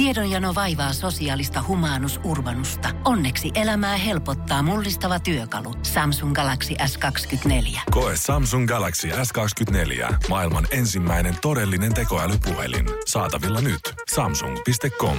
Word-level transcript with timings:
Tiedonjano 0.00 0.54
vaivaa 0.54 0.92
sosiaalista 0.92 1.64
humanus 1.68 2.20
urbanusta. 2.24 2.88
Onneksi 3.04 3.50
elämää 3.54 3.96
helpottaa 3.96 4.62
mullistava 4.62 5.18
työkalu. 5.20 5.74
Samsung 5.82 6.34
Galaxy 6.34 6.74
S24. 6.74 7.80
Koe 7.90 8.12
Samsung 8.16 8.68
Galaxy 8.68 9.08
S24. 9.08 10.14
Maailman 10.28 10.66
ensimmäinen 10.70 11.36
todellinen 11.42 11.94
tekoälypuhelin. 11.94 12.86
Saatavilla 13.06 13.60
nyt. 13.60 13.80
Samsung.com. 14.14 15.16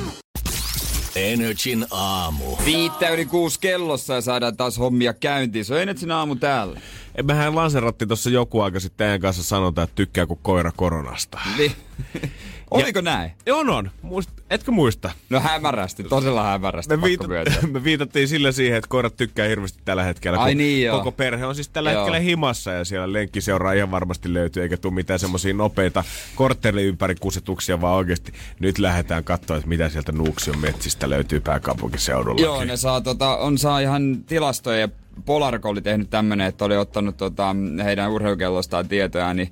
Energin 1.15 1.85
aamu. 1.91 2.57
Viittä 2.65 3.09
yli 3.09 3.25
kuusi 3.25 3.59
kellossa 3.59 4.13
ja 4.13 4.21
saadaan 4.21 4.57
taas 4.57 4.77
hommia 4.77 5.13
käyntiin. 5.13 5.65
Se 5.65 5.73
on 5.73 5.81
Energin 5.81 6.11
aamu 6.11 6.35
täällä. 6.35 6.79
Mehän 7.23 7.55
lanserattiin 7.55 8.07
tuossa 8.07 8.29
joku 8.29 8.61
aika 8.61 8.79
sitten 8.79 8.97
teidän 8.97 9.21
kanssa 9.21 9.43
sanota, 9.43 9.83
että 9.83 9.95
tykkää 9.95 10.25
kuin 10.25 10.39
koira 10.43 10.71
koronasta. 10.75 11.39
Niin. 11.57 11.71
Oliko 12.71 12.99
ja, 12.99 13.01
näin? 13.01 13.31
On, 13.51 13.69
on. 13.69 13.91
Muist, 14.01 14.29
etkö 14.49 14.71
muista? 14.71 15.11
No 15.29 15.39
hämärästi, 15.39 16.03
todella 16.03 16.43
hämärästi. 16.43 16.97
Me, 16.97 17.07
viita- 17.07 17.27
me 17.73 17.83
viitattiin 17.83 18.27
sillä 18.27 18.51
siihen, 18.51 18.77
että 18.77 18.87
koirat 18.87 19.17
tykkää 19.17 19.47
hirveästi 19.47 19.79
tällä 19.85 20.03
hetkellä. 20.03 20.39
Ai 20.39 20.55
niin 20.55 20.85
joo. 20.85 20.97
Koko 20.97 21.11
perhe 21.11 21.45
on 21.45 21.55
siis 21.55 21.69
tällä 21.69 21.91
joo. 21.91 22.01
hetkellä 22.01 22.19
himassa 22.19 22.71
ja 22.71 22.85
siellä 22.85 23.13
lenkkiseuraa 23.13 23.73
ihan 23.73 23.91
varmasti 23.91 24.33
löytyy, 24.33 24.63
eikä 24.63 24.77
tule 24.77 24.93
mitään 24.93 25.19
semmoisia 25.19 25.53
nopeita 25.53 26.03
kortteli 26.35 26.83
ympäri 26.83 27.15
kusetuksia, 27.15 27.81
vaan 27.81 27.95
oikeasti 27.97 28.33
nyt 28.59 28.79
lähdetään 28.79 29.23
katsoa, 29.23 29.57
että 29.57 29.69
mitä 29.69 29.89
sieltä 29.89 30.11
Nuuksion 30.11 30.59
metsistä 30.59 31.09
löytyy 31.09 31.39
pääkaupunkiseudulla. 31.39 32.41
Joo, 32.41 32.63
ne 32.63 32.77
saa, 32.77 33.01
tota, 33.01 33.37
on 33.37 33.57
saa 33.57 33.79
ihan 33.79 34.23
tilastoja 34.23 34.89
Polarko 35.25 35.69
oli 35.69 35.81
tehnyt 35.81 36.09
tämmönen, 36.09 36.47
että 36.47 36.65
oli 36.65 36.77
ottanut 36.77 37.17
tota, 37.17 37.55
heidän 37.83 38.11
urheilukellostaan 38.11 38.87
tietoja, 38.87 39.33
niin 39.33 39.51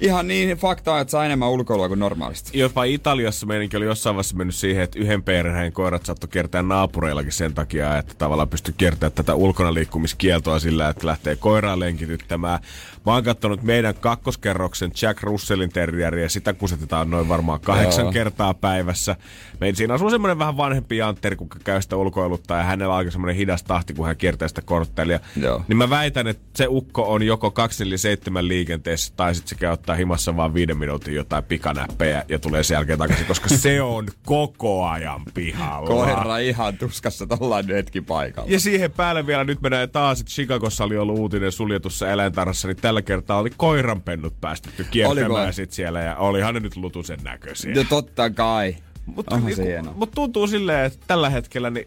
ihan 0.00 0.28
niin 0.28 0.56
faktaa, 0.58 1.00
että 1.00 1.10
saa 1.10 1.24
enemmän 1.24 1.50
ulkoilua 1.50 1.88
kuin 1.88 2.00
normaalisti. 2.00 2.58
Jopa 2.58 2.84
Italiassa 2.84 3.46
meidänkin 3.46 3.76
oli 3.76 3.86
jossain 3.86 4.16
vaiheessa 4.16 4.36
mennyt 4.36 4.54
siihen, 4.54 4.84
että 4.84 4.98
yhden 4.98 5.22
perheen 5.22 5.72
koirat 5.72 6.06
saattoi 6.06 6.28
kiertää 6.28 6.62
naapureillakin 6.62 7.32
sen 7.32 7.54
takia, 7.54 7.98
että 7.98 8.14
tavallaan 8.18 8.48
pystyy 8.48 8.74
kiertämään 8.78 9.12
tätä 9.12 9.34
ulkona 9.34 9.74
liikkumiskieltoa 9.74 10.58
sillä, 10.58 10.88
että 10.88 11.06
lähtee 11.06 11.36
koiraa 11.36 11.78
lenkityttämään. 11.78 12.58
Mä 13.06 13.12
oon 13.14 13.24
katsonut 13.24 13.62
meidän 13.62 13.94
kakkoskerroksen 13.94 14.92
Jack 15.02 15.22
Russellin 15.22 15.72
terrieriä 15.72 16.22
ja 16.22 16.28
sitä 16.28 16.52
kusetetaan 16.52 17.10
noin 17.10 17.28
varmaan 17.28 17.60
kahdeksan 17.60 18.04
Joo. 18.04 18.12
kertaa 18.12 18.54
päivässä. 18.54 19.16
Meidän 19.60 19.76
siinä 19.76 19.94
asuu 19.94 20.10
semmoinen 20.10 20.38
vähän 20.38 20.56
vanhempi 20.56 20.96
jantteri, 20.96 21.36
kun 21.36 21.48
käy 21.64 21.82
sitä 21.82 21.96
ulkoiluttaa 21.96 22.58
ja 22.58 22.64
hänellä 22.64 22.92
on 22.92 22.98
aika 22.98 23.10
semmoinen 23.10 23.36
hidas 23.36 23.62
tahti, 23.62 23.94
kun 23.94 24.06
hän 24.06 24.16
kiertää 24.16 24.48
sitä 24.48 24.62
korttelia. 24.62 25.20
Joo. 25.36 25.64
Niin 25.68 25.76
mä 25.76 25.90
väitän, 25.90 26.26
että 26.26 26.44
se 26.56 26.66
ukko 26.68 27.12
on 27.12 27.22
joko 27.22 27.50
247 27.50 28.48
liikenteessä 28.48 29.12
tai 29.16 29.34
sitten 29.34 29.48
se 29.48 29.54
käy 29.54 29.76
ottaa 29.88 29.96
himassa 29.96 30.36
vaan 30.36 30.54
viiden 30.54 30.78
minuutin 30.78 31.14
jotain 31.14 31.44
pikanäppejä 31.44 32.24
ja 32.28 32.38
tulee 32.38 32.62
sen 32.62 32.74
jälkeen 32.74 32.98
takaisin, 32.98 33.26
koska 33.26 33.48
se 33.48 33.82
on 33.82 34.06
koko 34.26 34.86
ajan 34.86 35.22
pihalla. 35.34 35.88
Koira 35.88 36.38
ihan 36.38 36.78
tuskassa 36.78 37.26
tollain 37.26 37.66
hetki 37.68 38.00
paikalla. 38.00 38.50
Ja 38.50 38.60
siihen 38.60 38.90
päälle 38.90 39.26
vielä 39.26 39.44
nyt 39.44 39.60
mennään 39.60 39.90
taas, 39.90 40.20
että 40.20 40.32
Chicagossa 40.32 40.84
oli 40.84 40.96
ollut 40.96 41.18
uutinen 41.18 41.52
suljetussa 41.52 42.10
eläintarhassa, 42.10 42.68
niin 42.68 42.76
tällä 42.76 43.02
kertaa 43.02 43.38
oli 43.38 43.50
koiranpennut 43.56 44.40
päästetty 44.40 44.86
kiertämään 44.90 45.52
sit 45.52 45.72
siellä 45.72 46.00
ja 46.00 46.16
olihan 46.16 46.54
ne 46.54 46.60
nyt 46.60 46.76
lutusen 46.76 47.18
näköisiä. 47.22 47.74
No 47.74 47.84
totta 47.88 48.30
kai. 48.30 48.76
Mutta 49.06 49.40
niin, 49.40 49.88
mut 49.94 50.10
tuntuu 50.14 50.46
silleen, 50.46 50.84
että 50.84 50.98
tällä 51.06 51.30
hetkellä 51.30 51.70
niin 51.70 51.86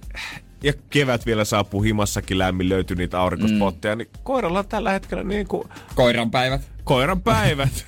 ja 0.63 0.73
kevät 0.89 1.25
vielä 1.25 1.45
saapuu 1.45 1.81
himassakin 1.81 2.37
lämmin, 2.37 2.69
löytyy 2.69 2.97
niitä 2.97 3.21
aurinkospotteja, 3.21 3.95
mm. 3.95 3.97
niin 3.97 4.09
koiralla 4.23 4.59
on 4.59 4.67
tällä 4.67 4.91
hetkellä 4.91 5.23
niin 5.23 5.47
kuin... 5.47 5.67
Koiran 5.95 6.31
päivät. 6.31 6.61
Koiran 6.83 7.21
päivät. 7.21 7.87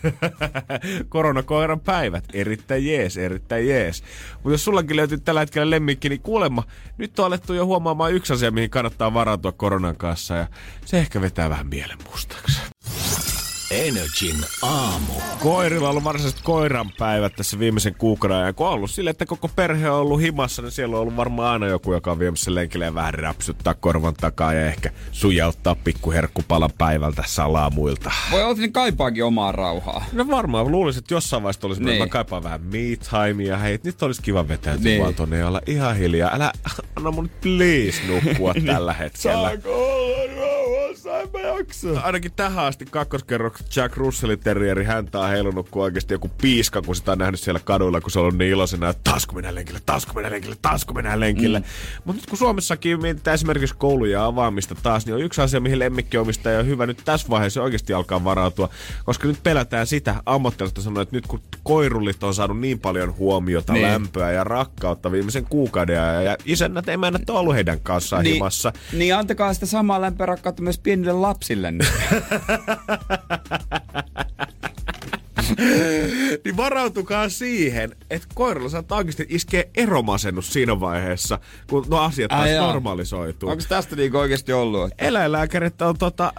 Koronakoiran 1.10 1.80
päivät. 1.80 2.24
Erittäin 2.34 2.88
jees, 2.88 3.18
erittäin 3.18 3.68
jees. 3.68 4.04
Mutta 4.34 4.50
jos 4.50 4.64
sullakin 4.64 4.96
löytyy 4.96 5.18
tällä 5.18 5.40
hetkellä 5.40 5.70
lemmikki, 5.70 6.10
niin 6.10 6.22
kuulemma, 6.22 6.64
nyt 6.98 7.20
on 7.20 7.26
alettu 7.26 7.54
jo 7.54 7.66
huomaamaan 7.66 8.14
yksi 8.14 8.34
asia, 8.34 8.52
mihin 8.52 8.70
kannattaa 8.70 9.14
varautua 9.14 9.52
koronan 9.52 9.96
kanssa, 9.96 10.36
ja 10.36 10.48
se 10.86 11.00
ehkä 11.00 11.22
vetää 11.22 11.50
vähän 11.50 11.68
mielen 11.68 11.98
mustaksi. 12.12 12.62
Energin 13.84 14.46
aamu. 14.62 15.14
Koirilla 15.40 15.88
on 15.88 15.92
ollut 15.92 16.04
varsinaisesti 16.04 16.44
koiran 16.44 16.92
päivät 16.98 17.36
tässä 17.36 17.60
viimeisen 17.60 17.96
kuukauden 17.96 18.38
ajan. 18.38 18.56
Kun 18.56 18.68
on 18.68 18.74
ollut 18.74 18.92
sille, 18.92 19.10
että 19.10 19.26
koko 19.26 19.48
perhe 19.48 19.90
on 19.90 20.00
ollut 20.00 20.22
himassa, 20.22 20.62
niin 20.62 20.72
siellä 20.72 20.96
on 20.96 21.02
ollut 21.02 21.16
varmaan 21.16 21.54
aina 21.54 21.68
joku, 21.68 21.94
joka 21.94 22.12
on 22.12 22.20
viemässä 22.20 22.56
lenkille 22.56 22.86
ja 22.86 22.94
vähän 22.94 23.14
räpsyttää 23.14 23.74
korvan 23.74 24.14
takaa 24.14 24.54
ja 24.54 24.66
ehkä 24.66 24.92
sujauttaa 25.12 25.76
pikkuherkkupalan 25.76 26.70
päivältä 26.78 27.24
salamuilta. 27.28 28.12
Voi 28.32 28.44
olla, 28.44 28.54
niin 28.54 28.74
kaipaakin 28.74 29.26
omaa 29.26 29.52
rauhaa. 29.52 30.06
No 30.14 30.28
varmaan, 30.28 30.72
luulisin, 30.72 31.00
että 31.00 31.14
jossain 31.14 31.44
vaiheessa 31.44 31.68
olisi, 31.68 31.84
niin. 31.84 32.00
mä 32.00 32.08
kaipaan 32.08 32.44
vähän 32.44 32.62
me 32.62 32.80
timea. 32.80 33.58
Hei, 33.58 33.80
nyt 33.84 34.04
olisi 34.04 34.22
kiva 34.22 34.48
vetää 34.48 34.76
niin. 34.78 35.02
vaan 35.02 35.16
tonne 35.16 35.38
ja 35.38 35.48
olla 35.48 35.62
ihan 35.68 35.98
hiljaa. 35.98 36.32
Älä, 36.34 36.52
anna 36.96 37.12
mun 37.12 37.30
please 37.42 38.02
nukkua 38.08 38.54
tällä 38.74 38.94
hetkellä. 38.94 39.50
Saako 39.50 40.03
mä 41.54 41.60
jaksa. 41.60 42.02
Ainakin 42.02 42.32
tähän 42.32 42.66
asti 42.66 42.86
kakkoskerroksessa 42.86 43.82
Jack 43.82 43.98
Russellin 43.98 44.40
terrieri 44.40 44.84
häntä 44.84 45.20
on 45.20 45.30
heilunut 45.30 45.70
kuin 45.70 45.84
oikeasti 45.84 46.14
joku 46.14 46.32
piiska, 46.42 46.82
kun 46.82 46.96
sitä 46.96 47.12
on 47.12 47.18
nähnyt 47.18 47.40
siellä 47.40 47.60
kaduilla, 47.64 48.02
kun 48.02 48.12
se 48.12 48.20
on 48.20 48.24
ollut 48.24 48.38
niin 48.38 48.52
iloisena, 48.52 48.90
että 48.90 49.12
taas 49.12 49.26
kun 49.26 49.36
mennään 49.36 49.56
lenkille, 49.56 49.80
taas 49.86 50.06
kun 50.06 50.16
mennään 50.16 50.34
lenkille, 50.34 50.56
taas 50.62 50.86
kun 50.86 50.96
mennään 50.96 51.20
lenkille. 51.20 51.60
Mm. 51.60 51.66
Mutta 52.06 52.22
nyt 52.22 52.30
kun 52.30 52.38
Suomessakin 52.38 53.02
mietitään 53.02 53.36
esimerkiksi 53.36 53.76
kouluja 53.78 54.26
avaamista 54.26 54.76
taas, 54.84 55.06
niin 55.06 55.16
on 55.16 55.22
yksi 55.22 55.42
asia, 55.42 55.60
mihin 55.60 55.80
lemmikkiomistaja 55.80 56.60
on 56.60 56.68
hyvä 56.68 56.86
nyt 56.86 57.02
tässä 57.06 57.30
vaiheessa 57.30 57.64
oikeasti 57.64 57.94
alkaa 57.94 58.24
varautua, 58.24 58.70
koska 59.06 59.28
nyt 59.28 59.44
pelätään 59.44 59.88
sitä, 59.88 60.16
ammattilaista 60.26 60.82
sanoa, 60.82 61.04
että 61.04 61.16
nyt 61.16 61.28
kun 61.28 61.42
koirullit 61.64 62.24
on 62.24 62.34
saanut 62.34 62.60
niin 62.60 62.80
paljon 62.80 63.18
huomiota, 63.18 63.74
niin. 63.74 63.86
lämpöä 63.86 64.32
ja 64.32 64.44
rakkautta 64.44 65.12
viimeisen 65.12 65.46
kuukauden 65.50 66.02
ajan, 66.02 66.26
ja 66.26 66.38
isännät 66.46 66.90
emännät 66.90 67.30
on 67.30 67.36
ollut 67.36 67.56
heidän 67.56 67.80
kanssaan 67.80 68.24
niin, 68.24 68.34
himassa. 68.34 68.74
Niin 68.94 69.16
antakaa 69.16 69.54
sitä 69.54 69.66
samaa 69.66 70.02
lämpöä 70.02 70.26
rakkautta 70.26 70.62
myös 70.62 70.80
pienille 70.80 71.14
lapsille. 71.14 71.43
niin 76.46 76.58
varautukaa 76.58 77.30
siihen, 77.30 77.96
että 78.10 78.28
koiralla 78.34 78.70
saattaa 78.70 78.98
oikeasti 78.98 79.26
iskeä 79.30 79.64
eromasennus 79.76 80.54
siinä 80.54 80.80
vaiheessa, 80.80 81.40
kun 81.70 81.86
no 81.90 81.98
asiat 81.98 82.30
taas 82.30 82.42
Ai 82.42 82.54
normalisoituu. 82.54 83.50
Onko 83.50 83.64
tästä 83.70 83.96
niin 83.96 84.16
oikeasti 84.16 84.54
ollut? 84.54 84.92
Että... 84.92 85.06
Eläinlääkärit 85.06 85.82
on 85.82 85.98
tota, 85.98 86.34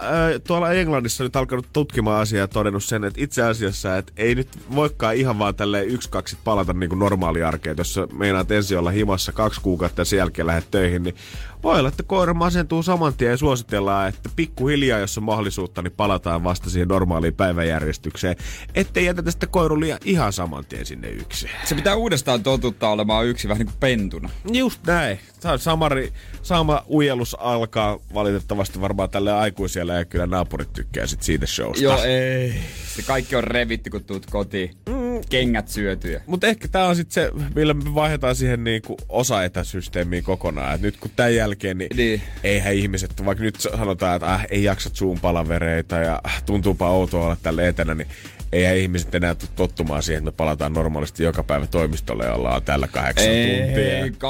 tuolla 0.47 0.71
Englannissa 0.71 1.23
nyt 1.23 1.35
alkanut 1.35 1.67
tutkimaan 1.73 2.21
asiaa 2.21 2.39
ja 2.39 2.47
todennut 2.47 2.83
sen, 2.83 3.03
että 3.03 3.21
itse 3.21 3.41
asiassa 3.41 3.97
että 3.97 4.13
ei 4.17 4.35
nyt 4.35 4.47
voikaan 4.75 5.15
ihan 5.15 5.39
vaan 5.39 5.55
tälleen 5.55 5.87
yksi 5.87 6.09
kaksi 6.09 6.37
palata 6.43 6.73
niin 6.73 6.89
kuin 6.89 6.99
normaaliarkeen. 6.99 7.77
Jos 7.77 7.99
meinaat 8.13 8.51
ensin 8.51 8.79
olla 8.79 8.91
himassa 8.91 9.31
kaksi 9.31 9.61
kuukautta 9.61 10.01
ja 10.01 10.05
sen 10.05 10.17
jälkeen 10.17 10.47
lähdet 10.47 10.71
töihin, 10.71 11.03
niin 11.03 11.15
voi 11.65 11.79
olla, 11.79 11.89
että 11.89 12.03
koira 12.03 12.33
masentuu 12.33 12.83
saman 12.83 13.13
tien 13.13 13.31
ja 13.31 13.37
suositellaan, 13.37 14.09
että 14.09 14.29
pikkuhiljaa, 14.35 14.99
jos 14.99 15.17
on 15.17 15.23
mahdollisuutta, 15.23 15.81
niin 15.81 15.91
palataan 15.91 16.43
vasta 16.43 16.69
siihen 16.69 16.87
normaaliin 16.87 17.33
päiväjärjestykseen. 17.33 18.35
Ettei 18.75 19.05
jätetä 19.05 19.31
sitä 19.31 19.47
koirulia 19.47 19.97
ihan 20.03 20.33
saman 20.33 20.65
tien 20.65 20.85
sinne 20.85 21.09
yksi. 21.09 21.47
Se 21.63 21.75
pitää 21.75 21.95
uudestaan 21.95 22.43
totuttaa 22.43 22.91
olemaan 22.91 23.25
yksi 23.25 23.47
vähän 23.47 23.59
niin 23.59 23.67
kuin 23.67 23.79
pentuna. 23.79 24.29
Just 24.53 24.79
näin. 24.87 25.19
Samari, 25.57 26.13
sama 26.41 26.83
ujellus 26.89 27.35
alkaa 27.39 27.99
valitettavasti 28.13 28.81
varmaan 28.81 29.09
tälle 29.09 29.33
aikuiselle 29.33 29.93
ja 29.93 30.05
kyllä 30.05 30.27
naapurit 30.27 30.73
tykkää 30.73 31.07
sit 31.07 31.23
siitä 31.23 31.45
showsta. 31.45 31.83
Joo, 31.83 32.03
ei. 32.03 32.53
Se 32.95 33.01
kaikki 33.01 33.35
on 33.35 33.43
revitty, 33.43 33.89
kun 33.89 34.03
tuut 34.03 34.25
kotiin. 34.25 34.71
Mm. 34.89 35.04
Kengät 35.29 35.67
syötyä. 35.67 36.21
Mutta 36.25 36.47
ehkä 36.47 36.67
tämä 36.67 36.85
on 36.85 36.95
sitten 36.95 37.13
se, 37.13 37.31
millä 37.55 37.73
me 37.73 37.95
vaihdetaan 37.95 38.35
siihen 38.35 38.63
niinku 38.63 38.97
osa-etäsysteemiin 39.09 40.23
kokonaan. 40.23 40.75
Et 40.75 40.81
nyt 40.81 40.97
kun 40.97 41.11
tämän 41.15 41.35
jälkeen, 41.35 41.77
niin, 41.77 41.89
niin. 41.97 42.21
eihän 42.43 42.73
ihmiset, 42.73 43.25
vaikka 43.25 43.43
nyt 43.43 43.61
sanotaan, 43.61 44.15
että 44.15 44.33
äh, 44.33 44.45
ei 44.49 44.63
jaksa 44.63 44.89
zoom 44.89 45.19
palavereita 45.19 45.95
ja 45.95 46.21
äh, 46.25 46.43
tuntuupa 46.43 46.89
outoa 46.89 47.25
olla 47.25 47.37
tälle 47.43 47.67
etänä, 47.67 47.95
niin 47.95 48.07
eihän 48.51 48.77
ihmiset 48.77 49.15
enää 49.15 49.35
tottumaan 49.55 50.03
siihen, 50.03 50.17
että 50.17 50.31
me 50.31 50.35
palataan 50.37 50.73
normaalisti 50.73 51.23
joka 51.23 51.43
päivä 51.43 51.67
toimistolle 51.67 52.25
ja 52.25 52.33
ollaan 52.33 52.63
tällä 52.63 52.87
kahdeksan 52.87 53.27
tuntia. 53.27 54.03
Eikä 54.03 54.27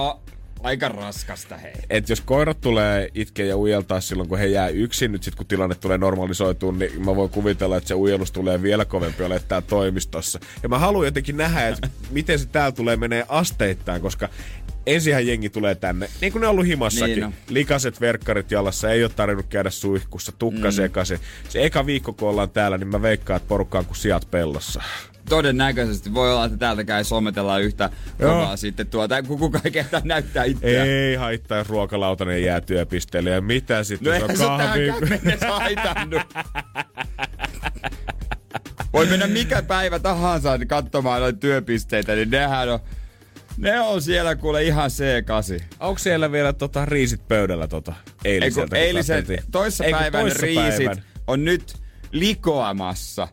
aika 0.65 0.89
raskasta 0.89 1.57
hei. 1.57 1.73
Et 1.89 2.09
jos 2.09 2.21
koirat 2.21 2.61
tulee 2.61 3.09
itkeä 3.13 3.45
ja 3.45 3.57
ujeltaa 3.57 4.01
silloin, 4.01 4.29
kun 4.29 4.37
he 4.37 4.45
jää 4.45 4.67
yksin, 4.67 5.11
nyt 5.11 5.23
sit 5.23 5.35
kun 5.35 5.45
tilanne 5.45 5.75
tulee 5.75 5.97
normalisoitua, 5.97 6.71
niin 6.71 7.05
mä 7.05 7.15
voin 7.15 7.29
kuvitella, 7.29 7.77
että 7.77 7.87
se 7.87 7.93
ujelus 7.93 8.31
tulee 8.31 8.61
vielä 8.61 8.85
kovempi 8.85 9.23
ole 9.23 9.41
täällä 9.47 9.67
toimistossa. 9.67 10.39
Ja 10.63 10.69
mä 10.69 10.79
haluan 10.79 11.05
jotenkin 11.05 11.37
nähdä, 11.37 11.67
että 11.67 11.89
miten 12.11 12.39
se 12.39 12.45
täällä 12.45 12.71
tulee 12.71 12.95
menee 12.95 13.25
asteittain, 13.27 14.01
koska 14.01 14.29
ensinhän 14.85 15.27
jengi 15.27 15.49
tulee 15.49 15.75
tänne, 15.75 16.09
niin 16.21 16.31
kuin 16.31 16.41
ne 16.41 16.47
on 16.47 16.51
ollut 16.51 16.65
himassakin. 16.65 17.15
Niin 17.15 17.23
no. 17.23 17.33
Likaset 17.49 18.01
verkkarit 18.01 18.51
jalassa, 18.51 18.91
ei 18.91 19.03
ole 19.03 19.11
tarvinnut 19.15 19.45
käydä 19.49 19.69
suihkussa, 19.69 20.31
tukka 20.31 20.67
mm. 20.67 20.71
sekaisin. 20.71 21.19
Se 21.49 21.65
eka 21.65 21.85
viikko, 21.85 22.13
kun 22.13 22.29
ollaan 22.29 22.49
täällä, 22.49 22.77
niin 22.77 22.87
mä 22.87 23.01
veikkaan, 23.01 23.37
että 23.37 23.47
porukka 23.47 23.79
on 23.79 23.85
kuin 23.85 23.97
sijat 23.97 24.31
pellossa 24.31 24.81
todennäköisesti 25.29 26.13
voi 26.13 26.31
olla, 26.31 26.45
että 26.45 26.57
täältäkään 26.57 26.97
ei 26.97 27.03
sometella 27.03 27.59
yhtä 27.59 27.89
kovaa 28.21 28.57
sitten 28.57 28.87
tuota, 28.87 29.23
kun 29.23 29.39
kukaan 29.39 29.61
ei 29.65 29.71
kehtaa 29.71 30.01
näyttää 30.03 30.43
itseään. 30.43 30.87
Ei 30.87 31.15
haittaa, 31.15 31.57
jos 31.57 31.69
ruokalautanen 31.69 32.43
jää 32.43 32.61
työpisteelle 32.61 33.29
ja 33.29 33.41
mitä 33.41 33.83
sitten, 33.83 34.21
no 34.21 34.27
jos 34.29 34.41
on 34.41 34.57
kahvi. 34.57 34.87
No 35.47 35.59
haitannut. 35.59 36.21
Voi 38.93 39.05
mennä 39.05 39.27
mikä 39.27 39.61
päivä 39.61 39.99
tahansa 39.99 40.57
niin 40.57 40.67
katsomaan 40.67 41.21
noita 41.21 41.39
työpisteitä, 41.39 42.15
niin 42.15 42.29
nehän 42.29 42.69
on 42.69 42.79
Ne 43.57 43.79
on 43.79 44.01
siellä 44.01 44.35
kuule 44.35 44.63
ihan 44.63 44.89
C8. 44.89 45.63
Onko 45.79 45.99
siellä 45.99 46.31
vielä 46.31 46.53
tota 46.53 46.85
riisit 46.85 47.27
pöydällä 47.27 47.67
tota 47.67 47.93
eiliseltä? 48.25 48.75
Eiku, 48.75 48.85
eilisen, 48.87 49.25
toissapäivän 49.51 50.31
riisit 50.39 51.01
on 51.27 51.45
nyt 51.45 51.75
likoamassa. 52.11 53.27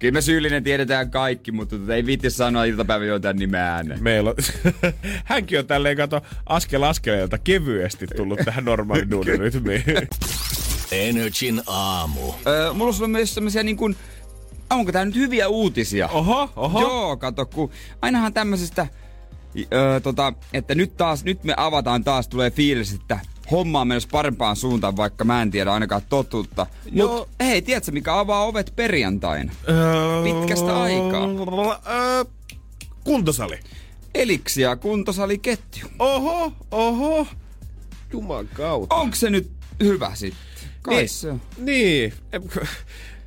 Kyllä 0.00 0.12
me 0.12 0.20
syyllinen 0.20 0.64
tiedetään 0.64 1.10
kaikki, 1.10 1.52
mutta 1.52 1.78
tota 1.78 1.94
ei 1.94 2.06
viitti 2.06 2.30
sanoa 2.30 2.64
iltapäivän 2.64 3.08
jotain 3.08 3.36
nimeä 3.36 3.74
ääneen. 3.74 4.02
Meillä 4.02 4.30
on, 4.30 4.36
hänkin 5.24 5.58
on 5.58 5.66
tälleen 5.66 5.96
kato 5.96 6.20
askel 6.46 6.82
askeleelta 6.82 7.38
kevyesti 7.38 8.06
tullut 8.06 8.38
tähän 8.44 8.64
normaaliin 8.64 9.10
duunirytmiin. 9.10 9.84
Energin 10.92 11.62
aamu. 11.66 12.32
Öö, 12.46 12.72
mulla 12.72 12.94
on 13.00 13.10
myös 13.10 13.34
semmosia 13.34 13.62
niin 13.62 13.76
kuin, 13.76 13.96
onko 14.70 14.92
tää 14.92 15.04
nyt 15.04 15.14
hyviä 15.14 15.48
uutisia? 15.48 16.08
Oho, 16.08 16.50
oho. 16.56 16.80
Joo, 16.80 17.16
kato, 17.16 17.46
kun 17.46 17.70
ainahan 18.02 18.34
tämmöisestä, 18.34 18.86
öö, 19.72 20.00
tota, 20.00 20.32
että 20.52 20.74
nyt 20.74 20.96
taas, 20.96 21.24
nyt 21.24 21.44
me 21.44 21.54
avataan 21.56 22.04
taas, 22.04 22.28
tulee 22.28 22.50
fiilis, 22.50 22.92
että 22.94 23.18
homma 23.50 23.80
on 23.80 23.88
menossa 23.88 24.08
parempaan 24.12 24.56
suuntaan, 24.56 24.96
vaikka 24.96 25.24
mä 25.24 25.42
en 25.42 25.50
tiedä 25.50 25.72
ainakaan 25.72 26.02
totuutta. 26.08 26.66
Joo. 26.92 27.18
Mut 27.18 27.28
hei, 27.40 27.62
tiedätkö 27.62 27.92
mikä 27.92 28.18
avaa 28.18 28.44
ovet 28.44 28.72
perjantaina? 28.76 29.52
Öö, 29.68 30.22
Pitkästä 30.24 30.82
aikaa. 30.82 31.26
Öö, 31.90 32.24
kuntosali. 33.04 33.58
Eliksia 34.14 34.76
kuntosaliketju. 34.76 35.86
Oho, 35.98 36.52
oho. 36.70 37.26
Juman 38.12 38.48
kautta. 38.48 38.94
Onko 38.94 39.16
se 39.16 39.30
nyt 39.30 39.50
hyvä 39.82 40.10
sitten? 40.14 40.40
Kai 40.82 40.94
Niin. 40.96 41.08
se 41.08 41.30
on. 41.30 41.40
Niin. 41.58 42.12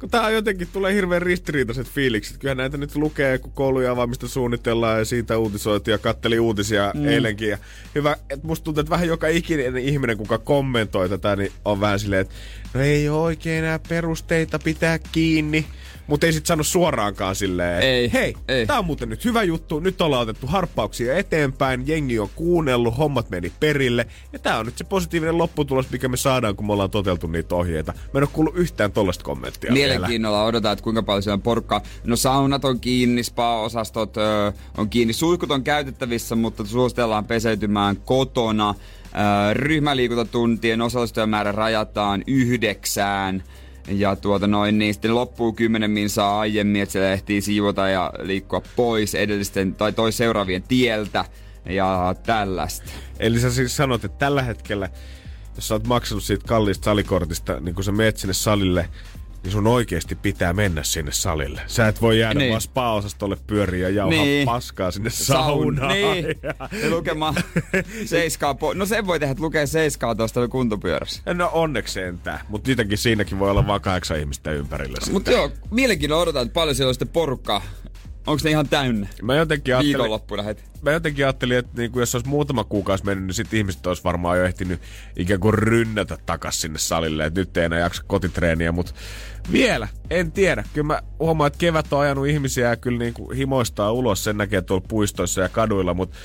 Kun- 0.03 0.09
tää 0.09 0.29
jotenkin 0.29 0.67
tulee 0.73 0.93
hirveän 0.93 1.21
ristiriitaiset 1.21 1.87
fiilikset. 1.87 2.37
Kyllähän 2.37 2.57
näitä 2.57 2.77
nyt 2.77 2.95
lukee, 2.95 3.37
kun 3.37 3.51
koulujen 3.51 3.91
avaamista 3.91 4.27
suunnitellaan 4.27 4.99
ja 4.99 5.05
siitä 5.05 5.37
uutisoitiin 5.37 5.91
ja 5.93 5.97
katteli 5.97 6.39
uutisia 6.39 6.91
mm. 6.95 7.07
eilenkin. 7.07 7.49
Ja 7.49 7.57
hyvä, 7.95 8.15
että 8.29 8.47
musta 8.47 8.63
tuntuu, 8.63 8.81
että 8.81 8.89
vähän 8.89 9.07
joka 9.07 9.27
ikinen 9.27 9.77
ihminen, 9.77 10.17
kuka 10.17 10.37
kommentoi 10.37 11.09
tätä, 11.09 11.35
niin 11.35 11.51
on 11.65 11.79
vähän 11.79 11.99
silleen, 11.99 12.21
että 12.21 12.35
no 12.73 12.81
ei 12.81 13.09
oo 13.09 13.23
oikein 13.23 13.63
enää 13.63 13.79
perusteita 13.79 14.59
pitää 14.59 14.99
kiinni. 15.11 15.65
Mutta 16.07 16.25
ei 16.25 16.33
sit 16.33 16.45
sano 16.45 16.63
suoraankaan 16.63 17.35
silleen, 17.35 17.81
Ei, 17.81 18.13
hei, 18.13 18.35
ei. 18.47 18.65
tää 18.65 18.79
on 18.79 18.85
muuten 18.85 19.09
nyt 19.09 19.25
hyvä 19.25 19.43
juttu, 19.43 19.79
nyt 19.79 20.01
ollaan 20.01 20.21
otettu 20.21 20.47
harppauksia 20.47 21.17
eteenpäin, 21.17 21.83
jengi 21.87 22.19
on 22.19 22.29
kuunnellut, 22.35 22.97
hommat 22.97 23.29
meni 23.29 23.51
perille. 23.59 24.07
Ja 24.33 24.39
tää 24.39 24.59
on 24.59 24.65
nyt 24.65 24.77
se 24.77 24.83
positiivinen 24.83 25.37
lopputulos, 25.37 25.91
mikä 25.91 26.07
me 26.07 26.17
saadaan, 26.17 26.55
kun 26.55 26.65
me 26.65 26.73
ollaan 26.73 26.89
toteltu 26.89 27.27
niitä 27.27 27.55
ohjeita. 27.55 27.93
Mä 28.13 28.17
en 28.17 28.23
oo 28.23 28.29
kuullut 28.33 28.57
yhtään 28.57 28.91
tollasta 28.91 29.23
kommenttia 29.23 29.73
vielä. 29.73 29.93
Mielenkiinnolla 29.93 30.43
odotan, 30.43 30.73
että 30.73 30.83
kuinka 30.83 31.03
paljon 31.03 31.23
siellä 31.23 31.35
on 31.35 31.41
porukkaa. 31.41 31.81
No 32.03 32.15
saunat 32.15 32.65
on 32.65 32.79
kiinni, 32.79 33.23
spa-osastot 33.23 34.17
ö, 34.17 34.53
on 34.77 34.89
kiinni, 34.89 35.13
suihkut 35.13 35.51
on 35.51 35.63
käytettävissä, 35.63 36.35
mutta 36.35 36.65
suositellaan 36.65 37.25
peseytymään 37.25 37.97
kotona. 37.97 38.75
Ö, 39.49 39.53
ryhmäliikuntatuntien 39.53 40.81
osallistujamäärä 40.81 41.51
rajataan 41.51 42.23
yhdeksään. 42.27 43.43
Ja 43.87 44.15
tuota 44.15 44.47
noin, 44.47 44.77
niin 44.77 44.93
sitten 44.93 45.15
loppuu 45.15 45.53
10 45.53 45.91
minsaa 45.91 46.39
aiemmin, 46.39 46.81
että 46.81 46.93
siellä 46.93 47.11
ehtii 47.11 47.41
siivota 47.41 47.89
ja 47.89 48.13
liikkua 48.21 48.61
pois 48.75 49.15
edellisten 49.15 49.75
tai 49.75 49.93
toi 49.93 50.11
seuraavien 50.11 50.63
tieltä 50.63 51.25
ja 51.65 52.15
tällaista. 52.23 52.91
Eli 53.19 53.39
sä 53.39 53.51
siis 53.51 53.77
sanot, 53.77 54.03
että 54.05 54.17
tällä 54.17 54.41
hetkellä, 54.41 54.89
jos 55.55 55.67
sä 55.67 55.75
oot 55.75 55.87
maksanut 55.87 56.23
siitä 56.23 56.47
kalliista 56.47 56.85
salikortista, 56.85 57.59
niin 57.59 57.75
kun 57.75 57.83
sä 57.83 57.91
meet 57.91 58.17
sinne 58.17 58.33
salille, 58.33 58.89
niin 59.43 59.51
sun 59.51 59.67
oikeasti 59.67 60.15
pitää 60.15 60.53
mennä 60.53 60.83
sinne 60.83 61.11
salille. 61.11 61.61
Sä 61.67 61.87
et 61.87 62.01
voi 62.01 62.19
jäädä 62.19 62.39
Niin. 62.39 62.49
vaan 62.49 62.61
spa-osastolle 62.61 63.37
pyöriä 63.47 63.89
ja 63.89 63.95
jauhaa 63.95 64.23
Niin. 64.23 64.45
paskaa 64.45 64.91
sinne 64.91 65.09
saunaan. 65.09 65.93
Niin. 65.93 66.25
Ja- 66.43 66.69
Ja 66.83 66.89
lukemaan 66.89 67.35
seiskaa 68.05 68.53
po- 68.53 68.73
No 68.75 68.85
sen 68.85 69.07
voi 69.07 69.19
tehdä, 69.19 69.31
että 69.31 69.43
lukee 69.43 69.67
seiskaa 69.67 70.15
tuosta 70.15 70.47
kuntopyörässä. 70.47 71.33
No 71.33 71.49
onneksi 71.53 71.93
sentään, 71.93 72.39
mutta 72.49 72.67
niitäkin 72.69 72.97
siinäkin 72.97 73.39
voi 73.39 73.51
olla 73.51 73.67
vaan 73.67 73.81
kahdeksan 73.81 74.19
ihmistä 74.19 74.51
ympärillä. 74.51 74.97
Mutta 75.11 75.31
joo, 75.31 75.51
mielenkiinnolla 75.71 76.23
odotan, 76.23 76.41
että 76.41 76.53
paljon 76.53 76.75
siellä 76.75 76.89
on 76.89 76.93
sitten 76.93 77.07
porukkaa. 77.07 77.61
Onko 78.27 78.41
ne 78.43 78.49
ihan 78.49 78.69
täynnä? 78.69 79.07
Mä 79.21 79.35
jotenkin 79.35 79.73
ajattelin, 79.75 79.97
Viikonloppuna 79.97 80.43
heti. 80.43 80.63
mä 80.81 80.91
jotenkin 80.91 81.25
ajattelin, 81.25 81.57
että 81.57 81.71
niinku, 81.77 81.99
jos 81.99 82.15
olisi 82.15 82.29
muutama 82.29 82.63
kuukausi 82.63 83.05
mennyt, 83.05 83.25
niin 83.25 83.33
sitten 83.33 83.57
ihmiset 83.57 83.87
olisi 83.87 84.03
varmaan 84.03 84.37
jo 84.37 84.45
ehtinyt 84.45 84.81
ikään 85.15 85.39
kuin 85.39 85.53
rynnätä 85.53 86.17
takas 86.25 86.61
sinne 86.61 86.79
salille, 86.79 87.25
että 87.25 87.39
nyt 87.39 87.57
ei 87.57 87.65
enää 87.65 87.79
jaksa 87.79 88.03
kotitreeniä, 88.07 88.71
mutta 88.71 88.93
vielä, 89.51 89.87
en 90.09 90.31
tiedä. 90.31 90.63
Kyllä 90.73 90.87
mä 90.87 91.01
huomaan, 91.19 91.47
että 91.47 91.59
kevät 91.59 91.93
on 91.93 92.01
ajanut 92.01 92.27
ihmisiä 92.27 92.69
ja 92.69 92.75
kyllä 92.75 92.99
niinku 92.99 93.31
himoistaa 93.31 93.91
ulos, 93.91 94.23
sen 94.23 94.37
näkee 94.37 94.61
tuolla 94.61 94.85
puistoissa 94.87 95.41
ja 95.41 95.49
kaduilla, 95.49 95.93
mutta 95.93 96.17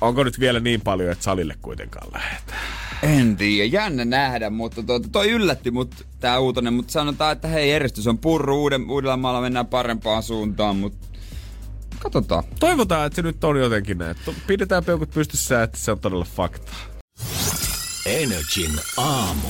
onko 0.00 0.24
nyt 0.24 0.40
vielä 0.40 0.60
niin 0.60 0.80
paljon, 0.80 1.12
että 1.12 1.24
salille 1.24 1.54
kuitenkaan 1.62 2.08
lähdetään? 2.12 2.60
En 3.02 3.36
tiedä, 3.36 3.64
jännä 3.64 4.04
nähdä, 4.04 4.50
mutta 4.50 4.82
tuota, 4.82 5.08
toi 5.12 5.30
yllätti 5.30 5.70
mut 5.70 6.06
tää 6.20 6.38
uutinen, 6.38 6.74
mutta 6.74 6.92
sanotaan, 6.92 7.32
että 7.32 7.48
hei, 7.48 7.72
eristys 7.72 8.06
on 8.06 8.18
purru, 8.18 8.62
Uuden, 8.62 8.90
Uudellamaalla 8.90 9.40
mennään 9.40 9.66
parempaan 9.66 10.22
suuntaan, 10.22 10.76
mutta 10.76 11.06
katsotaan. 12.02 12.44
Toivotaan, 12.60 13.06
että 13.06 13.16
se 13.16 13.22
nyt 13.22 13.44
on 13.44 13.60
jotenkin 13.60 13.98
näin. 13.98 14.16
Pidetään 14.46 14.84
peukut 14.84 15.10
pystyssä, 15.10 15.62
että 15.62 15.78
se 15.78 15.92
on 15.92 16.00
todella 16.00 16.26
fakta. 16.36 16.72
Energin 18.06 18.80
aamu. 18.96 19.48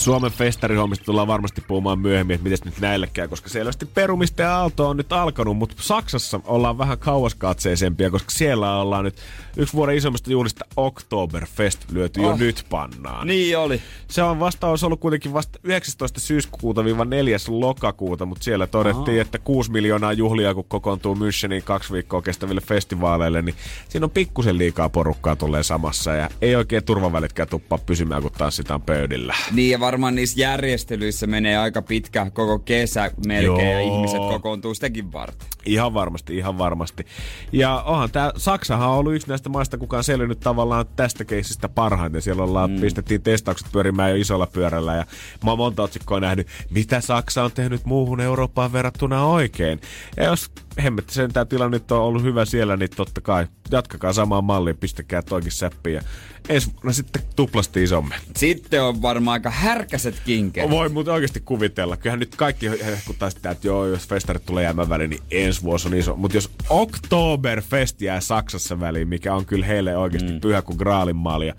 Suomen 0.00 0.32
festarihommista 0.32 1.04
tullaan 1.04 1.28
varmasti 1.28 1.60
puhumaan 1.60 1.98
myöhemmin, 1.98 2.34
että 2.34 2.44
miten 2.44 2.58
nyt 2.64 2.80
näille 2.80 3.06
käy, 3.12 3.28
koska 3.28 3.48
selvästi 3.48 3.86
perumista 3.86 4.42
ja 4.42 4.56
aalto 4.56 4.88
on 4.88 4.96
nyt 4.96 5.12
alkanut, 5.12 5.56
mutta 5.56 5.76
Saksassa 5.80 6.40
ollaan 6.44 6.78
vähän 6.78 6.98
kauaskatseisempia, 6.98 8.10
koska 8.10 8.30
siellä 8.30 8.76
ollaan 8.80 9.04
nyt 9.04 9.14
yksi 9.56 9.74
vuoden 9.74 9.96
isommista 9.96 10.30
juhlista 10.30 10.64
Oktoberfest 10.76 11.90
lyöty 11.92 12.20
jo 12.20 12.28
Oh. 12.28 12.38
nyt 12.38 12.66
pannaan. 12.70 13.26
Niin 13.26 13.58
oli. 13.58 13.82
Se 14.08 14.22
on 14.22 14.40
vastaus 14.40 14.84
ollut 14.84 15.00
kuitenkin 15.00 15.32
vasta 15.32 15.58
19. 15.62 16.20
syyskuuta 16.20 16.82
4. 17.06 17.36
lokakuuta, 17.48 18.26
mutta 18.26 18.44
siellä 18.44 18.66
todettiin, 18.66 19.20
että 19.20 19.38
6 19.38 19.70
miljoonaa 19.70 20.12
juhlia, 20.12 20.54
kun 20.54 20.64
kokoontuu 20.68 21.14
Müncheniin 21.14 21.62
kaksi 21.64 21.92
viikkoa 21.92 22.22
kestäville 22.22 22.60
festivaaleille, 22.60 23.42
niin 23.42 23.54
siinä 23.88 24.04
on 24.04 24.10
pikkusen 24.10 24.58
liikaa 24.58 24.88
porukkaa 24.88 25.36
tulee 25.36 25.62
samassa 25.62 26.14
ja 26.14 26.28
ei 26.42 26.56
oikein 26.56 26.84
turvavälitkään 26.84 27.48
tuppaa 27.48 27.78
pysymään, 27.78 28.22
kun 28.22 28.32
tanssitaan 28.38 28.82
pöydillä. 28.82 29.34
Niin 29.52 29.70
ja 29.70 29.80
varmaan 29.84 30.14
niissä 30.14 30.40
järjestelyissä 30.40 31.26
menee 31.26 31.56
aika 31.58 31.82
pitkä 31.82 32.30
koko 32.32 32.58
kesä 32.58 33.10
melkein 33.26 33.70
ja 33.70 33.80
Joo. 33.80 33.96
ihmiset 33.96 34.18
kokoontuu 34.18 34.74
sitäkin 34.74 35.12
varten. 35.12 35.48
Ihan 35.66 35.94
varmasti, 35.94 36.36
ihan 36.36 36.58
varmasti. 36.58 37.06
Ja 37.52 37.82
onhan 37.82 38.10
tää, 38.10 38.32
Saksahan 38.36 38.88
on 38.88 38.96
ollut 38.96 39.14
yksi 39.14 39.28
näistä 39.28 39.48
maista, 39.48 39.78
kuka 39.78 39.96
on 39.96 40.04
selvinnyt 40.04 40.40
tavallaan 40.40 40.86
tästä 40.96 41.24
keisistä 41.24 41.68
parhaiten. 41.68 42.22
Siellä 42.22 42.42
ollaan, 42.42 42.70
mm. 42.70 42.80
pistettiin 42.80 43.22
testaukset 43.22 43.72
pyörimään 43.72 44.10
jo 44.10 44.16
isolla 44.16 44.46
pyörällä 44.46 44.94
ja 44.94 45.06
mä 45.44 45.50
oon 45.50 45.58
monta 45.58 45.82
otsikkoa 45.82 46.20
nähnyt, 46.20 46.46
mitä 46.70 47.00
Saksa 47.00 47.44
on 47.44 47.52
tehnyt 47.52 47.84
muuhun 47.84 48.20
Eurooppaan 48.20 48.72
verrattuna 48.72 49.26
oikein. 49.26 49.80
Ja 50.16 50.24
jos 50.24 50.50
hemmetti 50.82 51.14
sen 51.14 51.32
tää 51.32 51.44
tilanne 51.44 51.80
on 51.90 51.98
ollut 51.98 52.22
hyvä 52.22 52.44
siellä, 52.44 52.76
niin 52.76 52.90
totta 52.96 53.20
kai 53.20 53.46
jatkakaa 53.70 54.12
samaan 54.12 54.44
malliin, 54.44 54.76
pistäkää 54.76 55.22
toikin 55.22 55.52
säppiin 55.52 55.94
ja 55.94 56.02
ensi 56.48 56.72
vuonna 56.72 56.92
sitten 56.92 57.22
tuplasti 57.36 57.82
isommin. 57.82 58.18
Sitten 58.36 58.82
on 58.82 59.02
varmaan 59.02 59.32
aika 59.32 59.50
härkäset 59.50 60.22
kinkeet. 60.24 60.70
Voi 60.70 60.88
muuten 60.88 61.14
oikeasti 61.14 61.40
kuvitella. 61.40 61.96
Kyllähän 61.96 62.20
nyt 62.20 62.36
kaikki 62.36 62.70
hehkuttaa 62.84 63.30
sitä, 63.30 63.50
että 63.50 63.66
joo, 63.66 63.86
jos 63.86 64.08
festarit 64.08 64.46
tulee 64.46 64.64
jäämään 64.64 64.88
väliin, 64.88 65.10
niin 65.10 65.22
ensi 65.54 65.62
vuosi 65.62 65.88
on 65.88 65.94
iso. 65.94 66.16
Mutta 66.16 66.36
jos 66.36 66.50
Oktoberfest 66.68 68.00
jää 68.00 68.20
Saksassa 68.20 68.80
väliin, 68.80 69.08
mikä 69.08 69.34
on 69.34 69.46
kyllä 69.46 69.66
heille 69.66 69.96
oikeasti 69.96 70.32
mm. 70.32 70.40
pyhä 70.40 70.62
kuin 70.62 70.78
graalinmalja, 70.78 71.54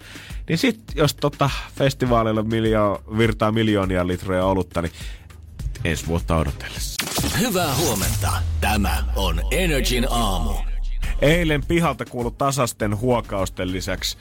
niin 0.49 0.57
sit 0.57 0.81
jos 0.95 1.15
tota 1.15 1.49
festivaaleilla 1.75 2.41
miljo- 2.41 3.17
virtaa 3.17 3.51
miljoonia 3.51 4.07
litroja 4.07 4.45
olutta, 4.45 4.81
niin 4.81 4.91
ensi 5.83 6.07
vuotta 6.07 6.37
odotellessa. 6.37 7.05
Hyvää 7.39 7.75
huomenta. 7.75 8.31
Tämä 8.61 9.03
on 9.15 9.41
Energin 9.51 10.07
aamu. 10.09 10.53
Eilen 11.21 11.65
pihalta 11.65 12.05
kuului 12.05 12.31
tasasten 12.37 12.99
huokausten 12.99 13.71
lisäksi 13.71 14.17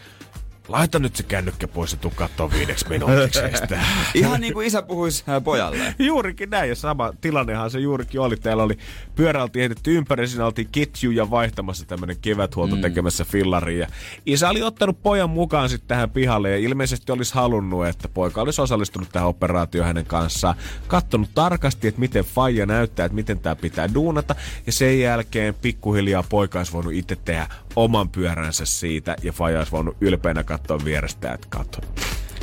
Laita 0.68 0.98
nyt 0.98 1.16
se 1.16 1.22
kännykkä 1.22 1.68
pois 1.68 1.92
ja 1.92 1.98
tuu 1.98 2.12
kattoo 2.14 2.50
viideksi 2.50 2.88
minuutiksi. 2.88 3.40
Ihan 4.14 4.40
niin 4.40 4.52
kuin 4.52 4.66
isä 4.66 4.82
puhuisi 4.82 5.24
pojalle. 5.44 5.94
Juurikin 5.98 6.50
näin, 6.50 6.68
ja 6.68 6.74
sama 6.74 7.12
tilannehan 7.20 7.70
se 7.70 7.78
juurikin 7.78 8.20
oli. 8.20 8.36
Täällä 8.36 8.62
oli 8.62 8.78
pyörä 9.14 9.42
oltiin 9.42 9.60
heitetty 9.60 9.96
ympäri, 9.96 10.28
siinä 10.28 10.46
oltiin 10.46 10.68
ketjuja 10.72 11.30
vaihtamassa 11.30 11.84
tämmönen 11.86 12.16
keväthuolto 12.22 12.76
mm. 12.76 12.82
tekemässä 12.82 13.24
fillaria. 13.24 13.78
Ja 13.78 13.86
isä 14.26 14.48
oli 14.48 14.62
ottanut 14.62 15.02
pojan 15.02 15.30
mukaan 15.30 15.68
sitten 15.68 15.88
tähän 15.88 16.10
pihalle 16.10 16.50
ja 16.50 16.56
ilmeisesti 16.56 17.12
olisi 17.12 17.34
halunnut, 17.34 17.86
että 17.86 18.08
poika 18.08 18.42
olisi 18.42 18.62
osallistunut 18.62 19.08
tähän 19.12 19.28
operaatioon 19.28 19.86
hänen 19.86 20.06
kanssaan. 20.06 20.54
Kattonut 20.86 21.30
tarkasti, 21.34 21.88
että 21.88 22.00
miten 22.00 22.24
faija 22.24 22.66
näyttää, 22.66 23.06
että 23.06 23.16
miten 23.16 23.38
tämä 23.38 23.56
pitää 23.56 23.94
duunata. 23.94 24.34
Ja 24.66 24.72
sen 24.72 25.00
jälkeen 25.00 25.54
pikkuhiljaa 25.54 26.22
poika 26.22 26.58
olisi 26.58 26.72
voinut 26.72 26.92
itse 26.92 27.16
tehdä 27.16 27.46
oman 27.76 28.08
pyöränsä 28.08 28.64
siitä 28.64 29.16
ja 29.22 29.32
faija 29.32 29.58
olisi 29.58 29.72
voinut 29.72 29.96
ylpeänä 30.00 30.44
katsoa 30.44 30.78
vierestä, 30.84 31.32
että 31.32 31.46
katso. 31.50 31.80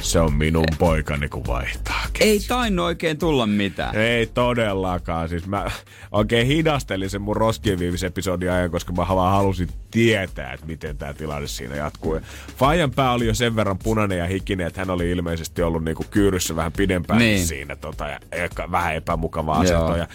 Se 0.02 0.20
on 0.20 0.34
minun 0.34 0.66
poikani, 0.80 1.30
kun 1.30 1.48
vaihtaa. 1.48 2.02
Ei 2.20 2.40
tainnut 2.48 2.86
oikein 2.86 3.18
tulla 3.18 3.48
mitään. 3.48 3.96
Ei 3.96 4.26
todellakaan. 4.26 5.30
Siis 5.30 5.48
mä 5.48 5.72
oikein 6.12 6.48
hidastelin 6.48 7.10
sen 7.10 7.22
mun 7.22 7.36
roskien 7.36 7.80
episodia 8.08 8.54
ajan, 8.54 8.72
koska 8.72 8.94
mä 8.94 9.08
vaan 9.16 9.32
halusin 9.32 9.70
tietää, 9.92 10.54
että 10.54 10.66
miten 10.66 10.98
tämä 10.98 11.14
tilanne 11.14 11.48
siinä 11.48 11.76
jatkuu. 11.76 12.20
Fajan 12.58 12.92
pää 12.92 13.12
oli 13.12 13.28
jo 13.28 13.34
sen 13.34 13.56
verran 13.56 13.78
punainen 13.78 14.18
ja 14.18 14.28
hikinen, 14.28 14.68
että 14.68 14.82
hän 14.82 14.90
oli 14.90 15.12
ilmeisesti 15.12 15.62
ollut 15.62 15.84
niinku 15.84 16.06
kyyryssä 16.12 16.56
vähän 16.56 16.72
pidempään 16.72 17.20
niin. 17.20 17.48
siinä 17.48 17.76
tota, 17.76 18.08
ja, 18.08 18.20
ja 18.38 18.72
vähän 18.72 18.96
epämukavaa 18.96 19.60
asentoa. 19.60 19.98
Ja 19.98 20.08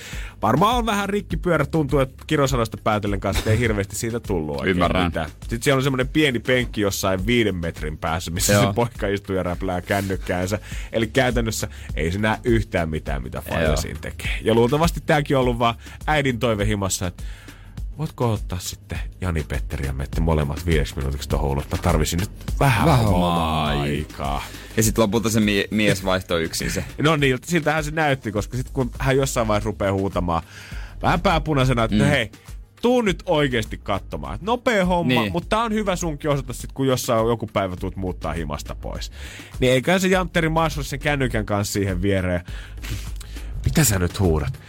varmaan 0.42 0.76
on 0.76 0.86
vähän 0.86 1.08
rikkipyörä, 1.08 1.66
tuntuu, 1.66 1.98
että 1.98 2.24
kirosanoista 2.26 2.76
päätellen 2.84 3.20
kanssa 3.20 3.50
ei 3.50 3.58
hirveästi 3.58 3.96
siitä 3.96 4.20
tullut 4.20 4.56
oikein 4.56 4.76
Ymmärrän. 4.76 5.04
mitään. 5.04 5.30
Sitten 5.40 5.62
siellä 5.62 5.78
on 5.78 5.82
semmoinen 5.82 6.08
pieni 6.08 6.38
penkki 6.38 6.80
jossain 6.80 7.26
viiden 7.26 7.56
metrin 7.56 7.98
päässä, 7.98 8.30
missä 8.30 8.52
Joo. 8.52 8.62
se 8.66 8.72
poika 8.74 9.08
istuu 9.08 9.36
ja 9.36 9.42
räplää 9.42 9.75
kännykkäänsä. 9.82 10.58
Eli 10.92 11.06
käytännössä 11.06 11.68
ei 11.94 12.12
se 12.12 12.18
näe 12.18 12.38
yhtään 12.44 12.88
mitään, 12.88 13.22
mitä 13.22 13.40
Faija 13.40 13.76
siinä 13.76 13.98
tekee. 14.00 14.38
Ja 14.42 14.54
luultavasti 14.54 15.00
tämäkin 15.06 15.36
on 15.36 15.40
ollut 15.40 15.58
vaan 15.58 15.74
äidin 16.06 16.38
toive 16.38 16.66
himassa, 16.66 17.06
että 17.06 17.22
voitko 17.98 18.32
ottaa 18.32 18.58
sitten 18.58 18.98
Jani 19.20 19.44
Petteri 19.48 19.86
ja 19.86 19.92
mette 19.92 20.20
molemmat 20.20 20.66
viideksi 20.66 20.96
minuutiksi 20.96 21.28
tuohon 21.28 21.50
ulos? 21.50 21.70
Mä 21.70 21.78
tarvisin 21.82 22.20
nyt 22.20 22.30
vähän, 22.60 22.86
vähän 22.86 23.06
omaa 23.06 23.66
aikaa. 23.66 24.44
Ja 24.76 24.82
sitten 24.82 25.02
lopulta 25.02 25.30
se 25.30 25.40
mie- 25.40 25.68
mies 25.70 26.04
vaihtoi 26.04 26.42
yksin 26.42 26.70
se. 26.70 26.84
No 26.98 27.16
niin, 27.16 27.38
siltähän 27.44 27.84
se 27.84 27.90
näytti, 27.90 28.32
koska 28.32 28.56
sitten 28.56 28.74
kun 28.74 28.90
hän 28.98 29.16
jossain 29.16 29.48
vaiheessa 29.48 29.66
rupeaa 29.66 29.92
huutamaan 29.92 30.42
vähän 31.02 31.20
pääpunaisena, 31.20 31.84
että 31.84 31.96
mm. 31.96 32.04
hei, 32.04 32.30
tuu 32.86 33.02
nyt 33.02 33.22
oikeasti 33.26 33.80
katsomaan. 33.82 34.38
Nopea 34.42 34.84
homma, 34.84 35.20
niin. 35.20 35.32
mutta 35.32 35.48
tää 35.48 35.64
on 35.64 35.72
hyvä 35.72 35.96
sunkin 35.96 36.30
osata 36.30 36.52
sit, 36.52 36.72
kun 36.72 36.86
jossain 36.86 37.28
joku 37.28 37.46
päivä 37.52 37.76
tuut 37.76 37.96
muuttaa 37.96 38.32
himasta 38.32 38.74
pois. 38.74 39.12
Niin 39.60 39.72
eikä 39.72 39.98
se 39.98 40.08
Jantteri 40.08 40.48
Maasur 40.48 40.84
sen 40.84 40.98
kännykän 40.98 41.46
kanssa 41.46 41.72
siihen 41.72 42.02
viereen. 42.02 42.40
Mitä 43.64 43.84
sä 43.84 43.98
nyt 43.98 44.20
huudat? 44.20 44.60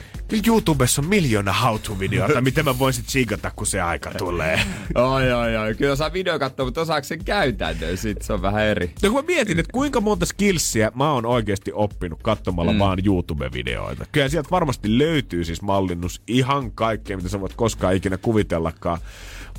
YouTubessa 0.47 1.01
on 1.01 1.07
miljoona 1.07 1.53
how-to-videota, 1.53 2.41
miten 2.41 2.65
mä 2.65 2.79
voisin 2.79 3.05
tsiikata, 3.05 3.51
kun 3.55 3.67
se 3.67 3.81
aika 3.81 4.11
tulee. 4.17 4.59
oi, 4.95 5.31
oi, 5.33 5.57
oi. 5.57 5.75
Kyllä 5.75 5.93
osaa 5.93 6.13
video 6.13 6.39
katsoa, 6.39 6.65
mutta 6.65 6.81
osaako 6.81 7.03
sen 7.03 7.23
käytäntöön? 7.25 7.97
Sitten 7.97 8.25
se 8.25 8.33
on 8.33 8.41
vähän 8.41 8.63
eri. 8.63 8.91
No 9.03 9.09
kun 9.09 9.19
mä 9.19 9.27
mietin, 9.27 9.59
että 9.59 9.71
kuinka 9.73 10.01
monta 10.01 10.25
skillsiä 10.25 10.91
mä 10.95 11.11
oon 11.11 11.25
oikeasti 11.25 11.71
oppinut 11.73 12.23
katsomalla 12.23 12.73
mm. 12.73 12.79
vaan 12.79 12.99
YouTube-videoita. 13.05 14.05
Kyllä 14.11 14.29
sieltä 14.29 14.49
varmasti 14.51 14.97
löytyy 14.97 15.43
siis 15.43 15.61
mallinnus 15.61 16.21
ihan 16.27 16.71
kaikkea, 16.71 17.17
mitä 17.17 17.29
sä 17.29 17.41
voit 17.41 17.53
koskaan 17.53 17.95
ikinä 17.95 18.17
kuvitellakaan. 18.17 18.99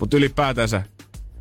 Mutta 0.00 0.16
ylipäätänsä 0.16 0.82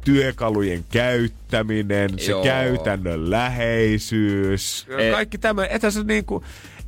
työkalujen 0.06 0.86
käyttäminen, 0.92 2.20
se 2.20 2.32
Joo. 2.32 2.44
käytännön 2.44 3.32
läheisyys, 3.32 4.88
e- 4.98 5.12
kaikki 5.12 5.38
tämä. 5.38 5.66
Etä 5.66 5.92
se 5.92 6.04
niinku, 6.04 6.44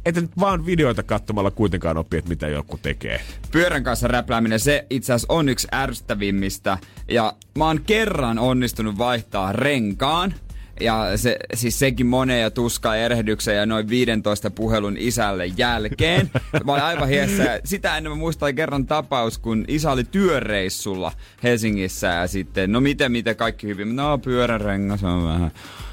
että 0.05 0.21
nyt 0.21 0.31
vaan 0.39 0.65
videoita 0.65 1.03
katsomalla 1.03 1.51
kuitenkaan 1.51 1.97
opi, 1.97 2.17
että 2.17 2.29
mitä 2.29 2.47
joku 2.47 2.79
tekee. 2.81 3.21
Pyörän 3.51 3.83
kanssa 3.83 4.07
räplääminen, 4.07 4.59
se 4.59 4.85
itse 4.89 5.13
asiassa 5.13 5.33
on 5.33 5.49
yksi 5.49 5.67
ärsyttävimmistä. 5.73 6.77
Ja 7.07 7.33
mä 7.57 7.65
oon 7.65 7.81
kerran 7.81 8.39
onnistunut 8.39 8.97
vaihtaa 8.97 9.53
renkaan. 9.53 10.33
Ja 10.81 11.17
se, 11.17 11.37
siis 11.53 11.79
sekin 11.79 12.05
moneen 12.05 12.41
ja 12.41 12.51
tuskaa 12.51 12.95
erehdyksen 12.95 13.55
ja 13.55 13.65
noin 13.65 13.89
15 13.89 14.49
puhelun 14.49 14.97
isälle 14.97 15.45
jälkeen. 15.45 16.31
Mä 16.65 16.71
olin 16.71 16.83
aivan 16.83 17.09
hiessä. 17.09 17.59
Sitä 17.63 17.97
ennen 17.97 18.11
mä 18.11 18.15
muistan 18.15 18.55
kerran 18.55 18.85
tapaus, 18.85 19.37
kun 19.37 19.65
isä 19.67 19.91
oli 19.91 20.03
työreissulla 20.03 21.11
Helsingissä 21.43 22.07
ja 22.07 22.27
sitten, 22.27 22.71
no 22.71 22.81
miten, 22.81 23.11
miten 23.11 23.35
kaikki 23.35 23.67
hyvin. 23.67 23.95
No 23.95 24.17
pyörän 24.17 24.61
rengas 24.61 25.03
on 25.03 25.23
vähän 25.23 25.51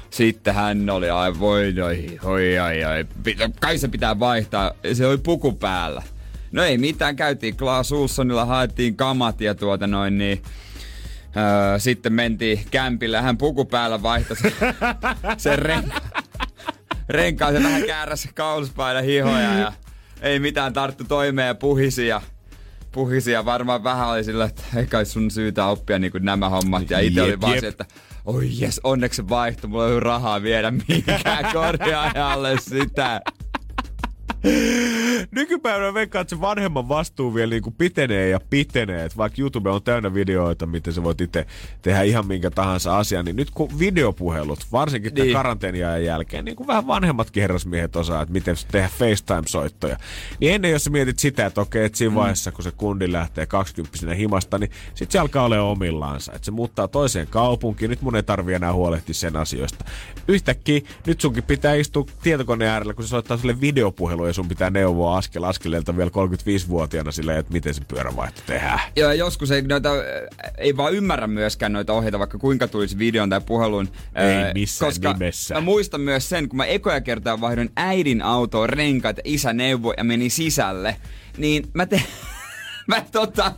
sitten 0.09 0.53
hän 0.53 0.89
oli 0.89 1.09
ai 1.09 1.39
voi, 1.39 1.73
oi, 1.81 2.19
oi, 2.23 2.59
ai, 2.59 2.83
ai. 2.83 3.05
Kai 3.59 3.77
se 3.77 3.87
pitää 3.87 4.19
vaihtaa. 4.19 4.71
Se 4.93 5.07
oli 5.07 5.17
puku 5.17 5.51
päällä. 5.51 6.03
No 6.51 6.63
ei 6.63 6.77
mitään, 6.77 7.15
käytiin 7.15 7.57
Klaas 7.57 7.91
Ulssonilla, 7.91 8.45
haettiin 8.45 8.95
kamat 8.95 9.41
ja 9.41 9.55
tuota 9.55 9.87
noin 9.87 10.17
niin... 10.17 10.41
Öö, 11.37 11.79
sitten 11.79 12.13
mentiin 12.13 12.59
kämpille, 12.71 13.21
hän 13.21 13.37
puku 13.37 13.65
päällä 13.65 14.03
vaihtoi 14.03 14.37
sen, 14.37 14.51
sen 15.37 15.59
renka, 15.59 16.01
renkaan, 17.09 17.53
se 17.53 17.63
vähän 17.63 17.83
kääräsi 17.83 18.29
kauluspaina 18.33 19.01
hihoja 19.01 19.53
ja 19.53 19.73
ei 20.21 20.39
mitään 20.39 20.73
tarttu 20.73 21.03
toimeen 21.03 21.47
ja 21.47 21.55
puhisi 21.55 22.07
ja 22.07 22.21
puhisi 22.91 23.31
ja 23.31 23.45
varmaan 23.45 23.83
vähän 23.83 24.07
oli 24.07 24.23
sillä, 24.23 24.45
että 24.45 24.63
ei 24.75 24.85
kai 24.85 25.05
sun 25.05 25.31
syytä 25.31 25.65
oppia 25.65 25.99
niin 25.99 26.11
nämä 26.19 26.49
hommat. 26.49 26.89
Ja 26.89 26.99
itse 26.99 27.21
oli 27.21 27.41
vaan 27.41 27.59
se, 27.59 27.67
että 27.67 27.85
oi 28.27 28.49
jes, 28.59 28.81
onneksi 28.83 29.29
vaihto, 29.29 29.67
mulla 29.67 29.89
ei 29.89 29.99
rahaa 29.99 30.41
viedä 30.41 30.71
mihinkään 30.71 31.45
korjaajalle 31.53 32.55
sitä. 32.61 33.21
Nykypäivänä 35.31 35.93
veikkaa, 35.93 36.21
että 36.21 36.35
se 36.35 36.41
vanhemman 36.41 36.89
vastuu 36.89 37.35
vielä 37.35 37.49
niin 37.49 37.63
kuin 37.63 37.75
pitenee 37.77 38.29
ja 38.29 38.39
pitenee. 38.49 39.05
Että 39.05 39.17
vaikka 39.17 39.41
YouTube 39.41 39.69
on 39.69 39.83
täynnä 39.83 40.13
videoita, 40.13 40.65
miten 40.65 40.93
sä 40.93 41.03
voit 41.03 41.21
itse 41.21 41.45
tehdä 41.81 42.01
ihan 42.01 42.27
minkä 42.27 42.51
tahansa 42.51 42.97
asian, 42.97 43.25
niin 43.25 43.35
nyt 43.35 43.51
kun 43.51 43.79
videopuhelut, 43.79 44.59
varsinkin 44.71 45.13
niin. 45.13 45.33
karanteeniajan 45.33 46.05
jälkeen, 46.05 46.45
niin 46.45 46.55
kuin 46.55 46.67
vähän 46.67 46.87
vanhemmatkin 46.87 47.41
herrasmiehet 47.41 47.95
osaa, 47.95 48.21
että 48.21 48.33
miten 48.33 48.55
tehdä 48.71 48.89
FaceTime-soittoja. 48.99 49.97
Niin 50.39 50.53
ennen 50.53 50.71
jos 50.71 50.83
sä 50.83 50.89
mietit 50.89 51.19
sitä, 51.19 51.45
että 51.45 51.61
okei, 51.61 51.85
että 51.85 51.97
siinä 51.97 52.11
mm. 52.11 52.15
vaiheessa, 52.15 52.51
kun 52.51 52.63
se 52.63 52.71
kundi 52.71 53.11
lähtee 53.11 53.45
20 53.45 54.13
himasta, 54.13 54.57
niin 54.57 54.71
sit 54.93 55.11
se 55.11 55.19
alkaa 55.19 55.45
olla 55.45 55.61
omillaansa. 55.61 56.33
Että 56.33 56.45
se 56.45 56.51
muuttaa 56.51 56.87
toiseen 56.87 57.27
kaupunkiin, 57.27 57.89
nyt 57.89 58.01
mun 58.01 58.15
ei 58.15 58.23
tarvi 58.23 58.53
enää 58.53 58.73
huolehtia 58.73 59.15
sen 59.15 59.35
asioista. 59.35 59.85
Yhtäkkiä 60.27 60.81
nyt 61.07 61.21
sunkin 61.21 61.43
pitää 61.43 61.73
istua 61.73 62.05
tietokoneen 62.23 62.71
äärellä, 62.71 62.93
kun 62.93 63.03
se 63.03 63.09
soittaa 63.09 63.37
sulle 63.37 63.61
videopuhelu 63.61 64.25
ja 64.25 64.33
sun 64.37 64.47
pitää 64.47 64.69
neuvoa 64.69 65.17
askel 65.17 65.43
askeleelta 65.43 65.97
vielä 65.97 66.09
35-vuotiaana 66.09 67.11
silleen, 67.11 67.39
että 67.39 67.53
miten 67.53 67.73
se 67.73 67.81
pyörävaihto 67.87 68.41
tehdään. 68.45 68.79
Joo, 68.95 69.11
joskus 69.11 69.51
ei, 69.51 69.61
noita, 69.61 69.89
ei 70.57 70.77
vaan 70.77 70.93
ymmärrä 70.93 71.27
myöskään 71.27 71.73
noita 71.73 71.93
ohjeita, 71.93 72.19
vaikka 72.19 72.37
kuinka 72.37 72.67
tulisi 72.67 72.97
videon 72.97 73.29
tai 73.29 73.41
puhelun. 73.41 73.89
Ei 74.15 74.53
missään 74.53 74.89
koska 74.89 75.13
nimessä. 75.13 75.55
Mä 75.55 75.61
muistan 75.61 76.01
myös 76.01 76.29
sen, 76.29 76.49
kun 76.49 76.57
mä 76.57 76.65
ekoja 76.65 77.01
kertaa 77.01 77.41
vaihdoin 77.41 77.71
äidin 77.75 78.21
autoon 78.21 78.69
renkaat, 78.69 79.19
isä 79.23 79.53
neuvoi 79.53 79.93
ja 79.97 80.03
meni 80.03 80.29
sisälle, 80.29 80.95
niin 81.37 81.69
mä 81.73 81.85
tein 81.85 82.03
mä 82.87 83.01
tota, 83.11 83.51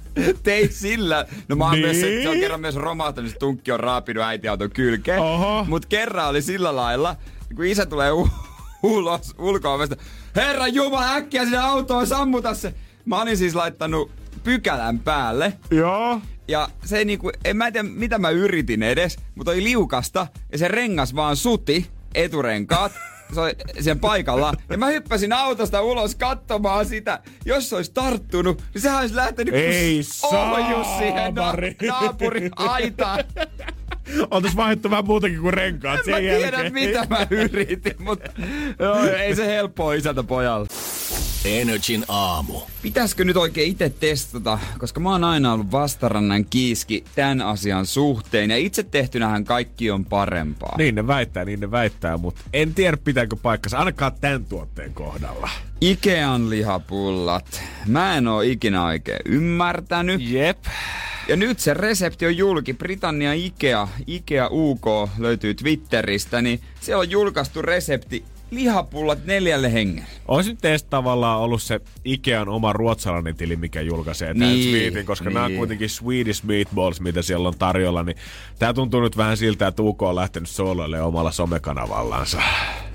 tein 0.44 0.74
sillä. 0.74 1.26
No 1.48 1.56
mä 1.56 1.64
oon 1.64 1.74
niin? 1.74 1.86
myös, 1.86 2.00
se, 2.00 2.22
se, 2.24 2.30
on 2.30 2.40
kerran 2.40 2.62
myös 2.62 2.76
romahtanut, 2.76 3.32
se 3.32 3.38
tunkki 3.38 3.72
on 3.72 3.80
raapinut 3.80 4.24
äitiauton 4.24 4.72
kylkeen. 4.72 5.22
Mut 5.68 5.86
kerran 5.86 6.30
oli 6.30 6.42
sillä 6.42 6.76
lailla, 6.76 7.16
kun 7.56 7.66
isä 7.66 7.86
tulee 7.86 8.12
u- 8.12 8.30
ulos 8.84 9.36
ulkoa 9.38 9.78
Herra 10.36 10.68
Jumala, 10.68 11.14
äkkiä 11.14 11.44
sinne 11.44 11.58
autoon, 11.58 12.08
sammuta 12.08 12.54
se. 12.54 12.74
Mä 13.06 13.22
olin 13.22 13.38
siis 13.38 13.56
laittanut 13.56 14.12
pykälän 14.44 15.00
päälle. 15.00 15.54
Joo. 15.72 16.22
Ja 16.48 16.70
se 16.86 17.06
niinku, 17.06 17.32
en 17.46 17.58
mä 17.58 17.72
tiedä 17.72 17.90
mitä 17.90 18.18
mä 18.18 18.30
yritin 18.30 18.84
edes, 18.84 19.18
mutta 19.36 19.52
oli 19.52 19.64
liukasta 19.64 20.28
ja 20.52 20.58
se 20.58 20.68
rengas 20.68 21.16
vaan 21.16 21.36
suti 21.36 21.90
eturenkaat. 22.16 22.92
se 23.34 23.42
oli 23.42 23.56
sen 23.80 24.00
paikalla. 24.00 24.54
Ja 24.70 24.78
mä 24.78 24.88
hyppäsin 24.88 25.34
autosta 25.34 25.82
ulos 25.82 26.16
katsomaan 26.16 26.86
sitä. 26.86 27.20
Jos 27.46 27.70
se 27.70 27.76
olisi 27.76 27.92
tarttunut, 27.94 28.64
niin 28.74 28.82
sehän 28.82 29.00
olisi 29.00 29.16
lähtenyt 29.16 29.54
Ei 29.54 30.02
ohjus 30.24 30.88
siihen 30.98 31.34
na- 31.36 31.54
naapurin 31.88 32.52
aitaan. 32.56 33.24
Oltais 34.32 34.56
vaihdettu 34.56 34.90
vähän 34.90 35.06
muutakin 35.06 35.40
kuin 35.40 35.54
renkaat 35.54 36.00
sen 36.06 36.14
mä 36.14 36.20
tiedä, 36.20 36.58
jälkeen. 36.58 36.74
mitä 36.74 37.08
mä 37.10 37.28
yritin, 37.30 37.96
mutta 38.00 38.32
joo, 38.80 39.04
ei 39.04 39.36
se 39.36 39.48
helppoa 39.48 39.94
isältä 39.94 40.24
pojalle. 40.24 40.68
Energin 41.46 42.06
aamu. 42.08 42.62
Pitäisikö 42.82 43.24
nyt 43.24 43.38
oikein 43.38 43.72
itse 43.72 43.90
testata, 43.90 44.60
koska 44.78 45.00
mä 45.00 45.12
oon 45.12 45.24
aina 45.24 45.54
ollut 45.54 45.72
vastarannan 45.72 46.46
kiiski 46.46 47.04
tämän 47.16 47.42
asian 47.42 47.86
suhteen 47.86 48.50
ja 48.50 48.58
itse 48.58 48.84
tehtynähän 48.84 49.46
kaikki 49.46 49.92
on 49.92 50.06
parempaa. 50.06 50.76
Niin 50.78 50.96
ne 50.96 51.08
väittää, 51.08 51.46
niin 51.46 51.60
ne 51.60 51.72
väittää, 51.72 52.18
mutta 52.18 52.42
en 52.54 52.74
tiedä 52.74 52.98
pitääkö 52.98 53.36
paikkansa, 53.42 53.78
ainakaan 53.78 54.12
tämän 54.22 54.46
tuotteen 54.46 54.94
kohdalla. 54.94 55.50
Ikean 55.82 56.50
lihapullat. 56.50 57.62
Mä 57.88 58.18
en 58.18 58.28
oo 58.28 58.42
ikinä 58.42 58.86
oikein 58.86 59.22
ymmärtänyt. 59.26 60.22
Jep. 60.22 60.58
Ja 61.28 61.36
nyt 61.36 61.60
se 61.60 61.74
resepti 61.74 62.26
on 62.26 62.38
julki. 62.38 62.74
Britannia 62.74 63.34
Ikea, 63.34 63.88
Ikea 64.08 64.48
UK 64.52 64.86
löytyy 65.18 65.54
Twitteristä, 65.54 66.42
niin 66.42 66.60
se 66.82 66.96
on 66.96 67.12
julkaistu 67.12 67.62
resepti 67.62 68.24
lihapullat 68.52 69.26
neljälle 69.26 69.74
hengelle. 69.74 70.10
Olisi 70.28 70.50
nyt 70.50 70.66
edes 70.66 70.84
tavallaan 70.84 71.40
ollut 71.40 71.62
se 71.62 71.80
Ikean 72.06 72.50
oma 72.50 72.74
ruotsalainen 72.74 73.36
tili, 73.36 73.56
mikä 73.56 73.82
julkaisee 73.82 74.34
tämän 74.34 74.50
niin, 74.50 74.70
tweetin, 74.70 75.06
koska 75.06 75.26
niin. 75.26 75.34
nämä 75.34 75.46
on 75.46 75.54
kuitenkin 75.54 75.90
Swedish 75.90 76.44
Meatballs, 76.44 77.02
mitä 77.02 77.22
siellä 77.22 77.48
on 77.48 77.58
tarjolla, 77.58 78.04
niin 78.04 78.18
tämä 78.60 78.74
tuntuu 78.74 79.02
nyt 79.02 79.18
vähän 79.18 79.38
siltä, 79.38 79.68
että 79.68 79.84
UK 79.84 80.02
on 80.02 80.16
lähtenyt 80.16 80.50
sooloille 80.50 81.02
omalla 81.02 81.32
somekanavallansa. 81.32 82.42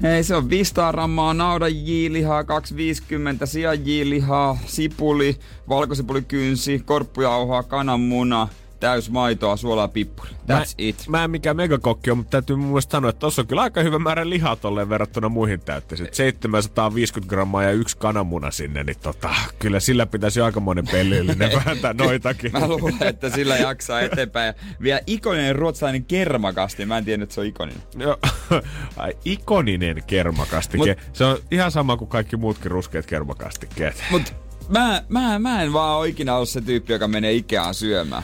Ei, 0.04 0.25
se 0.25 0.37
on 0.37 0.50
500 0.50 0.92
grammaa 0.92 1.34
naudan 1.34 1.87
jiilihaa, 1.87 2.44
250 2.44 3.46
sian 3.46 3.87
jiilihaa, 3.87 4.58
sipuli, 4.66 5.37
valkosipulikynsi, 5.68 6.78
korppujauhaa, 6.84 7.62
kananmuna, 7.62 8.49
täys 8.85 9.11
maitoa, 9.11 9.57
suolaa, 9.57 9.88
pippuri. 9.88 10.31
That's 10.31 10.53
mä, 10.53 10.64
it. 10.79 11.05
Mä 11.09 11.25
en 11.25 11.31
mikään 11.31 11.57
megakokki 11.57 12.11
on, 12.11 12.17
mutta 12.17 12.31
täytyy 12.31 12.57
mun 12.57 12.67
mielestä 12.67 12.93
sanoa, 12.93 13.11
että 13.11 13.21
tossa 13.21 13.43
on 13.43 13.49
kyllä 13.49 13.62
aika 13.62 13.81
hyvä 13.81 13.99
määrä 13.99 14.31
lihaa 14.31 14.57
tolleen 14.57 14.88
verrattuna 14.88 15.29
muihin 15.29 15.61
täytteisiin. 15.61 16.09
750 16.12 17.31
grammaa 17.31 17.62
ja 17.62 17.71
yksi 17.71 17.97
kananmuna 17.97 18.50
sinne, 18.50 18.85
niin 18.85 18.97
tota, 19.03 19.35
kyllä 19.59 19.81
sillä 19.81 20.07
pitäisi 20.07 20.41
jo 20.41 20.45
aikamoinen 20.45 20.85
pelillinen 20.93 21.50
vääntää 21.67 21.93
noitakin. 21.93 22.53
Mä 22.53 22.69
luulen, 22.69 22.97
että 23.00 23.31
sillä 23.31 23.57
jaksaa 23.57 24.00
eteenpäin. 24.00 24.47
Ja 24.47 24.55
vielä 24.83 25.00
ikoninen 25.07 25.57
ruotsalainen 25.57 26.05
kermakasti. 26.05 26.87
Mä 26.87 26.99
en 26.99 27.05
tiedä, 27.05 27.23
että 27.23 27.35
se 27.35 27.41
on 27.41 27.47
ikoninen. 27.47 27.83
Joo, 27.97 28.19
ai, 28.97 29.17
ikoninen 29.25 30.03
kermakastike. 30.07 30.97
Mut, 30.97 31.05
se 31.12 31.25
on 31.25 31.38
ihan 31.50 31.71
sama 31.71 31.97
kuin 31.97 32.09
kaikki 32.09 32.37
muutkin 32.37 32.71
ruskeat 32.71 33.07
kermakastikkeet. 33.07 34.05
Mut 34.11 34.43
mä, 34.68 35.02
mä, 35.09 35.38
mä 35.38 35.62
en 35.62 35.73
vaan 35.73 35.99
ole 35.99 36.09
ikinä 36.09 36.35
ollut 36.35 36.49
se 36.49 36.61
tyyppi, 36.61 36.92
joka 36.92 37.09
menee 37.09 37.33
Ikeaan 37.33 37.75
syömään. 37.75 38.23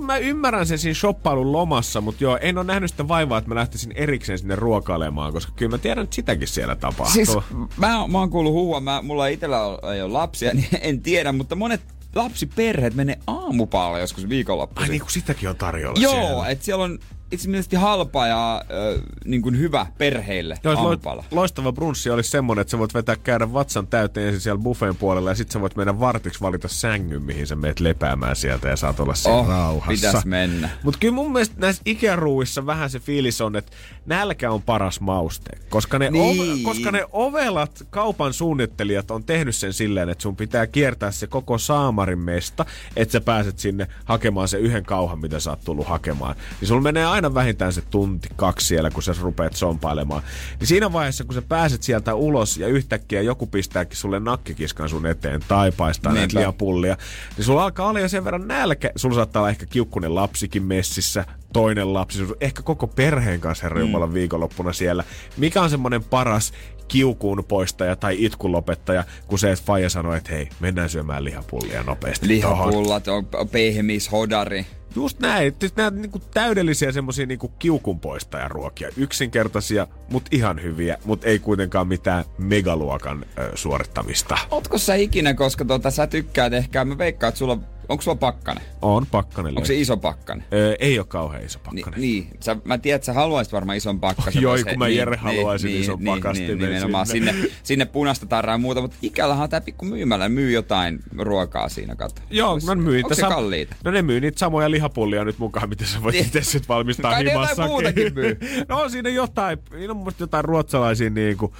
Mä 0.00 0.16
ymmärrän 0.16 0.66
sen 0.66 0.78
siinä 0.78 0.94
shoppailun 0.94 1.52
lomassa, 1.52 2.00
mutta 2.00 2.24
joo, 2.24 2.38
en 2.40 2.58
ole 2.58 2.66
nähnyt 2.66 2.90
sitä 2.90 3.08
vaivaa, 3.08 3.38
että 3.38 3.50
mä 3.50 3.54
lähtisin 3.54 3.92
erikseen 3.94 4.38
sinne 4.38 4.56
ruokailemaan, 4.56 5.32
koska 5.32 5.52
kyllä 5.56 5.70
mä 5.70 5.78
tiedän, 5.78 6.04
että 6.04 6.16
sitäkin 6.16 6.48
siellä 6.48 6.76
tapahtuu. 6.76 7.14
Siis 7.14 7.38
mä, 7.76 8.06
mä 8.08 8.18
oon 8.18 8.30
kuullut 8.30 8.52
huua, 8.52 8.80
mä, 8.80 9.02
mulla 9.02 9.26
itsellä 9.26 9.58
ei 9.94 10.02
ole 10.02 10.12
lapsia, 10.12 10.54
niin 10.54 10.68
en 10.80 11.02
tiedä, 11.02 11.32
mutta 11.32 11.56
monet 11.56 11.80
lapsiperheet 12.14 12.94
menee 12.94 13.18
aamupaalle 13.26 14.00
joskus 14.00 14.28
viikonloppuisin. 14.28 14.90
Ai 14.90 14.90
niin 14.90 15.00
kuin 15.00 15.12
sitäkin 15.12 15.48
on 15.48 15.56
tarjolla 15.56 16.00
Joo, 16.00 16.12
siellä. 16.12 16.48
että 16.48 16.64
siellä 16.64 16.84
on 16.84 16.98
itse 17.34 17.76
halpa 17.76 18.26
ja 18.26 18.56
äh, 18.56 19.02
niin 19.24 19.42
kuin 19.42 19.58
hyvä 19.58 19.86
perheille 19.98 20.58
Joo, 20.64 20.74
aamupala. 20.74 21.24
loistava 21.30 21.72
brunssi 21.72 22.10
olisi 22.10 22.30
semmonen, 22.30 22.60
että 22.60 22.70
sä 22.70 22.78
voit 22.78 22.94
vetää 22.94 23.16
käydä 23.16 23.52
vatsan 23.52 23.86
täyteen 23.86 24.26
ensin 24.26 24.40
siellä 24.40 24.62
buffeen 24.62 24.96
puolella 24.96 25.30
ja 25.30 25.34
sitten 25.34 25.52
sä 25.52 25.60
voit 25.60 25.76
mennä 25.76 26.00
vartiksi 26.00 26.40
valita 26.40 26.68
sängyn, 26.68 27.22
mihin 27.22 27.46
sä 27.46 27.56
meet 27.56 27.80
lepäämään 27.80 28.36
sieltä 28.36 28.68
ja 28.68 28.76
saat 28.76 29.00
olla 29.00 29.14
siellä 29.14 29.40
oh, 29.40 29.48
rauhassa. 29.48 30.06
pitäis 30.06 30.24
mennä. 30.24 30.68
Mutta 30.82 30.98
kyllä 30.98 31.14
mun 31.14 31.32
mielestä 31.32 31.54
näissä 31.58 31.82
ikäruuissa 31.86 32.66
vähän 32.66 32.90
se 32.90 32.98
fiilis 32.98 33.40
on, 33.40 33.56
että 33.56 33.72
nälkä 34.06 34.50
on 34.50 34.62
paras 34.62 35.00
mauste. 35.00 35.50
Koska 35.68 35.98
ne, 35.98 36.10
niin. 36.10 36.40
ove, 36.40 36.62
koska 36.62 36.90
ne 36.90 37.04
ovelat 37.12 37.86
kaupan 37.90 38.32
suunnittelijat 38.32 39.10
on 39.10 39.24
tehnyt 39.24 39.54
sen 39.54 39.72
silleen, 39.72 40.08
että 40.08 40.22
sun 40.22 40.36
pitää 40.36 40.66
kiertää 40.66 41.10
se 41.10 41.26
koko 41.26 41.58
saamarin 41.58 42.18
mesta, 42.18 42.66
että 42.96 43.12
sä 43.12 43.20
pääset 43.20 43.58
sinne 43.58 43.88
hakemaan 44.04 44.48
se 44.48 44.58
yhden 44.58 44.84
kauhan, 44.84 45.18
mitä 45.18 45.40
sä 45.40 45.50
oot 45.50 45.64
tullut 45.64 45.86
hakemaan. 45.86 46.36
Niin 46.60 46.68
sulla 46.68 46.80
menee 46.80 47.06
aina 47.06 47.23
aina 47.24 47.34
vähintään 47.34 47.72
se 47.72 47.82
tunti, 47.90 48.28
kaksi 48.36 48.66
siellä, 48.66 48.90
kun 48.90 49.02
sä 49.02 49.14
rupeat 49.20 49.56
sompailemaan. 49.56 50.22
Niin 50.60 50.68
siinä 50.68 50.92
vaiheessa, 50.92 51.24
kun 51.24 51.34
sä 51.34 51.42
pääset 51.42 51.82
sieltä 51.82 52.14
ulos 52.14 52.56
ja 52.56 52.68
yhtäkkiä 52.68 53.22
joku 53.22 53.46
pistääkin 53.46 53.96
sulle 53.96 54.20
nakkikiskan 54.20 54.88
sun 54.88 55.06
eteen 55.06 55.40
tai 55.48 55.72
paistaa 55.72 56.12
Niinpä. 56.12 56.20
näitä 56.20 56.38
liapullia, 56.38 56.96
niin 57.36 57.44
sulla 57.44 57.64
alkaa 57.64 57.88
olla 57.88 58.00
jo 58.00 58.08
sen 58.08 58.24
verran 58.24 58.48
nälkä. 58.48 58.90
Sulla 58.96 59.14
saattaa 59.14 59.40
olla 59.40 59.50
ehkä 59.50 59.66
kiukkunen 59.66 60.14
lapsikin 60.14 60.62
messissä, 60.62 61.24
toinen 61.52 61.94
lapsi, 61.94 62.26
ehkä 62.40 62.62
koko 62.62 62.86
perheen 62.86 63.40
kanssa 63.40 63.64
Herra 63.64 63.78
mm. 63.78 63.86
Jumalan 63.86 64.14
viikonloppuna 64.14 64.72
siellä. 64.72 65.04
Mikä 65.36 65.62
on 65.62 65.70
semmoinen 65.70 66.04
paras 66.04 66.52
kiukuun 66.88 67.44
poistaja 67.48 67.96
tai 67.96 68.24
itkun 68.24 68.52
lopettaja, 68.52 69.04
kun 69.26 69.38
se, 69.38 69.52
että 69.52 69.64
Faija 69.64 69.90
sanoo, 69.90 70.14
että 70.14 70.32
hei, 70.32 70.48
mennään 70.60 70.90
syömään 70.90 71.24
lihapullia 71.24 71.82
nopeasti. 71.82 72.28
Lihapullat 72.28 73.08
on 73.08 73.26
pehmis, 73.52 74.12
hodari. 74.12 74.66
Just 74.94 75.20
näin. 75.20 75.54
Siis 75.60 75.76
nämä 75.76 75.90
niinku 75.90 76.18
täydellisiä 76.18 76.92
semmosia 76.92 77.26
niinku 77.26 77.48
kiukunpoistajaruokia. 77.48 78.88
Yksinkertaisia, 78.96 79.86
mutta 80.10 80.28
ihan 80.32 80.62
hyviä, 80.62 80.98
mutta 81.04 81.26
ei 81.26 81.38
kuitenkaan 81.38 81.88
mitään 81.88 82.24
megaluokan 82.38 83.24
ö, 83.38 83.50
suorittamista. 83.54 84.38
Ootko 84.50 84.78
sä 84.78 84.94
ikinä, 84.94 85.34
koska 85.34 85.64
tota, 85.64 85.90
sä 85.90 86.06
tykkäät 86.06 86.52
ehkä, 86.52 86.84
mä 86.84 86.98
veikkaan, 86.98 87.28
että 87.28 87.38
sulla 87.38 87.58
Onko 87.88 88.02
sulla 88.02 88.16
pakkane? 88.16 88.60
On 88.82 89.06
pakkane. 89.06 89.48
Onko 89.48 89.64
se 89.64 89.74
iso 89.74 89.96
pakkane? 89.96 90.44
Öö, 90.52 90.74
ei 90.78 90.98
ole 90.98 91.06
kauhean 91.06 91.44
iso 91.44 91.58
pakkane. 91.58 91.96
Ni, 91.96 92.02
niin, 92.02 92.28
sä, 92.40 92.56
mä 92.64 92.78
tiedän, 92.78 92.96
että 92.96 93.06
sä 93.06 93.12
haluaisit 93.12 93.52
varmaan 93.52 93.76
ison 93.76 94.00
pakkasen. 94.00 94.42
Joo, 94.42 94.56
kun 94.68 94.78
mä 94.78 94.86
niin, 94.86 94.98
Jere 94.98 95.16
haluaisin 95.16 95.68
niin, 95.68 95.80
ison 95.80 95.98
niin, 95.98 96.14
pakastimen 96.14 96.58
niin, 96.58 96.68
nimenomaan 96.68 97.06
sinne. 97.06 97.32
sinne, 97.32 97.48
sinne 97.62 97.84
punaista 97.84 98.26
tarraa 98.26 98.58
muuta, 98.58 98.80
mutta 98.80 98.96
on 99.24 99.50
tää 99.50 99.60
pikku 99.60 99.84
myymällä, 99.84 100.28
myy 100.28 100.50
jotain 100.50 100.98
ruokaa 101.18 101.68
siinä 101.68 101.96
kato. 101.96 102.22
Joo, 102.30 102.58
mä 102.66 102.74
myin. 102.74 103.04
Onko 103.04 103.14
se 103.14 103.22
kalliita? 103.22 103.76
No 103.84 103.90
ne 103.90 104.02
myy 104.02 104.20
niitä 104.20 104.38
samoja 104.38 104.70
lihapullia 104.84 105.24
nyt 105.24 105.38
mukaan, 105.38 105.68
mitä 105.68 105.86
sä 105.86 106.02
voit 106.02 106.12
niin. 106.12 106.26
itse 106.26 106.42
sitten 106.42 106.68
valmistaa 106.68 107.10
Kai 107.10 107.24
himassakin. 107.24 107.64
muutakin 107.70 108.14
myy. 108.14 108.38
no 108.68 108.80
on 108.80 108.90
siinä 108.90 109.08
jotain, 109.08 109.58
siinä 109.70 109.90
on 109.92 109.96
mun 109.96 110.12
jotain 110.18 110.44
ruotsalaisia 110.44 111.10
niinku 111.10 111.54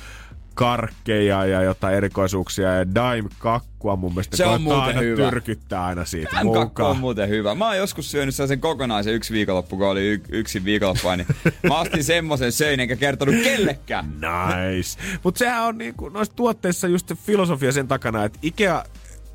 karkkeja 0.55 1.47
ja 1.47 1.63
jotain 1.63 1.95
erikoisuuksia 1.95 2.75
ja 2.75 2.95
daim 2.95 3.29
kakkua 3.39 3.97
mun 3.97 4.13
mielestä. 4.13 4.37
Se 4.37 4.45
on 4.45 4.63
muuten 4.63 4.83
aina 4.83 5.01
hyvä. 5.01 5.31
tyrkyttää 5.31 5.85
aina 5.85 6.05
siitä 6.05 6.31
daim 6.35 6.53
kakku 6.53 6.83
on 6.83 6.97
muuten 6.97 7.29
hyvä. 7.29 7.55
Mä 7.55 7.67
oon 7.67 7.77
joskus 7.77 8.11
syönyt 8.11 8.35
sen 8.35 8.61
kokonaisen 8.61 9.15
yksi 9.15 9.33
viikonloppu, 9.33 9.77
kun 9.77 9.87
oli 9.87 10.07
y- 10.07 10.23
yksi 10.29 10.65
viikonloppu, 10.65 11.09
niin 11.17 11.27
mä 11.69 11.81
ostin 11.81 12.05
semmoisen 12.05 12.53
söin 12.53 12.81
enkä 12.81 12.97
kertonut 12.97 13.35
kellekään. 13.43 14.05
Nice. 14.11 15.01
Mutta 15.23 15.39
sehän 15.39 15.63
on 15.65 15.79
niinku 15.79 16.09
noissa 16.09 16.37
tuotteissa 16.37 16.89
just 16.89 17.09
se 17.09 17.15
filosofia 17.15 17.73
sen 17.73 17.89
takana, 17.89 18.25
että 18.25 18.39
Ikea 18.43 18.85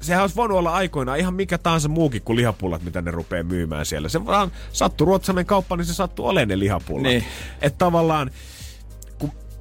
sehän 0.02 0.22
olisi 0.24 0.36
voinut 0.36 0.58
olla 0.58 0.74
aikoinaan 0.74 1.20
ihan 1.20 1.34
mikä 1.34 1.58
tahansa 1.58 1.90
muukin 1.90 2.22
kuin 2.22 2.36
lihapullat, 2.36 2.84
mitä 2.84 3.02
ne 3.02 3.12
rupeaa 3.12 3.44
myymään 3.44 3.86
siellä. 3.86 4.10
Se 4.10 4.26
vaan 4.26 4.52
sattuu 4.72 5.06
ruotsalainen 5.06 5.46
kauppa, 5.46 5.78
niin 5.78 5.86
se 5.86 5.94
sattuu 5.94 6.28
olemaan 6.28 6.48
ne 6.48 6.60
lihapullat. 6.60 7.04
Niin. 7.04 7.24
Että 7.62 7.78
tavallaan 7.78 8.32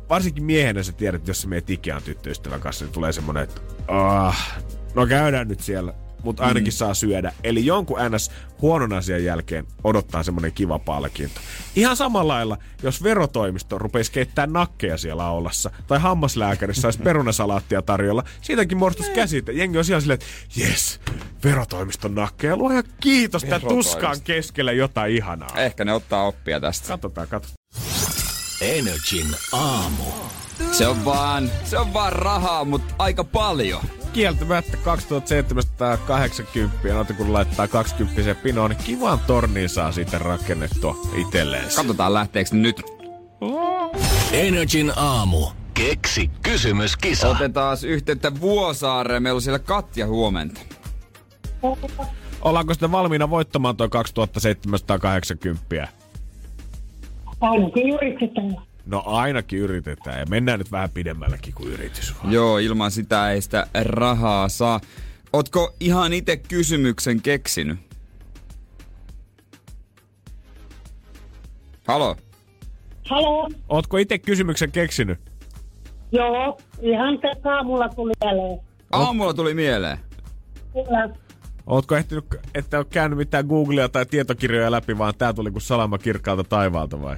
varsinkin 0.09 0.44
miehenä 0.44 0.83
sä 0.83 0.92
tiedät, 0.92 1.29
jos 1.29 1.42
sä 1.42 1.48
meet 1.48 1.70
Ikean 1.70 2.03
tyttöystävän 2.03 2.61
kanssa, 2.61 2.85
niin 2.85 2.92
tulee 2.92 3.12
semmonen, 3.12 3.42
että 3.42 3.61
ah, 3.88 4.61
no 4.94 5.07
käydään 5.07 5.48
nyt 5.48 5.61
siellä, 5.61 5.94
mutta 6.23 6.45
ainakin 6.45 6.73
mm. 6.73 6.77
saa 6.77 6.95
syödä. 6.95 7.33
Eli 7.45 7.67
jonkun 7.67 7.99
ns. 8.15 8.31
huonon 8.63 8.93
asian 8.93 9.25
jälkeen 9.25 9.67
odottaa 9.85 10.23
semmonen 10.23 10.53
kiva 10.53 10.79
palkinto. 10.79 11.41
Ihan 11.77 11.97
samalla 11.97 12.33
lailla, 12.33 12.59
jos 12.83 13.03
verotoimisto 13.03 13.79
rupeisi 13.79 14.13
keittää 14.13 14.47
nakkeja 14.47 14.97
siellä 14.97 15.25
aulassa, 15.25 15.71
tai 15.87 15.99
hammaslääkärissä 15.99 16.83
saisi 16.83 16.99
perunasalaattia 16.99 17.83
tarjolla, 17.83 18.25
siitäkin 18.41 18.79
muodostus 18.79 19.09
käsite. 19.09 19.53
Jengi 19.53 19.79
on 19.79 19.85
siellä 19.85 20.01
silleen, 20.01 20.19
että 20.23 20.61
jes, 20.61 21.01
verotoimiston 21.45 22.15
nakkeja, 22.15 22.57
luoja 22.57 22.83
kiitos, 23.01 23.45
tää 23.45 23.61
tuskaan 23.61 24.17
keskellä 24.25 24.73
jotain 24.73 25.13
ihanaa. 25.13 25.57
Ehkä 25.57 25.85
ne 25.85 25.93
ottaa 25.93 26.27
oppia 26.27 26.61
tästä. 26.61 26.89
Katsotaan, 26.89 27.29
katsotaan. 27.29 27.59
Energin 28.61 29.27
aamu. 29.53 30.05
Se 30.73 30.87
on 30.87 31.05
vaan, 31.05 31.51
se 31.64 31.79
on 31.79 31.92
vaan 31.92 32.12
rahaa, 32.12 32.64
mutta 32.64 32.94
aika 32.99 33.25
paljon. 33.25 33.83
Kieltämättä 34.12 34.77
2780, 34.77 36.94
no 36.94 37.05
kun 37.16 37.33
laittaa 37.33 37.68
20 37.68 38.35
pinoon, 38.35 38.71
niin 38.71 38.85
kivan 38.85 39.18
torniin 39.18 39.68
saa 39.68 39.92
siitä 39.92 40.18
rakennettua 40.18 40.97
itselleen. 41.14 41.64
Katsotaan 41.77 42.14
lähteekö 42.14 42.51
nyt. 42.53 42.83
Energin 44.33 44.92
aamu. 44.97 45.47
Keksi 45.75 46.31
kysymys, 46.42 46.97
kisa. 46.97 47.29
Otetaan 47.29 47.79
yhteyttä 47.83 48.40
Vuosaareen. 48.40 49.23
Meillä 49.23 49.37
on 49.37 49.42
siellä 49.42 49.59
Katja 49.59 50.07
huomenta. 50.07 50.61
Ollaanko 52.42 52.75
sitten 52.75 52.92
valmiina 52.92 53.31
voittamaan 53.31 53.77
tuo 53.77 53.88
2780? 53.88 55.98
Ainakin 57.40 57.88
yritetään. 57.88 58.57
No 58.87 59.03
ainakin 59.07 59.59
yritetään 59.59 60.18
ja 60.18 60.27
mennään 60.27 60.59
nyt 60.59 60.72
vähän 60.72 60.90
pidemmälläkin 60.94 61.55
kuin 61.55 61.72
yritys. 61.72 62.14
Vaan. 62.22 62.33
Joo, 62.33 62.59
ilman 62.59 62.90
sitä 62.90 63.31
ei 63.31 63.42
sitä 63.42 63.66
rahaa 63.83 64.48
saa. 64.48 64.81
Ootko 65.33 65.74
ihan 65.81 66.12
itse 66.12 66.37
kysymyksen 66.37 67.22
keksinyt? 67.22 67.79
Halo? 71.88 72.16
Halo? 73.11 73.48
Ootko 73.68 73.96
itse 73.96 74.18
kysymyksen 74.18 74.72
keksinyt? 74.72 75.18
Joo, 76.12 76.59
ihan 76.81 77.18
tässä 77.18 77.55
aamulla 77.55 77.88
tuli 77.88 78.12
mieleen. 78.24 78.61
Aamulla 78.92 79.35
tuli 79.35 79.55
mieleen? 79.55 79.98
Kyllä. 80.72 81.09
Ootko 81.69 81.97
ehtinyt, 81.97 82.25
että 82.55 82.79
ole 82.79 82.87
käynyt 82.91 83.19
mitään 83.19 83.47
Googlea 83.47 83.89
tai 83.89 84.07
tietokirjoja 84.07 84.71
läpi, 84.71 84.99
vaan 84.99 85.15
tää 85.19 85.33
tuli 85.33 85.51
kuin 85.51 85.63
salama 85.63 85.99
kirkkaalta 85.99 86.45
taivaalta 86.45 87.03
vai? 87.03 87.17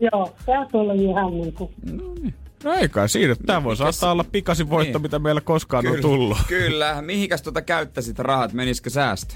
Joo, 0.00 0.34
tää 0.46 0.66
tuli 0.72 1.04
ihan 1.04 1.32
niinku. 1.32 1.70
No 1.92 2.14
niin. 2.22 2.34
No 2.64 2.72
ei 2.72 2.88
kai 2.88 3.08
siinä. 3.08 3.36
Tämä 3.46 3.64
voi 3.64 3.76
saattaa 3.76 4.12
olla 4.12 4.24
pikasin 4.32 4.70
voitto, 4.70 4.98
niin. 4.98 5.02
mitä 5.02 5.18
meillä 5.18 5.40
koskaan 5.40 5.84
kyllä, 5.84 5.96
on 5.96 6.02
tullut. 6.02 6.38
Kyllä. 6.48 7.02
Mihinkäs 7.02 7.42
tuota 7.42 7.62
käyttäisit 7.62 8.18
rahat? 8.18 8.52
Menisikö 8.52 8.90
säästö? 8.90 9.34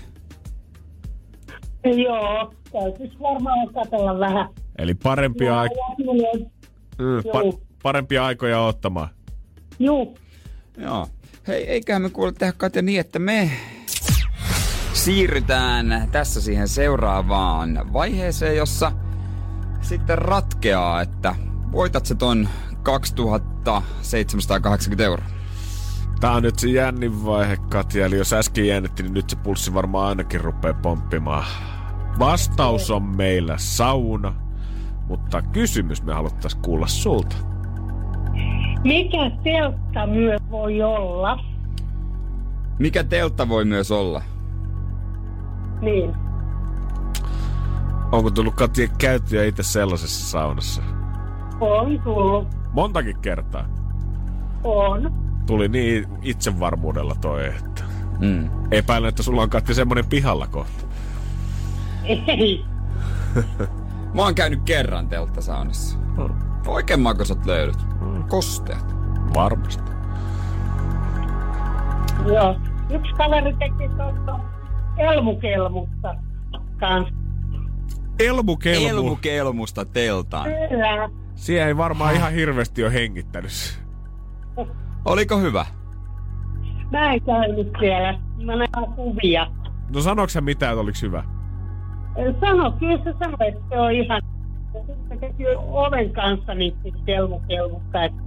Joo, 1.84 2.54
täytyisi 2.72 3.20
varmaan 3.20 3.74
katsella 3.74 4.18
vähän. 4.18 4.48
Eli 4.78 4.94
parempia, 4.94 5.64
aik- 5.64 6.04
mm, 6.98 7.18
pa- 7.18 7.58
parempia 7.82 8.24
aikoja 8.24 8.60
ottamaan. 8.60 9.08
Joo. 9.78 10.14
Joo. 10.76 11.06
Hei, 11.48 11.68
eiköhän 11.68 12.02
me 12.02 12.10
kuule 12.10 12.32
tehdä 12.32 12.52
Katja 12.52 12.82
niin, 12.82 13.00
että 13.00 13.18
me 13.18 13.50
siirrytään 15.04 16.08
tässä 16.12 16.40
siihen 16.40 16.68
seuraavaan 16.68 17.92
vaiheeseen, 17.92 18.56
jossa 18.56 18.92
sitten 19.80 20.18
ratkeaa, 20.18 21.00
että 21.00 21.34
voitat 21.72 22.06
se 22.06 22.14
ton 22.14 22.48
2780 22.82 25.04
euroa. 25.04 25.26
Tää 26.20 26.32
on 26.32 26.42
nyt 26.42 26.58
se 26.58 26.68
jännin 26.68 27.24
vaihe, 27.24 27.56
Katja. 27.56 28.06
Eli 28.06 28.16
jos 28.16 28.32
äsken 28.32 28.66
jännitti, 28.66 29.02
niin 29.02 29.14
nyt 29.14 29.30
se 29.30 29.36
pulssi 29.36 29.74
varmaan 29.74 30.08
ainakin 30.08 30.40
rupeaa 30.40 30.78
pomppimaan. 30.82 31.44
Vastaus 32.18 32.90
on 32.90 33.02
meillä 33.02 33.54
sauna, 33.58 34.34
mutta 35.08 35.42
kysymys 35.42 36.02
me 36.02 36.12
haluttaisiin 36.12 36.62
kuulla 36.62 36.86
sulta. 36.86 37.36
Mikä 38.84 39.30
teltta 39.44 40.06
myös 40.06 40.40
voi 40.50 40.82
olla? 40.82 41.44
Mikä 42.78 43.04
teltta 43.04 43.48
voi 43.48 43.64
myös 43.64 43.90
olla? 43.90 44.22
Niin. 45.82 46.14
Onko 48.12 48.30
tullut 48.30 48.54
Katja 48.54 48.88
käyttöä 48.98 49.44
itse 49.44 49.62
sellaisessa 49.62 50.30
saunassa? 50.30 50.82
On 51.60 52.00
tullut. 52.04 52.48
Montakin 52.72 53.18
kertaa. 53.18 53.64
On. 54.64 55.12
Tuli 55.46 55.68
niin 55.68 56.06
itsevarmuudella 56.22 57.14
toi, 57.20 57.46
että 57.46 57.82
Mm. 58.20 58.50
epäilen, 58.70 59.08
että 59.08 59.22
sulla 59.22 59.42
on 59.42 59.50
Katja 59.50 59.74
semmonen 59.74 60.06
pihalla 60.06 60.46
kohta. 60.46 60.84
Ei. 62.04 62.64
Mä 64.14 64.22
oon 64.22 64.34
käynyt 64.34 64.62
kerran 64.64 65.08
telttasaunassa. 65.08 65.98
Oikein 66.66 67.00
makosat 67.00 67.46
löydyt. 67.46 67.78
Kosteat. 68.28 68.94
Varmasti. 69.34 69.92
Joo. 72.26 72.56
Yksi 72.90 73.12
kaveri 73.14 73.52
teki 73.56 73.88
tuosta 73.88 74.38
elmukelmusta 74.98 76.14
kanssa. 76.80 77.14
Elmukelmu. 78.20 78.88
Elmukelmusta 78.88 79.84
teltaan. 79.84 80.48
Kyllä. 80.68 81.10
Siellä 81.34 81.66
ei 81.66 81.76
varmaan 81.76 82.14
ihan 82.14 82.32
hirveästi 82.32 82.84
ole 82.84 82.92
hengittänyt. 82.92 83.82
Oliko 85.04 85.38
hyvä? 85.38 85.66
Mä 86.90 87.12
en 87.12 87.22
käynyt 87.22 87.72
siellä. 87.80 88.18
Mä 88.44 88.56
näen 88.56 88.92
kuvia. 88.96 89.46
No 89.94 90.00
sanoks 90.00 90.32
sä 90.32 90.40
mitään, 90.40 90.72
että 90.72 90.80
oliks 90.80 91.02
hyvä? 91.02 91.24
Sano, 92.40 92.72
kyllä 92.72 92.98
se 93.04 93.14
sanoi, 93.18 93.48
että 93.48 93.60
se 93.68 93.80
on 93.80 93.92
ihan... 93.92 94.22
Se 95.08 95.16
teki 95.16 95.44
oven 95.56 96.12
kanssa 96.12 96.54
niin 96.54 96.74
kelmukelmusta. 97.06 98.04
että 98.04 98.22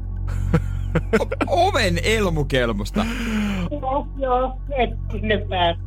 O- 1.20 1.68
oven 1.68 2.00
elmukelmusta. 2.04 3.06
Joo, 3.72 4.08
joo, 4.18 4.58
et 4.78 4.90
sinne 5.12 5.38
pääsi. 5.50 5.80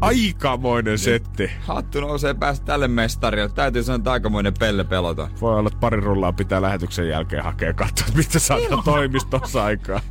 Aikamoinen 0.00 0.98
setti. 0.98 1.50
Hattu 1.60 2.00
nousee 2.00 2.34
päästä 2.34 2.66
tälle 2.66 2.88
mestarille. 2.88 3.48
Täytyy 3.48 3.82
sanoa, 3.82 3.96
että 3.96 4.12
aikamoinen 4.12 4.54
pelle 4.58 4.84
pelota. 4.84 5.28
Voi 5.40 5.58
olla, 5.58 5.68
että 5.68 5.80
pari 5.80 6.00
rullaa 6.00 6.32
pitää 6.32 6.62
lähetyksen 6.62 7.08
jälkeen 7.08 7.44
hakea 7.44 7.72
katsoa, 7.72 8.06
mitä 8.16 8.38
saattaa 8.38 8.82
toimistossa 8.84 9.64
aikaa. 9.64 10.00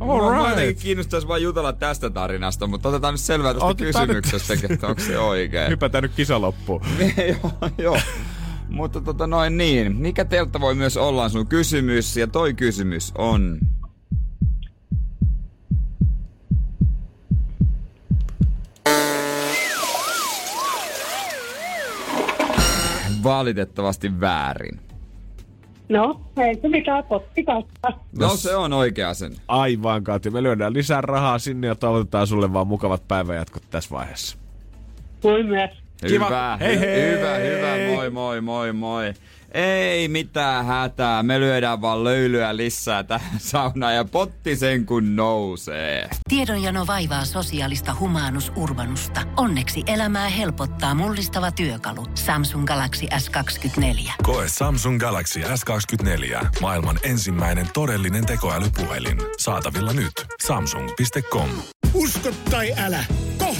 All 0.00 0.30
right. 0.30 0.48
jotenkin 0.50 0.76
kiinnostaisi 0.76 1.28
vain 1.28 1.42
jutella 1.42 1.72
tästä 1.72 2.10
tarinasta, 2.10 2.66
mutta 2.66 2.88
otetaan 2.88 3.14
nyt 3.14 3.20
selvää 3.20 3.54
tästä 3.54 3.66
Otetaan 3.66 4.08
nyt- 4.08 4.16
kysymyksestä, 4.24 4.66
että 4.74 4.86
onko 4.86 5.00
se 5.02 5.18
oikein. 5.18 5.70
Hypätään 5.76 6.02
nyt 6.02 6.12
kisa 6.16 6.40
loppuun. 6.40 6.80
joo, 7.28 7.70
joo. 7.78 7.98
Mutta 8.68 9.00
tota 9.00 9.26
noin 9.26 9.56
niin. 9.56 9.96
Mikä 9.96 10.24
teltta 10.24 10.60
voi 10.60 10.74
myös 10.74 10.96
olla 10.96 11.28
sun 11.28 11.46
kysymys? 11.46 12.16
Ja 12.16 12.26
toi 12.26 12.54
kysymys 12.54 13.12
on... 13.18 13.58
Valitettavasti 23.26 24.20
väärin. 24.20 24.80
No, 25.88 26.20
ei 26.36 26.58
se 26.62 26.68
mitään 26.68 27.04
potti 27.04 27.44
kanssa. 27.44 28.00
No 28.18 28.28
se 28.36 28.56
on 28.56 28.72
oikea 28.72 29.14
sen. 29.14 29.32
Aivan, 29.48 30.04
Katja. 30.04 30.30
Me 30.30 30.42
lyödään 30.42 30.72
lisää 30.74 31.00
rahaa 31.00 31.38
sinne 31.38 31.66
ja 31.66 31.74
toivotetaan 31.74 32.26
sulle 32.26 32.52
vaan 32.52 32.66
mukavat 32.66 33.08
päivänjatkot 33.08 33.62
tässä 33.70 33.90
vaiheessa. 33.90 34.36
Kuin 35.22 35.46
myös. 35.46 35.70
Kiva. 36.08 36.24
Hyvä, 36.26 36.56
Hei, 36.60 36.80
hei. 36.80 37.10
hyvä, 37.10 37.34
hyvä, 37.34 37.94
moi 37.94 38.10
moi 38.10 38.40
moi 38.40 38.72
moi. 38.72 39.14
Ei 39.54 40.08
mitään 40.08 40.66
hätää, 40.66 41.22
me 41.22 41.40
lyödään 41.40 41.80
vaan 41.80 42.04
löylyä 42.04 42.56
lisää 42.56 43.02
tähän 43.02 43.40
saunaan 43.50 43.94
ja 43.94 44.04
potti 44.04 44.56
sen 44.56 44.86
kun 44.86 45.16
nousee. 45.16 46.08
Tiedonjano 46.28 46.86
vaivaa 46.86 47.24
sosiaalista 47.24 47.96
humanus 48.00 48.52
urbanusta. 48.56 49.20
Onneksi 49.36 49.82
elämää 49.86 50.28
helpottaa 50.28 50.94
mullistava 50.94 51.50
työkalu. 51.52 52.06
Samsung 52.14 52.66
Galaxy 52.66 53.06
S24. 53.06 54.10
Koe 54.22 54.44
Samsung 54.48 55.00
Galaxy 55.00 55.40
S24. 55.40 56.46
Maailman 56.60 56.98
ensimmäinen 57.02 57.66
todellinen 57.74 58.26
tekoälypuhelin. 58.26 59.18
Saatavilla 59.38 59.92
nyt. 59.92 60.12
Samsung.com. 60.46 61.48
Usko 61.94 62.28
tai 62.50 62.72
älä, 62.78 63.04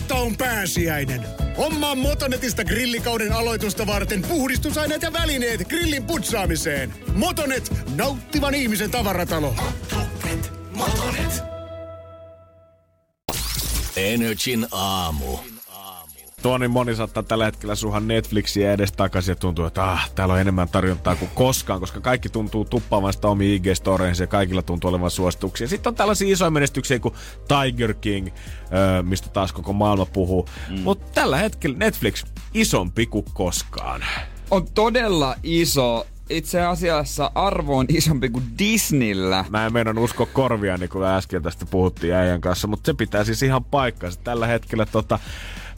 kohta 0.09 0.25
on 0.25 0.37
pääsiäinen. 0.37 1.23
Hommaa 1.57 1.95
Motonetista 1.95 2.65
grillikauden 2.65 3.33
aloitusta 3.33 3.87
varten 3.87 4.23
puhdistusaineet 4.23 5.03
ja 5.03 5.13
välineet 5.13 5.69
grillin 5.69 6.05
putsaamiseen. 6.05 6.95
Motonet, 7.15 7.73
nauttivan 7.97 8.55
ihmisen 8.55 8.91
tavaratalo. 8.91 9.55
Energin 13.97 14.67
aamu. 14.71 15.56
Tuo 16.47 16.59
niin 16.59 16.71
moni 16.71 16.97
saattaa 16.97 17.23
tällä 17.23 17.45
hetkellä 17.45 17.75
suhan 17.75 18.09
Netflixiä 18.09 18.73
edes 18.73 18.93
takaisin 18.93 19.33
ja 19.33 19.37
tuntuu, 19.37 19.65
että 19.65 19.85
ah, 19.85 20.11
täällä 20.15 20.35
on 20.35 20.41
enemmän 20.41 20.69
tarjontaa 20.69 21.17
kuin 21.17 21.31
koskaan, 21.35 21.81
koska 21.81 22.01
kaikki 22.01 22.29
tuntuu 22.29 22.65
tuppaavan 22.65 23.13
sitä 23.13 23.29
omiin 23.29 23.63
IG-storeensa 23.63 24.23
ja 24.23 24.27
kaikilla 24.27 24.63
tuntuu 24.63 24.91
olevan 24.91 25.11
suosituksia. 25.11 25.69
Sitten 25.69 25.91
on 25.91 25.95
tällaisia 25.95 26.33
isoja 26.33 26.51
menestyksiä 26.51 26.99
kuin 26.99 27.15
Tiger 27.49 27.95
King, 27.95 28.29
mistä 29.03 29.29
taas 29.29 29.53
koko 29.53 29.73
maailma 29.73 30.07
puhuu. 30.07 30.49
Mm. 30.69 30.81
Mutta 30.81 31.07
tällä 31.15 31.37
hetkellä 31.37 31.77
Netflix 31.79 32.25
isompi 32.55 33.07
kuin 33.07 33.25
koskaan. 33.35 34.05
On 34.51 34.67
todella 34.75 35.37
iso. 35.43 36.07
Itse 36.31 36.63
asiassa 36.63 37.31
arvo 37.35 37.79
on 37.79 37.87
isompi 37.89 38.29
kuin 38.29 38.45
Disneyllä. 38.59 39.45
Mä 39.49 39.67
en 39.67 39.99
uskoa 39.99 40.27
korvia, 40.27 40.77
niin 40.77 40.91
kuin 40.91 41.05
äsken 41.05 41.43
tästä 41.43 41.67
puhuttiin 41.67 42.15
äijän 42.15 42.41
kanssa, 42.41 42.67
mutta 42.67 42.87
se 42.87 42.95
pitää 42.95 43.25
siis 43.25 43.43
ihan 43.43 43.65
paikkansa. 43.65 44.21
Tällä 44.25 44.47
hetkellä 44.47 44.87
tota, 44.87 45.19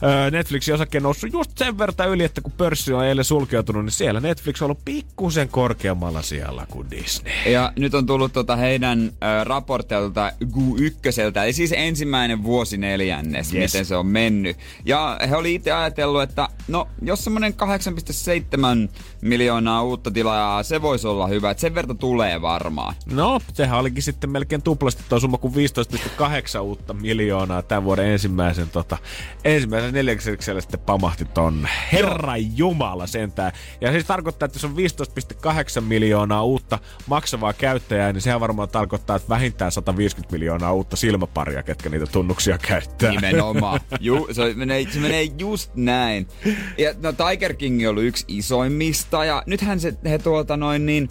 öö, 0.03 0.31
Netflixin 0.31 0.73
osake 0.73 0.99
noussut 0.99 1.33
just 1.33 1.51
sen 1.57 1.77
verran 1.77 2.09
yli, 2.09 2.23
että 2.23 2.41
kun 2.41 2.51
pörssi 2.51 2.93
on 2.93 3.05
eilen 3.05 3.25
sulkeutunut, 3.25 3.85
niin 3.85 3.91
siellä 3.91 4.19
Netflix 4.19 4.61
on 4.61 4.65
ollut 4.65 4.85
pikkusen 4.85 5.49
korkeammalla 5.49 6.21
siellä 6.21 6.65
kuin 6.71 6.91
Disney. 6.91 7.33
Ja 7.51 7.73
nyt 7.79 7.93
on 7.93 8.05
tullut 8.05 8.33
tota 8.33 8.55
heidän 8.55 9.11
raportteja 9.43 10.01
tuota 10.01 10.31
Q1, 10.45 11.41
eli 11.43 11.53
siis 11.53 11.73
ensimmäinen 11.77 12.43
vuosi 12.43 12.77
neljännes, 12.77 13.53
Yes. 13.53 13.73
miten 13.73 13.85
se 13.85 13.95
on 13.95 14.05
mennyt. 14.05 14.57
Ja 14.85 15.19
he 15.29 15.35
oli 15.35 15.55
itse 15.55 15.71
ajatellut, 15.71 16.21
että 16.21 16.47
no, 16.67 16.87
jos 17.01 17.23
semmonen 17.23 17.53
8,7 17.53 18.89
miljoonaa 19.21 19.83
uutta 19.83 20.11
tilaajaa, 20.11 20.63
se 20.63 20.81
voisi 20.81 21.07
olla 21.07 21.27
hyvä, 21.27 21.51
että 21.51 21.61
sen 21.61 21.75
verran 21.75 21.97
tulee 21.97 22.41
varmaan. 22.41 22.95
No, 23.05 23.39
sehän 23.53 23.79
olikin 23.79 24.03
sitten 24.03 24.29
melkein 24.29 24.61
tuplasti 24.61 25.03
tuo 25.09 25.19
summa 25.19 25.37
kuin 25.37 25.53
15,8 26.55 26.61
uutta 26.61 26.93
miljoonaa 26.93 27.61
tämän 27.61 27.83
vuoden 27.83 28.05
ensimmäisen, 28.05 28.69
tota, 28.69 28.97
ensimmäisen 29.43 29.88
neljänneksellä 29.91 30.61
sitten 30.61 30.79
pamahti 30.79 31.25
tonne. 31.25 31.69
Herra 31.93 32.37
Jumala 32.37 33.07
sentään. 33.07 33.51
Ja 33.81 33.91
siis 33.91 34.05
tarkoittaa, 34.05 34.45
että 34.45 34.55
jos 34.55 34.65
on 34.65 34.75
15,8 35.77 35.81
miljoonaa 35.81 36.43
uutta 36.43 36.79
maksavaa 37.07 37.53
käyttäjää, 37.53 38.13
niin 38.13 38.21
sehän 38.21 38.39
varmaan 38.39 38.69
tarkoittaa, 38.69 39.15
että 39.15 39.29
vähintään 39.29 39.71
150 39.71 40.33
miljoonaa 40.33 40.73
uutta 40.73 40.95
silmäparia, 40.95 41.63
ketkä 41.63 41.89
niitä 41.89 42.05
tunnuksia 42.05 42.57
käyttää. 42.57 43.11
Nimenomaan. 43.11 43.79
Ju, 43.99 44.27
se, 44.31 44.53
menee, 44.53 44.85
se 44.91 44.99
menee 44.99 45.23
just 45.37 45.75
näin. 45.75 46.27
Ja 46.77 46.93
no 47.03 47.13
Tiger 47.13 47.53
King 47.53 47.81
on 47.81 47.89
ollut 47.89 48.03
yksi 48.03 48.25
isoimmista 48.27 49.25
ja 49.25 49.43
nythän 49.45 49.79
se, 49.79 49.93
he 50.05 50.17
tuota 50.17 50.57
noin 50.57 50.85
niin 50.85 51.09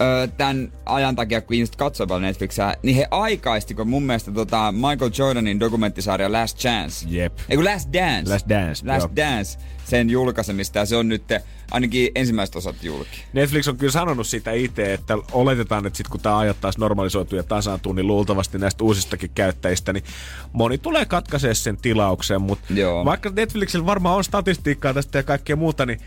ö, 0.00 0.28
tämän 0.36 0.72
ajan 0.86 1.16
takia, 1.16 1.40
kun 1.40 1.54
ihmiset 1.54 1.76
katsoivat 1.76 2.22
Netflixiä, 2.22 2.74
niin 2.82 2.96
he 2.96 3.06
aikaisti, 3.10 3.74
kun 3.74 3.88
mun 3.88 4.02
mielestä 4.02 4.32
tota 4.32 4.72
Michael 4.72 5.10
Jordanin 5.18 5.60
dokumenttisarja 5.60 6.32
Last 6.32 6.58
Chance. 6.58 7.06
Jep. 7.08 7.38
Ei 7.48 7.56
kun 7.56 7.64
Last 7.64 7.92
Dance. 7.92 8.32
Last 8.32 8.48
Dance, 8.48 8.86
Last 8.86 9.06
joo. 9.06 9.16
Dance. 9.16 9.58
Sen 9.84 10.10
julkaisemista 10.10 10.78
ja 10.78 10.86
se 10.86 10.96
on 10.96 11.08
nyt 11.08 11.22
ainakin 11.70 12.10
ensimmäiset 12.14 12.56
osat 12.56 12.84
julki. 12.84 13.24
Netflix 13.32 13.68
on 13.68 13.76
kyllä 13.76 13.92
sanonut 13.92 14.26
sitä 14.26 14.52
itse, 14.52 14.92
että 14.92 15.18
oletetaan, 15.32 15.86
että 15.86 15.96
sit 15.96 16.08
kun 16.08 16.20
tämä 16.20 16.38
ajat 16.38 16.60
taas 16.60 16.78
normalisoituu 16.78 17.36
ja 17.36 17.42
tasaantuu, 17.42 17.92
niin 17.92 18.06
luultavasti 18.06 18.58
näistä 18.58 18.84
uusistakin 18.84 19.30
käyttäjistä, 19.34 19.92
niin 19.92 20.04
moni 20.52 20.78
tulee 20.78 21.04
katkaisee 21.04 21.54
sen 21.54 21.76
tilauksen, 21.76 22.42
mutta 22.42 22.74
vaikka 23.04 23.30
Netflixillä 23.36 23.86
varmaan 23.86 24.16
on 24.16 24.24
statistiikkaa 24.24 24.94
tästä 24.94 25.18
ja 25.18 25.22
kaikkea 25.22 25.56
muuta, 25.56 25.86
niin 25.86 26.00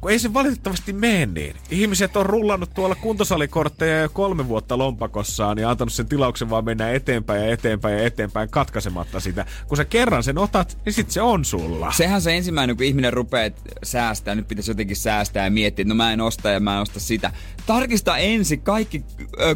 kun 0.00 0.10
ei 0.10 0.18
se 0.18 0.34
valitettavasti 0.34 0.92
mene 0.92 1.26
niin. 1.26 1.56
Ihmiset 1.70 2.16
on 2.16 2.26
rullannut 2.26 2.74
tuolla 2.74 2.94
kuntosalikortteja 2.94 4.00
jo 4.00 4.08
kolme 4.08 4.48
vuotta 4.48 4.78
lompakossaan 4.78 5.58
ja 5.58 5.70
antanut 5.70 5.92
sen 5.92 6.08
tilauksen 6.08 6.50
vaan 6.50 6.64
mennä 6.64 6.90
eteenpäin 6.90 7.44
ja 7.44 7.52
eteenpäin 7.52 7.98
ja 7.98 8.04
eteenpäin 8.04 8.48
katkaisematta 8.48 9.20
sitä. 9.20 9.46
Kun 9.68 9.76
sä 9.76 9.84
kerran 9.84 10.22
sen 10.22 10.38
otat, 10.38 10.78
niin 10.84 10.92
sit 10.92 11.10
se 11.10 11.22
on 11.22 11.44
sulla. 11.44 11.92
Sehän 11.92 12.22
se 12.22 12.36
ensimmäinen, 12.36 12.76
kun 12.76 12.86
ihminen 12.86 13.12
rupeaa 13.12 13.50
säästää, 13.82 14.34
nyt 14.34 14.48
pitäisi 14.48 14.70
jotenkin 14.70 14.96
säästää 14.96 15.44
ja 15.44 15.50
miettiä, 15.50 15.82
että 15.82 15.94
no 15.94 15.96
mä 15.96 16.12
en 16.12 16.20
osta 16.20 16.50
ja 16.50 16.60
mä 16.60 16.74
en 16.74 16.82
osta 16.82 17.00
sitä. 17.00 17.32
Tarkista 17.66 18.16
ensin 18.18 18.60
kaikki 18.60 19.04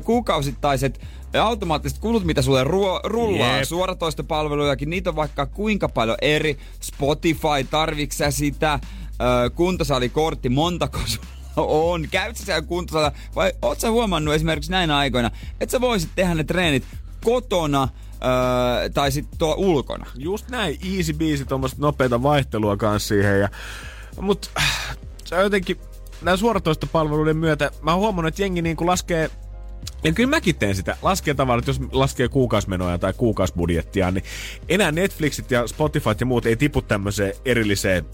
kuukausittaiset 0.05 1.01
ja 1.33 1.45
automaattiset 1.45 1.99
kulut, 1.99 2.25
mitä 2.25 2.43
sulle 2.43 2.65
ruo- 2.65 3.01
rullaa, 3.05 3.57
Jep. 3.57 3.65
suoratoistopalvelujakin, 3.65 4.91
niitä 4.91 5.11
on 5.11 5.17
vaikka 5.17 5.47
kuinka 5.47 5.89
paljon 5.89 6.17
eri. 6.23 6.59
Spotify, 6.81 7.67
tarviksä 7.71 8.31
sitä, 8.31 8.81
ö, 9.21 9.51
kuntosalikortti, 9.51 10.49
montako 10.49 10.99
on? 11.57 12.09
Käyt 12.11 12.37
sä 12.37 12.45
siellä 12.45 12.63
kuntosalilla 12.63 13.13
vai 13.37 13.53
oot 13.63 13.81
sä 13.81 13.91
huomannut 13.91 14.35
esimerkiksi 14.35 14.71
näinä 14.71 14.97
aikoina, 14.97 15.31
että 15.61 15.71
sä 15.71 15.81
voisit 15.81 16.11
tehdä 16.15 16.35
ne 16.35 16.45
treenit 16.45 16.85
kotona 17.25 17.89
ö, 18.15 18.91
tai 18.91 19.13
sitten 19.13 19.39
tuo 19.39 19.55
ulkona? 19.59 20.07
Just 20.15 20.49
näin, 20.49 20.79
easy 20.97 21.13
biisi, 21.13 21.45
tuommoista 21.45 21.81
nopeita 21.81 22.23
vaihtelua 22.23 22.77
kanssa 22.77 23.09
siihen. 23.09 23.41
Ja, 23.41 23.49
mut 24.21 24.51
äh, 24.59 24.97
se 25.25 25.37
jotenkin, 25.37 25.77
nämä 26.23 26.37
suoratoistopalveluiden 26.37 27.37
myötä, 27.37 27.71
mä 27.83 27.95
huomannut, 27.95 28.29
että 28.29 28.43
jengi 28.43 28.63
niin 28.63 28.77
laskee 28.81 29.31
ja 30.05 30.13
kyllä 30.13 30.31
mäkin 30.31 30.57
teen 30.57 30.75
sitä. 30.75 30.97
Laskee 31.03 31.35
tavallaan, 31.35 31.59
että 31.59 31.71
jos 31.71 31.81
laskee 31.93 32.29
kuukausmenoja 32.29 32.99
tai 32.99 33.13
kuukausbudjettia, 33.13 34.11
niin 34.11 34.25
enää 34.69 34.93
Netflixit 34.93 35.51
ja 35.51 35.67
Spotify 35.67 36.11
ja 36.21 36.27
muut 36.27 36.47
ei 36.47 36.57
tipu 36.57 36.83
tämmöiseen 36.83 37.35
erilliseen 37.45 38.05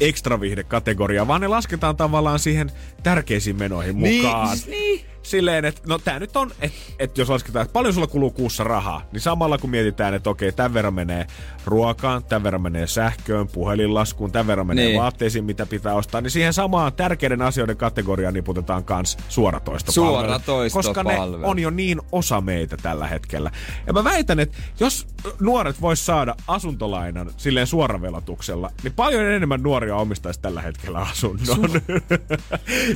ekstra 0.00 0.40
kategoriaan, 0.68 1.28
vaan 1.28 1.40
ne 1.40 1.48
lasketaan 1.48 1.96
tavallaan 1.96 2.38
siihen 2.38 2.70
tärkeisiin 3.02 3.56
menoihin 3.56 3.96
mukaan. 3.96 4.48
Niin, 4.48 4.58
siis 4.58 4.66
niin. 4.66 5.00
Silleen, 5.28 5.64
että 5.64 5.80
no 5.86 5.98
tää 5.98 6.18
nyt 6.18 6.36
on, 6.36 6.50
että 6.60 6.78
et 6.98 7.18
jos 7.18 7.28
lasketaan, 7.28 7.62
että 7.62 7.72
paljon 7.72 7.94
sulla 7.94 8.06
kuluu 8.06 8.30
kuussa 8.30 8.64
rahaa, 8.64 9.02
niin 9.12 9.20
samalla 9.20 9.58
kun 9.58 9.70
mietitään, 9.70 10.14
että 10.14 10.30
okei, 10.30 10.52
tämän 10.52 10.74
verran 10.74 10.94
menee 10.94 11.26
ruokaan, 11.64 12.24
tämän 12.24 12.42
verran 12.42 12.62
menee 12.62 12.86
sähköön, 12.86 13.48
puhelinlaskuun, 13.48 14.32
tämän 14.32 14.46
verran 14.46 14.66
menee 14.66 14.86
Niin. 14.86 15.00
vaatteisiin, 15.00 15.44
mitä 15.44 15.66
pitää 15.66 15.94
ostaa, 15.94 16.20
niin 16.20 16.30
siihen 16.30 16.52
samaan 16.52 16.92
tärkeiden 16.92 17.42
asioiden 17.42 17.76
kategoriaan 17.76 18.34
niputetaan 18.34 18.84
kans 18.84 19.16
suoratoistopalvelut. 19.28 20.42
Koska 20.72 21.02
ne 21.02 21.10
Suoratoistopalvelut. 21.10 21.46
on 21.50 21.58
jo 21.58 21.70
niin 21.70 22.00
osa 22.12 22.40
meitä 22.40 22.76
tällä 22.76 23.06
hetkellä. 23.06 23.50
Ja 23.86 23.92
mä 23.92 24.04
väitän, 24.04 24.40
että 24.40 24.58
jos 24.80 25.06
nuoret 25.40 25.80
vois 25.80 26.06
saada 26.06 26.34
asuntolainan 26.46 27.30
silleen 27.36 27.66
suoravelotuksella, 27.66 28.70
niin 28.82 28.92
paljon 28.92 29.24
enemmän 29.24 29.62
nuoria 29.62 29.96
omistaisi 29.96 30.40
tällä 30.40 30.62
hetkellä 30.62 30.98
asunnon. 30.98 31.58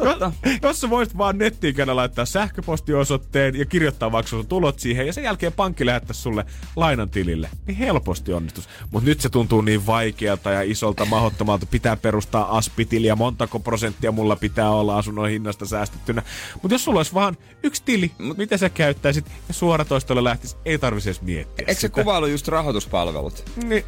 jos, 0.05 0.19
jos 0.63 0.81
sä 0.81 0.91
voisit 0.91 1.19
vaan 1.19 1.39
nettiin 1.39 1.75
käydä 1.75 1.97
laittaa 2.23 2.43
sähköpostiosoitteen 2.43 3.59
ja 3.59 3.65
kirjoittaa 3.65 4.13
vaikka 4.13 4.31
sun 4.31 4.47
tulot 4.47 4.79
siihen 4.79 5.07
ja 5.07 5.13
sen 5.13 5.25
jälkeen 5.25 5.53
pankki 5.53 5.87
lähettäisi 5.87 6.23
sulle 6.23 6.47
lainan 6.77 7.11
tilille, 7.11 7.51
niin 7.67 7.77
helposti 7.77 8.33
onnistus. 8.33 8.69
Mutta 8.91 9.09
nyt 9.09 9.21
se 9.21 9.29
tuntuu 9.29 9.61
niin 9.61 9.87
vaikealta 9.87 10.51
ja 10.51 10.63
isolta 10.63 11.05
mahdottomalta. 11.05 11.67
Pitää 11.67 11.97
perustaa 11.97 12.57
aspitili 12.57 13.07
ja 13.07 13.17
montako 13.17 13.59
prosenttia 13.59 14.13
mulla 14.13 14.37
pitää 14.37 14.71
olla 14.71 14.99
asunnon 14.99 15.29
hinnasta 15.29 15.67
säästettynä. 15.67 16.23
Mutta 16.63 16.75
jos 16.75 16.85
sulla 16.85 16.99
olisi 16.99 17.15
vaan 17.15 17.37
yksi 17.63 17.83
tili, 17.85 18.11
mitä 18.37 18.57
sä 18.57 18.69
käyttäisit 18.69 19.27
ja 19.49 19.55
suoratoistolle 19.55 20.25
lähtisi, 20.25 20.57
ei 20.65 20.79
tarvitsisi 20.79 21.11
edes 21.11 21.23
miettiä 21.23 21.65
Eikö 21.69 21.81
se 21.81 21.89
kuvailu 21.89 22.27
just 22.27 22.49
rahoituspalvelut? 22.49 23.45
Niin. 23.65 23.85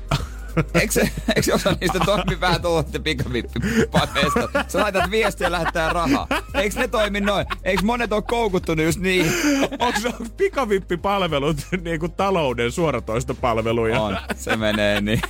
Eikö, 0.74 0.92
se, 0.92 1.10
eikö 1.36 1.54
osa 1.54 1.76
niistä 1.80 1.98
toimi 2.04 2.40
vähän 2.40 2.62
tuollaisten 2.62 3.02
pikavippipapeista? 3.02 4.48
Sä 4.68 4.78
laitat 4.80 5.10
viestiä 5.10 5.46
ja 5.46 5.52
lähettää 5.52 5.92
rahaa. 5.92 6.26
Eikö 6.54 6.80
ne 6.80 6.88
toimi 6.88 7.20
noin? 7.20 7.46
Eikö 7.64 7.82
monet 7.82 8.12
ole 8.12 8.22
koukuttunut 8.22 8.84
just 8.84 9.00
niin? 9.00 9.32
Onko 9.78 10.00
se 10.00 10.12
pikavippipalvelut 10.36 11.56
niin 11.84 12.00
kuin 12.00 12.12
talouden 12.12 12.72
suoratoistopalveluja? 12.72 14.00
On, 14.00 14.18
se 14.36 14.56
menee 14.56 15.00
niin. 15.00 15.20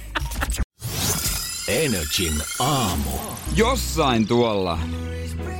Energin 1.68 2.34
aamu. 2.58 3.10
Jossain 3.56 4.28
tuolla 4.28 4.78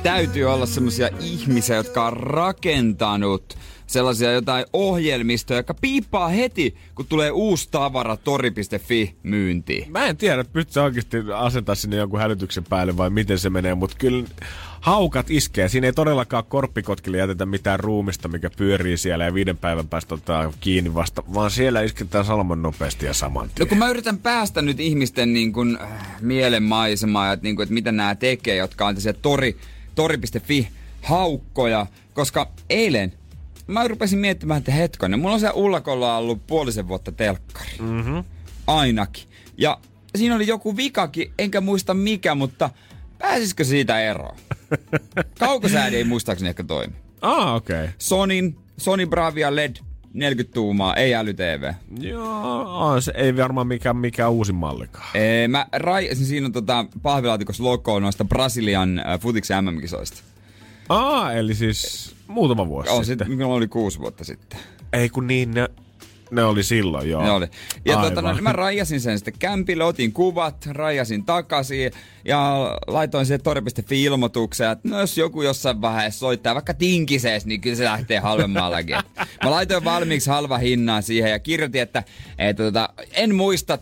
täytyy 0.03 0.45
olla 0.45 0.65
semmosia 0.65 1.09
ihmisiä, 1.19 1.75
jotka 1.75 2.05
on 2.05 2.13
rakentanut 2.13 3.57
sellaisia 3.87 4.31
jotain 4.31 4.65
ohjelmistoja, 4.73 5.59
jotka 5.59 5.73
piippaa 5.73 6.27
heti, 6.27 6.75
kun 6.95 7.05
tulee 7.05 7.31
uusi 7.31 7.67
tavara 7.71 8.17
tori.fi 8.17 9.15
myyntiin. 9.23 9.91
Mä 9.91 10.05
en 10.05 10.17
tiedä, 10.17 10.43
pystytkö 10.43 10.83
oikeasti 10.83 11.17
asentaa 11.35 11.75
sinne 11.75 11.95
jonkun 11.95 12.19
hälytyksen 12.19 12.63
päälle 12.63 12.97
vai 12.97 13.09
miten 13.09 13.39
se 13.39 13.49
menee, 13.49 13.75
mutta 13.75 13.95
kyllä 13.99 14.25
haukat 14.81 15.29
iskee. 15.31 15.69
Siinä 15.69 15.87
ei 15.87 15.93
todellakaan 15.93 16.43
korppikotkille 16.45 17.17
jätetä 17.17 17.45
mitään 17.45 17.79
ruumista, 17.79 18.27
mikä 18.27 18.49
pyörii 18.57 18.97
siellä 18.97 19.25
ja 19.25 19.33
viiden 19.33 19.57
päivän 19.57 19.87
päästä 19.87 20.15
ottaa 20.15 20.53
kiinni 20.59 20.93
vasta, 20.93 21.23
vaan 21.33 21.51
siellä 21.51 21.81
isketään 21.81 22.25
salman 22.25 22.61
nopeasti 22.61 23.05
ja 23.05 23.13
saman 23.13 23.45
No 23.45 23.51
tien. 23.55 23.67
kun 23.67 23.77
mä 23.77 23.89
yritän 23.89 24.17
päästä 24.17 24.61
nyt 24.61 24.79
ihmisten 24.79 25.33
niin 25.33 25.53
kuin, 25.53 25.77
äh, 25.81 26.21
mielenmaisemaan, 26.21 27.33
että, 27.33 27.43
niin 27.43 27.55
kuin, 27.55 27.63
että 27.63 27.73
mitä 27.73 27.91
nämä 27.91 28.15
tekee, 28.15 28.55
jotka 28.55 28.87
on 28.87 28.95
tässä 28.95 29.13
tori, 29.13 29.57
tori.fi 29.95 30.67
haukkoja, 31.01 31.85
koska 32.13 32.47
eilen 32.69 33.13
mä 33.67 33.87
rupesin 33.87 34.19
miettimään, 34.19 34.57
että 34.57 34.71
hetkonen, 34.71 35.19
mulla 35.19 35.33
on 35.33 35.39
se 35.39 35.49
ullakolla 35.55 36.17
ollut 36.17 36.47
puolisen 36.47 36.87
vuotta 36.87 37.11
telkkari. 37.11 37.71
Mm-hmm. 37.79 38.23
Ainakin. 38.67 39.23
Ja 39.57 39.77
siinä 40.15 40.35
oli 40.35 40.47
joku 40.47 40.77
vikakin, 40.77 41.31
enkä 41.39 41.61
muista 41.61 41.93
mikä, 41.93 42.35
mutta 42.35 42.69
pääsisikö 43.17 43.63
siitä 43.63 43.99
eroon? 43.99 44.37
Kaukosäädi 45.39 45.95
ei 45.95 46.03
muistaakseni 46.03 46.49
ehkä 46.49 46.63
toimi. 46.63 46.93
Ah, 47.21 47.55
okei. 47.55 47.75
Okay. 47.75 47.89
Sonin, 47.97 48.57
Sony 48.77 49.05
Bravia 49.05 49.55
LED 49.55 49.75
40 50.13 50.53
tuumaa, 50.53 50.95
ei 50.95 51.15
äly-TV. 51.15 51.73
Joo, 51.99 53.01
se 53.01 53.13
ei 53.15 53.37
varmaan 53.37 53.67
mikään, 53.67 53.97
mikään 53.97 54.31
uusi 54.31 54.53
mallikaan. 54.53 55.09
Ee, 55.13 55.47
mä 55.47 55.65
raijasin, 55.73 56.25
siinä 56.25 56.45
on 56.45 56.51
tota 56.51 56.85
pahvilaatikossa 57.01 57.63
logo 57.63 57.99
noista 57.99 58.25
Brasilian 58.25 58.99
äh, 58.99 59.19
futiksen 59.19 59.65
MM-kisoista. 59.65 60.17
Ah, 60.89 61.35
eli 61.35 61.55
siis 61.55 62.14
muutama 62.27 62.67
vuosi 62.67 62.89
Joo, 62.89 63.03
sitten. 63.03 63.27
sit, 63.27 63.37
mikä 63.37 63.47
oli 63.47 63.67
kuusi 63.67 63.99
vuotta 63.99 64.23
sitten. 64.23 64.59
Ei 64.93 65.09
kun 65.09 65.27
niin, 65.27 65.51
ne, 65.51 65.69
ne 66.31 66.43
oli 66.43 66.63
silloin 66.63 67.09
joo. 67.09 67.23
Ne 67.23 67.31
oli. 67.31 67.47
Ja 67.85 67.95
tota, 67.95 68.19
Aivan. 68.19 68.35
no, 68.35 68.41
mä 68.41 68.53
rajasin 68.53 69.01
sen 69.01 69.17
sitten 69.19 69.33
kämpille, 69.39 69.83
otin 69.83 70.13
kuvat, 70.13 70.65
rajasin 70.65 71.25
takaisin 71.25 71.91
ja 72.25 72.71
laitoin 72.87 73.25
siihen 73.25 73.41
tori.fi-ilmoitukseen, 73.43 74.71
että 74.71 74.89
no 74.89 74.99
jos 74.99 75.17
joku 75.17 75.41
jossain 75.41 75.81
vaiheessa 75.81 76.19
soittaa 76.19 76.55
vaikka 76.55 76.73
tinkisees, 76.73 77.45
niin 77.45 77.61
kyllä 77.61 77.75
se 77.75 77.83
lähtee 77.83 78.19
halvemmallakin. 78.19 78.95
mä 79.43 79.51
laitoin 79.51 79.83
valmiiksi 79.83 80.29
halva 80.29 80.57
hinnan 80.57 81.03
siihen 81.03 81.31
ja 81.31 81.39
kirjoitin, 81.39 81.81
että, 81.81 82.03
että 82.37 82.63
tota, 82.63 82.89
en 83.11 83.35
muista 83.35 83.79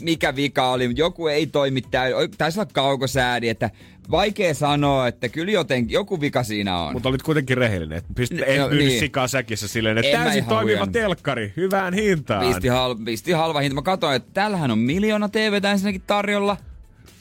mikä 0.00 0.36
vika 0.36 0.70
oli, 0.70 0.88
mutta 0.88 1.00
joku 1.00 1.26
ei 1.26 1.46
toimi 1.46 1.82
täysin, 1.82 2.30
taisi 2.38 2.60
olla 2.60 2.70
kaukosäädi, 2.72 3.48
että 3.48 3.70
vaikea 4.10 4.54
sanoa, 4.54 5.08
että 5.08 5.28
kyllä 5.28 5.52
joten 5.52 5.90
joku 5.90 6.20
vika 6.20 6.42
siinä 6.42 6.78
on. 6.78 6.92
Mutta 6.92 7.08
olit 7.08 7.22
kuitenkin 7.22 7.56
rehellinen. 7.58 7.98
Et 7.98 8.04
pist, 8.14 8.32
No, 8.32 8.44
et 8.46 8.58
no, 8.60 8.68
niin. 8.68 9.00
sikaa 9.00 9.28
säkissä 9.28 9.68
silleen, 9.68 9.98
että 9.98 10.10
En 10.10 10.22
täysin 10.22 10.44
toimiva 10.44 10.62
huijannut. 10.62 10.92
telkkari, 10.92 11.52
hyvään 11.56 11.94
hintaan. 11.94 12.46
Pisti, 12.46 12.68
hal, 12.68 12.94
pisti 13.04 13.32
halva 13.32 13.60
hinta. 13.60 13.74
Mä 13.74 13.82
katsoin, 13.82 14.16
että 14.16 14.30
täällähän 14.34 14.70
on 14.70 14.78
miljoona 14.78 15.28
TVtä 15.28 15.70
ensinnäkin 15.70 16.02
tarjolla, 16.06 16.56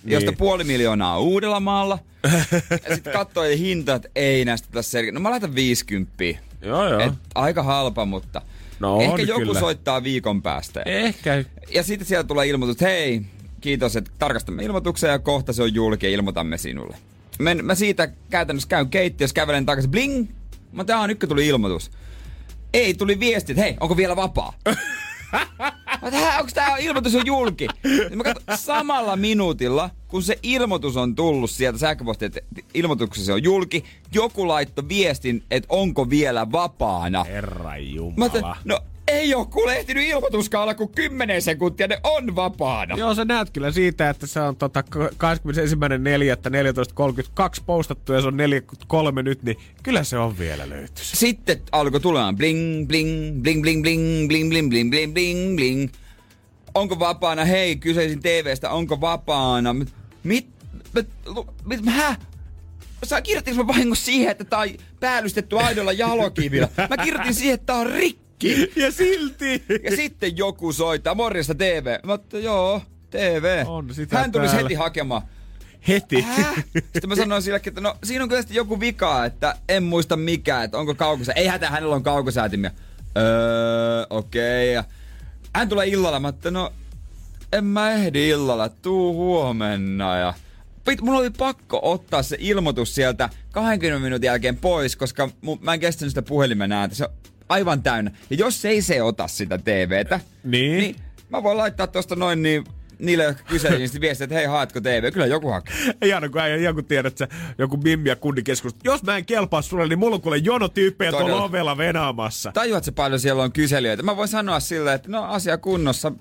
niin. 0.04 0.14
josta 0.14 0.34
puoli 0.38 0.64
miljoonaa 0.64 1.18
on 1.18 1.24
Uudellamaalla. 1.24 2.00
ja 2.90 2.96
sitten 2.96 3.14
katsoin 3.14 3.58
hinta, 3.58 3.96
että 3.96 4.10
ei 4.16 4.46
näistä 4.46 4.68
tässä 4.72 4.92
selkeä. 4.92 5.12
No 5.12 5.20
mä 5.20 5.30
laitan 5.30 5.56
50. 5.56 6.24
Joo, 6.62 6.90
joo. 6.90 7.00
Et, 7.00 7.14
aika 7.36 7.64
halpa, 7.64 8.06
mutta 8.06 8.42
No 8.80 9.02
ehkä 9.02 9.22
joku 9.22 9.40
kyllä. 9.46 9.60
soittaa 9.60 10.04
viikon 10.04 10.42
päästä. 10.42 10.82
Ehkä. 10.86 11.44
Ja 11.74 11.84
sitten 11.84 12.08
sieltä 12.08 12.28
tulee 12.28 12.48
ilmoitus, 12.48 12.74
että 12.76 12.86
hei, 12.88 13.22
kiitos, 13.62 13.96
että 13.96 14.12
tarkastamme 14.20 14.64
ilmoituksen 14.64 15.10
ja 15.10 15.20
kohta 15.20 15.54
se 15.54 15.64
on 15.64 15.74
julki 15.74 16.06
ja 16.06 16.12
ilmoitamme 16.12 16.58
sinulle. 16.58 16.98
Mä, 17.40 17.56
mä 17.56 17.76
siitä 17.76 18.08
käytännössä 18.30 18.70
käyn 18.70 18.90
keittiössä, 18.90 19.34
kävelen 19.34 19.66
takaisin, 19.66 19.92
bling! 19.92 20.28
Mä 20.72 20.84
tää 20.84 21.00
on 21.00 21.10
nyt 21.10 21.26
tuli 21.28 21.48
ilmoitus. 21.48 21.92
Ei, 22.74 22.94
tuli 22.94 23.20
viesti, 23.20 23.52
että 23.52 23.62
hei, 23.62 23.78
onko 23.80 23.98
vielä 23.98 24.16
vapaa? 24.16 24.54
Mä 26.02 26.38
onko 26.40 26.52
tämä 26.54 26.78
ilmoitus 26.78 27.16
on 27.16 27.26
julki? 27.26 27.68
Niin 27.84 28.18
Mä 28.18 28.24
katson, 28.24 28.58
samalla 28.58 29.16
minuutilla, 29.16 29.90
kun 30.08 30.24
se 30.24 30.40
ilmoitus 30.44 30.98
on 30.98 31.16
tullut 31.16 31.52
sieltä 31.52 31.80
sähköpostia, 31.80 32.26
että 32.26 32.40
ilmoituksessa 32.74 33.26
se 33.26 33.34
on 33.34 33.44
julki, 33.44 33.84
joku 34.14 34.48
laittoi 34.48 34.88
viestin, 34.90 35.44
että 35.52 35.68
onko 35.70 36.10
vielä 36.10 36.52
vapaana. 36.52 37.24
Herra 37.24 37.70
Mä 37.70 37.78
Jumala. 37.78 38.32
ajattelin, 38.34 38.56
no 38.66 38.80
ei 39.10 39.34
ehtinyt 39.78 40.08
ilmoituskaan 40.08 40.64
olla 40.64 40.74
kuin 40.74 40.90
10 40.90 41.42
sekuntia, 41.42 41.88
ne 41.88 42.00
on 42.04 42.36
vapaana. 42.36 42.96
Joo, 42.98 43.16
sä 43.16 43.26
näet 43.26 43.50
kyllä 43.50 43.72
siitä, 43.72 44.10
että 44.10 44.28
se 44.28 44.40
on 44.40 44.56
tota 44.56 44.84
21.4.14.32 44.96 45.02
postattu 47.66 48.14
ja 48.14 48.22
se 48.22 48.28
on 48.28 48.38
43 48.38 49.24
nyt, 49.24 49.44
niin 49.44 49.58
kyllä 49.84 50.04
se 50.04 50.18
on 50.18 50.40
vielä 50.40 50.70
löyty. 50.70 50.92
Sitten 50.96 51.62
alkoi 51.72 52.00
tulemaan 52.00 52.36
bling, 52.36 52.88
bling, 52.88 53.42
bling, 53.42 53.62
bling, 53.62 53.82
bling, 53.82 54.28
bling, 54.28 54.50
bling, 54.50 54.70
bling, 54.70 54.92
bling, 54.92 55.14
bling, 55.14 55.56
bling. 55.56 55.90
Onko 56.76 57.00
vapaana? 57.00 57.46
Hei, 57.46 57.76
kyseisin 57.76 58.20
TVstä, 58.20 58.70
onko 58.70 59.02
vapaana? 59.02 59.74
Mit, 59.74 59.90
mit, 60.24 60.48
mit, 60.94 61.08
mit 61.66 61.86
hä? 61.86 62.16
Sä 63.04 63.22
kirjoitinko 63.22 63.64
mä 63.64 63.68
vahingossa 63.68 64.06
siihen, 64.06 64.32
että 64.32 64.44
tää 64.44 64.60
on 64.60 64.70
päällystetty 65.00 65.58
aidolla 65.58 65.92
jalokivillä? 65.92 66.70
Mä 66.90 66.98
kirjoitin 67.04 67.34
siihen, 67.34 67.54
että 67.54 67.66
tää 67.66 67.76
on 67.76 67.92
rikki. 67.92 68.29
Ja 68.76 68.92
silti! 68.92 69.64
Ja 69.84 69.96
sitten 69.96 70.38
joku 70.38 70.74
soittaa, 70.74 71.16
morjesta 71.16 71.56
TV. 71.56 72.00
Mä 72.04 72.20
joo, 72.40 72.82
TV. 73.10 73.64
On 73.68 73.94
sitä 73.94 74.18
Hän 74.18 74.32
tulisi 74.32 74.52
täällä. 74.52 74.68
heti 74.70 74.76
hakemaan. 74.76 75.22
Heti. 75.88 76.22
Häh? 76.22 76.56
Sitten 76.74 77.10
mä 77.10 77.16
sanoin 77.16 77.42
sillekin, 77.42 77.72
että 77.72 77.82
no 77.82 77.96
siinä 78.04 78.24
on 78.24 78.30
kyllä 78.30 78.44
joku 78.50 78.80
vika, 78.80 79.26
että 79.26 79.56
en 79.70 79.84
muista 79.84 80.18
mikä, 80.18 80.64
että 80.64 80.78
onko 80.78 80.96
kaukosä. 80.96 81.34
Ei 81.34 81.48
hätä, 81.48 81.70
hänellä 81.70 81.96
on 81.96 82.04
kaukosäätimiä. 82.04 82.72
öö, 83.18 84.06
okei. 84.10 84.78
Okay. 84.78 84.92
Hän 85.56 85.70
tulee 85.70 85.88
illalla, 85.88 86.20
mä 86.20 86.28
että 86.30 86.52
no 86.52 86.74
en 87.54 87.66
mä 87.66 87.92
ehdi 87.92 88.30
illalla, 88.30 88.70
tuu 88.70 89.14
huomenna 89.14 90.18
ja 90.18 90.34
Pit, 90.86 91.02
mulla 91.02 91.20
oli 91.20 91.30
pakko 91.30 91.80
ottaa 91.84 92.24
se 92.24 92.38
ilmoitus 92.40 92.96
sieltä 92.96 93.30
20 93.52 94.04
minuutin 94.04 94.28
jälkeen 94.28 94.58
pois, 94.58 94.96
koska 94.96 95.30
mä 95.62 95.74
en 95.74 95.80
kestänyt 95.80 96.12
sitä 96.12 96.22
puhelimen 96.22 96.72
ääntä. 96.72 96.96
Se 96.96 97.08
aivan 97.50 97.84
täynnä. 97.84 98.12
Ja 98.30 98.36
jos 98.36 98.66
ei 98.66 98.82
se 98.82 99.04
ota 99.04 99.28
sitä 99.28 99.58
TVtä, 99.58 100.20
Niin? 100.44 100.78
niin 100.78 100.96
mä 101.30 101.44
voin 101.44 101.58
laittaa 101.58 101.88
tosta 101.88 102.16
noin 102.16 102.42
niin 102.44 102.64
niille, 103.00 103.24
jotka 103.24 103.44
kyselivät, 103.44 103.92
niin 103.94 104.02
viestiä, 104.08 104.24
että 104.24 104.36
hei, 104.36 104.46
haetko 104.46 104.82
TV? 104.82 105.12
Kyllä 105.14 105.26
joku 105.26 105.50
hakee. 105.50 105.76
Ihana, 106.06 106.30
kun 106.30 106.42
äijä 106.42 106.56
joku 106.56 106.82
tiedät, 106.82 107.22
että 107.22 107.36
joku 107.58 107.78
Mimmi 107.78 108.10
ja 108.10 108.16
kundi 108.16 108.44
keskustelu. 108.44 108.82
Jos 108.94 109.04
mä 109.04 109.18
en 109.18 109.26
kelpaa 109.26 109.62
sulle, 109.62 109.88
niin 109.88 110.00
mulla 110.00 110.16
on 110.16 110.22
kuule 110.22 110.38
jono 110.38 110.68
tyyppejä 110.68 111.12
tuolla 111.12 111.44
ovella 111.44 111.78
venaamassa. 111.78 112.52
Tajuatko 112.52 112.92
paljon 112.92 113.20
siellä 113.20 113.44
on 113.44 113.52
kyselijöitä? 113.52 114.04
Mä 114.04 114.18
voin 114.18 114.28
sanoa 114.28 114.60
silleen, 114.60 114.96
että 114.96 115.10
no 115.12 115.24
asia 115.24 115.58
kunnossa. 115.58 116.12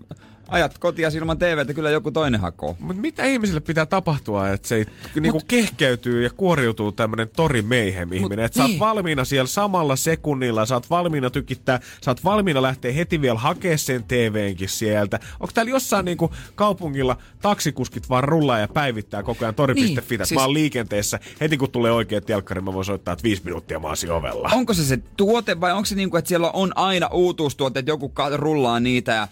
Ajat 0.49 0.79
kotia 0.79 1.09
ilman 1.09 1.39
TVtä, 1.39 1.75
kyllä 1.75 1.91
joku 1.91 2.11
toinen 2.11 2.41
hakoo. 2.41 2.77
Mutta 2.81 3.01
mitä 3.03 3.25
ihmisille 3.25 3.61
pitää 3.61 3.87
tapahtua, 3.87 4.49
että 4.49 4.69
se 4.69 4.75
ei 4.77 4.87
niinku 5.21 5.41
kehkeytyy 5.49 6.23
ja 6.23 6.31
kuoriutuu 6.37 6.93
tämmönen 6.93 7.29
tori 7.37 7.63
meihem 7.63 8.13
ihminen. 8.13 8.45
Että 8.45 8.57
sä 8.57 8.63
oot 8.63 8.71
niin. 8.71 8.81
valmiina 8.81 9.25
siellä 9.25 9.47
samalla 9.47 9.97
sekunnilla, 9.97 10.67
sä 10.67 10.75
oot 10.75 10.91
valmiina 10.91 11.31
tykittää, 11.31 11.81
sä 12.05 12.11
oot 12.11 12.25
valmiina 12.25 12.63
lähteä 12.63 12.93
heti 12.93 13.21
vielä 13.21 13.39
hakea 13.39 13.79
sen 13.79 14.05
TVnkin 14.05 14.69
sieltä. 14.69 15.21
Onko 15.41 15.51
täällä 15.55 15.71
jossain 15.71 16.05
niinku 16.05 16.31
kaupungilla 16.55 17.17
taksikuskit 17.43 18.09
vaan 18.09 18.25
rullaa 18.25 18.59
ja 18.59 18.69
päivittää 18.69 19.23
koko 19.23 19.45
ajan 19.45 19.55
tori.fi, 19.55 19.81
Niin, 19.81 19.99
että 19.99 20.25
siis- 20.25 20.35
mä 20.39 20.41
oon 20.45 20.55
liikenteessä, 20.55 21.21
heti 21.41 21.57
kun 21.57 21.71
tulee 21.71 21.93
oikea 21.93 22.21
telkkari, 22.21 22.61
mä 22.61 22.73
voin 22.73 22.85
soittaa, 22.85 23.13
että 23.13 23.23
viisi 23.23 23.43
minuuttia 23.45 23.79
mä 23.81 23.89
ovella. 24.13 24.51
Onko 24.55 24.75
se 24.75 24.85
se 24.85 24.99
tuote 25.17 25.61
vai 25.61 25.73
onko 25.73 25.85
se 25.85 25.95
niin 25.95 26.11
kuin, 26.11 26.19
että 26.19 26.29
siellä 26.29 26.51
on 26.51 26.73
aina 26.75 27.07
uutuustuotteet, 27.07 27.87
joku 27.87 28.09
ka- 28.09 28.37
rullaa 28.37 28.81
niitä 28.81 29.13
ja 29.13 29.29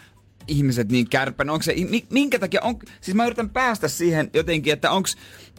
ihmiset 0.48 0.88
niin 0.88 1.08
kärppänä? 1.08 1.52
Onko 1.52 1.62
se, 1.62 1.74
mi- 1.90 2.06
minkä 2.10 2.38
takia, 2.38 2.60
on, 2.62 2.78
siis 3.00 3.14
mä 3.14 3.26
yritän 3.26 3.50
päästä 3.50 3.88
siihen 3.88 4.30
jotenkin, 4.34 4.72
että 4.72 4.90
onko 4.90 5.08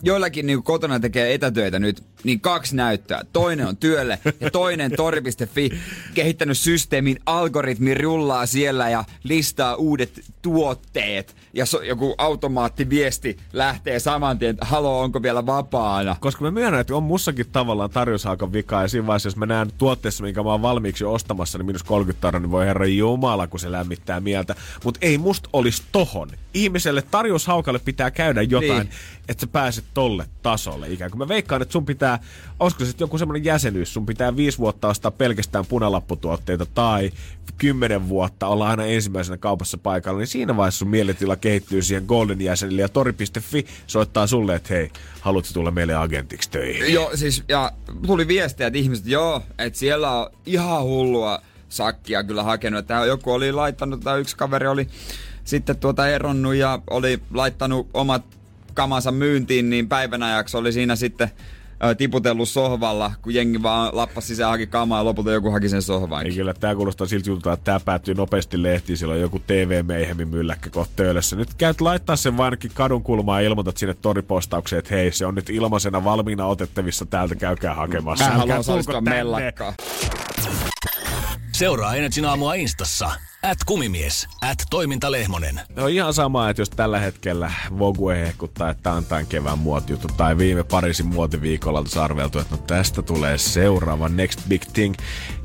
joillakin 0.03 0.47
niin 0.47 0.63
kotona 0.63 0.99
tekee 0.99 1.33
etätöitä 1.33 1.79
nyt, 1.79 2.03
niin 2.23 2.39
kaksi 2.41 2.75
näyttöä. 2.75 3.21
Toinen 3.33 3.67
on 3.67 3.77
työlle 3.77 4.19
ja 4.39 4.51
toinen 4.51 4.91
tori.fi 4.91 5.69
kehittänyt 6.13 6.57
systeemin, 6.57 7.19
algoritmi 7.25 7.93
rullaa 7.93 8.45
siellä 8.45 8.89
ja 8.89 9.03
listaa 9.23 9.75
uudet 9.75 10.21
tuotteet. 10.41 11.35
Ja 11.57 11.65
so, 11.65 11.81
joku 11.81 12.15
automaattiviesti 12.17 13.37
lähtee 13.53 13.99
saman 13.99 14.39
tien, 14.39 14.49
että 14.49 14.65
haloo, 14.65 15.01
onko 15.01 15.21
vielä 15.21 15.45
vapaana? 15.45 16.15
Koska 16.19 16.43
mä 16.43 16.51
myönnän, 16.51 16.81
että 16.81 16.95
on 16.95 17.03
mussakin 17.03 17.45
tavallaan 17.51 17.89
tarjoushaakan 17.89 18.53
vika, 18.53 18.81
ja 18.81 18.87
siinä 18.87 19.07
vaiheessa, 19.07 19.27
jos 19.27 19.35
mä 19.35 19.45
näen 19.45 19.71
tuotteessa, 19.77 20.23
minkä 20.23 20.43
mä 20.43 20.49
oon 20.49 20.61
valmiiksi 20.61 21.05
ostamassa, 21.05 21.57
niin 21.57 21.65
minus 21.65 21.83
30 21.83 22.21
tarra, 22.21 22.39
niin 22.39 22.51
voi 22.51 22.65
herra 22.65 22.85
jumala, 22.85 23.47
kun 23.47 23.59
se 23.59 23.71
lämmittää 23.71 24.19
mieltä. 24.19 24.55
Mutta 24.83 24.99
ei 25.01 25.17
musta 25.17 25.49
olisi 25.53 25.83
tohon. 25.91 26.29
Ihmiselle 26.63 27.01
tarjoushaukalle 27.01 27.79
pitää 27.79 28.11
käydä 28.11 28.41
jotain, 28.41 28.69
Niin. 28.79 28.89
että 29.29 29.41
sä 29.41 29.47
pääset 29.47 29.85
tolle 29.93 30.25
tasolle. 30.41 30.89
Ikään 30.89 31.11
kuin 31.11 31.19
mä 31.19 31.27
veikkaan, 31.27 31.61
että 31.61 31.71
sun 31.71 31.85
pitää, 31.85 32.19
olisiko 32.59 32.85
se 32.85 32.93
joku 32.99 33.17
semmoinen 33.17 33.45
jäsenyys, 33.45 33.93
sun 33.93 34.05
pitää 34.05 34.35
viisi 34.35 34.57
vuotta 34.57 34.87
ostaa 34.87 35.11
pelkästään 35.11 35.65
punalapputuotteita 35.65 36.65
tai 36.65 37.11
kymmenen 37.57 38.09
vuotta 38.09 38.47
olla 38.47 38.69
aina 38.69 38.85
ensimmäisenä 38.85 39.37
kaupassa 39.37 39.77
paikalla, 39.77 40.19
niin 40.19 40.27
siinä 40.27 40.57
vaiheessa 40.57 40.79
sun 40.79 40.87
mieletila 40.87 41.35
kehittyy 41.35 41.81
siihen 41.81 42.03
Golden 42.07 42.41
jäsenille 42.41 42.81
ja 42.81 42.89
tori.fi 42.89 43.65
soittaa 43.87 44.27
sulle, 44.27 44.55
että 44.55 44.73
hei, 44.73 44.91
haluatko 45.21 45.53
tulla 45.53 45.71
meille 45.71 45.95
agentiksi 45.95 46.49
töihin? 46.51 46.93
Joo, 46.93 47.11
siis 47.15 47.43
ja 47.47 47.71
tuli 48.07 48.27
viestiä, 48.27 48.67
että 48.67 48.79
ihmiset, 48.79 49.07
joo, 49.07 49.41
että 49.57 49.79
siellä 49.79 50.11
on 50.11 50.29
ihan 50.45 50.83
hullua 50.83 51.41
sakkia 51.69 52.23
kyllä 52.23 52.43
hakenut. 52.43 52.79
Että 52.79 53.05
joku 53.05 53.31
oli 53.31 53.51
laittanut, 53.51 54.01
tai 54.01 54.19
yksi 54.19 54.37
kaveri 54.37 54.67
oli 54.67 54.87
sitten 55.47 55.77
tuota 55.77 56.07
eronnut 56.07 56.55
ja 56.55 56.79
oli 56.89 57.19
laittanut 57.33 57.89
omat 57.93 58.23
kamansa 58.73 59.11
myyntiin, 59.11 59.69
niin 59.69 59.89
päivän 59.89 60.23
ajaksi 60.23 60.57
oli 60.57 60.71
siinä 60.71 60.95
sitten 60.95 61.31
tiputellut 61.97 62.49
sohvalla, 62.49 63.11
kun 63.21 63.33
jengi 63.33 63.63
vaan 63.63 63.89
lappasi 63.93 64.27
sisään 64.27 64.51
haki 64.51 64.67
kamaa 64.67 64.99
ja 64.99 65.05
lopulta 65.05 65.31
joku 65.31 65.51
haki 65.51 65.69
sen 65.69 65.81
sohvan. 65.81 66.25
Ei 66.25 66.33
kyllä, 66.33 66.53
tää 66.53 66.75
kuulostaa 66.75 67.07
siltä 67.07 67.29
jutulta, 67.29 67.53
että 67.53 67.63
tää 67.63 67.79
päättyy 67.79 68.13
nopeasti 68.13 68.63
lehtiin, 68.63 68.97
silloin 68.97 69.21
joku 69.21 69.39
TV-meihemin 69.39 70.27
mylläkkä 70.27 70.69
kohta 70.69 70.93
töölössä. 70.95 71.35
Nyt 71.35 71.53
käyt 71.53 71.81
laittaa 71.81 72.15
sen 72.15 72.37
vaan 72.37 72.45
ainakin 72.45 72.71
kadun 72.73 73.03
kulmaan 73.03 73.43
ja 73.43 73.49
ilmoitat 73.49 73.77
sinne 73.77 73.93
toripostaukseen, 73.93 74.79
että 74.79 74.95
hei, 74.95 75.11
se 75.11 75.25
on 75.25 75.35
nyt 75.35 75.49
ilmaisena 75.49 76.03
valmiina 76.03 76.45
otettavissa 76.45 77.05
täältä, 77.05 77.35
käykää 77.35 77.73
hakemassa. 77.73 78.25
Mä 78.25 78.31
haluan 78.31 78.59
osallistua 78.59 79.01
mellakkaan. 79.01 79.73
Seuraa 81.51 81.95
Energin 81.95 82.25
aamua 82.25 82.53
Instassa. 82.53 83.11
At 83.43 83.57
kumimies. 83.65 84.27
At 84.41 84.57
toimintalehmonen. 84.69 85.59
On 85.77 85.89
ihan 85.89 86.13
sama, 86.13 86.49
että 86.49 86.61
jos 86.61 86.69
tällä 86.69 86.99
hetkellä 86.99 87.51
Vogue 87.79 88.17
hehkuttaa, 88.19 88.69
että 88.69 88.91
on 88.91 89.05
tämän 89.05 89.25
kevään 89.25 89.59
muotijuttu, 89.59 90.07
tai 90.17 90.37
viime 90.37 90.63
Pariisin 90.63 91.05
muotiviikolla 91.05 91.79
on 91.79 92.01
arveltu, 92.01 92.39
että 92.39 92.55
no 92.55 92.61
tästä 92.67 93.01
tulee 93.01 93.37
seuraava 93.37 94.09
next 94.09 94.39
big 94.47 94.61
thing. 94.73 94.95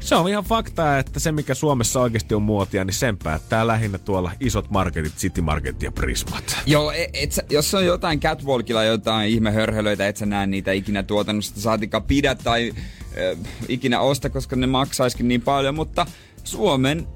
Se 0.00 0.14
on 0.14 0.28
ihan 0.28 0.44
fakta, 0.44 0.98
että 0.98 1.20
se 1.20 1.32
mikä 1.32 1.54
Suomessa 1.54 2.00
oikeasti 2.00 2.34
on 2.34 2.42
muotia, 2.42 2.84
niin 2.84 2.94
sen 2.94 3.18
päättää 3.18 3.66
lähinnä 3.66 3.98
tuolla 3.98 4.32
isot 4.40 4.70
marketit, 4.70 5.16
City 5.16 5.40
Market 5.40 5.82
ja 5.82 5.92
Prismat. 5.92 6.56
Joo, 6.66 6.92
et, 6.92 7.10
et, 7.14 7.32
sä- 7.32 7.44
jos 7.50 7.74
on 7.74 7.86
jotain 7.86 8.20
catwalkilla 8.20 8.84
jotain 8.84 9.30
ihmehörhelöitä, 9.30 10.08
et 10.08 10.16
sä 10.16 10.26
näe 10.26 10.46
niitä 10.46 10.72
ikinä 10.72 11.02
tuotannosta, 11.02 11.60
saatika 11.60 12.00
pidä 12.00 12.34
tai 12.34 12.72
äh, 12.76 13.38
ikinä 13.68 14.00
osta, 14.00 14.30
koska 14.30 14.56
ne 14.56 14.66
maksaiskin 14.66 15.28
niin 15.28 15.42
paljon, 15.42 15.74
mutta 15.74 16.06
Suomen 16.44 17.06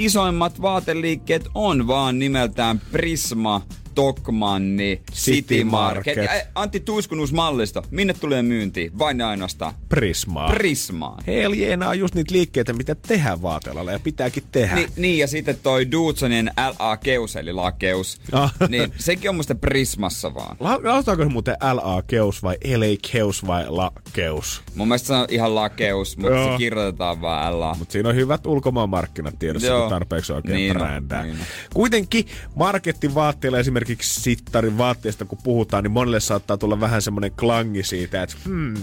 isoimmat 0.00 0.62
vaateliikkeet 0.62 1.48
on 1.54 1.86
vaan 1.86 2.18
nimeltään 2.18 2.80
Prisma, 2.92 3.62
Tokmanni, 4.00 5.00
City, 5.12 5.32
City 5.54 5.64
Market. 5.64 6.16
Market. 6.16 6.48
Antti 6.54 6.80
Tuiskun 6.80 7.20
uusi 7.20 7.34
mallisto, 7.34 7.82
minne 7.90 8.14
tulee 8.14 8.42
myyntiin? 8.42 8.98
Vain 8.98 9.22
ainoastaan 9.22 9.74
Prismaa. 9.88 10.48
Prismaan. 10.50 11.24
Heljeena 11.26 11.88
on 11.88 11.98
just 11.98 12.14
niitä 12.14 12.34
liikkeitä, 12.34 12.72
mitä 12.72 12.94
tehdään 12.94 13.42
vaatealalla 13.42 13.92
ja 13.92 13.98
pitääkin 13.98 14.42
tehdä. 14.52 14.74
Ni, 14.74 14.86
niin, 14.96 15.18
ja 15.18 15.26
sitten 15.26 15.56
toi 15.62 15.90
Dudsonin 15.90 16.50
LA-keus, 16.78 17.36
eli 17.36 17.52
lakeus, 17.52 18.20
Ah. 18.32 18.54
niin 18.68 18.92
sekin 18.98 19.28
on 19.30 19.36
musta 19.36 19.54
Prismassa 19.54 20.34
vaan. 20.34 20.56
La- 20.60 20.80
Lausutaanko 20.82 21.24
se 21.24 21.30
muuten 21.30 21.56
LA-keus 21.72 22.42
vai 22.42 22.56
LA-keus 22.76 23.46
vai 23.46 23.64
La-keus? 23.68 24.62
Mun 24.74 24.88
mielestä 24.88 25.06
se 25.06 25.12
on 25.14 25.26
ihan 25.30 25.54
lakeus, 25.54 26.16
mutta 26.16 26.32
Joo. 26.36 26.52
se 26.52 26.58
kirjoitetaan 26.58 27.20
vaan 27.20 27.60
LA. 27.60 27.74
Mutta 27.78 27.92
siinä 27.92 28.08
on 28.08 28.14
hyvät 28.14 28.46
ulkomaanmarkkinat 28.46 29.38
tiedossa, 29.38 29.68
Joo. 29.68 29.80
kun 29.80 29.90
tarpeeksi 29.90 30.32
oikein 30.32 30.54
Niin 30.56 30.72
brändää. 30.76 31.24
niin. 31.24 31.36
Kuitenkin 31.74 32.26
markettivaatteilla 32.54 33.58
esimerkiksi 33.90 34.20
sittarin 34.20 34.78
vaatteista, 34.78 35.24
kun 35.24 35.38
puhutaan, 35.42 35.84
niin 35.84 35.92
monelle 35.92 36.20
saattaa 36.20 36.58
tulla 36.58 36.80
vähän 36.80 37.02
semmoinen 37.02 37.32
klangi 37.32 37.82
siitä, 37.82 38.22
että 38.22 38.36
hmm, 38.44 38.74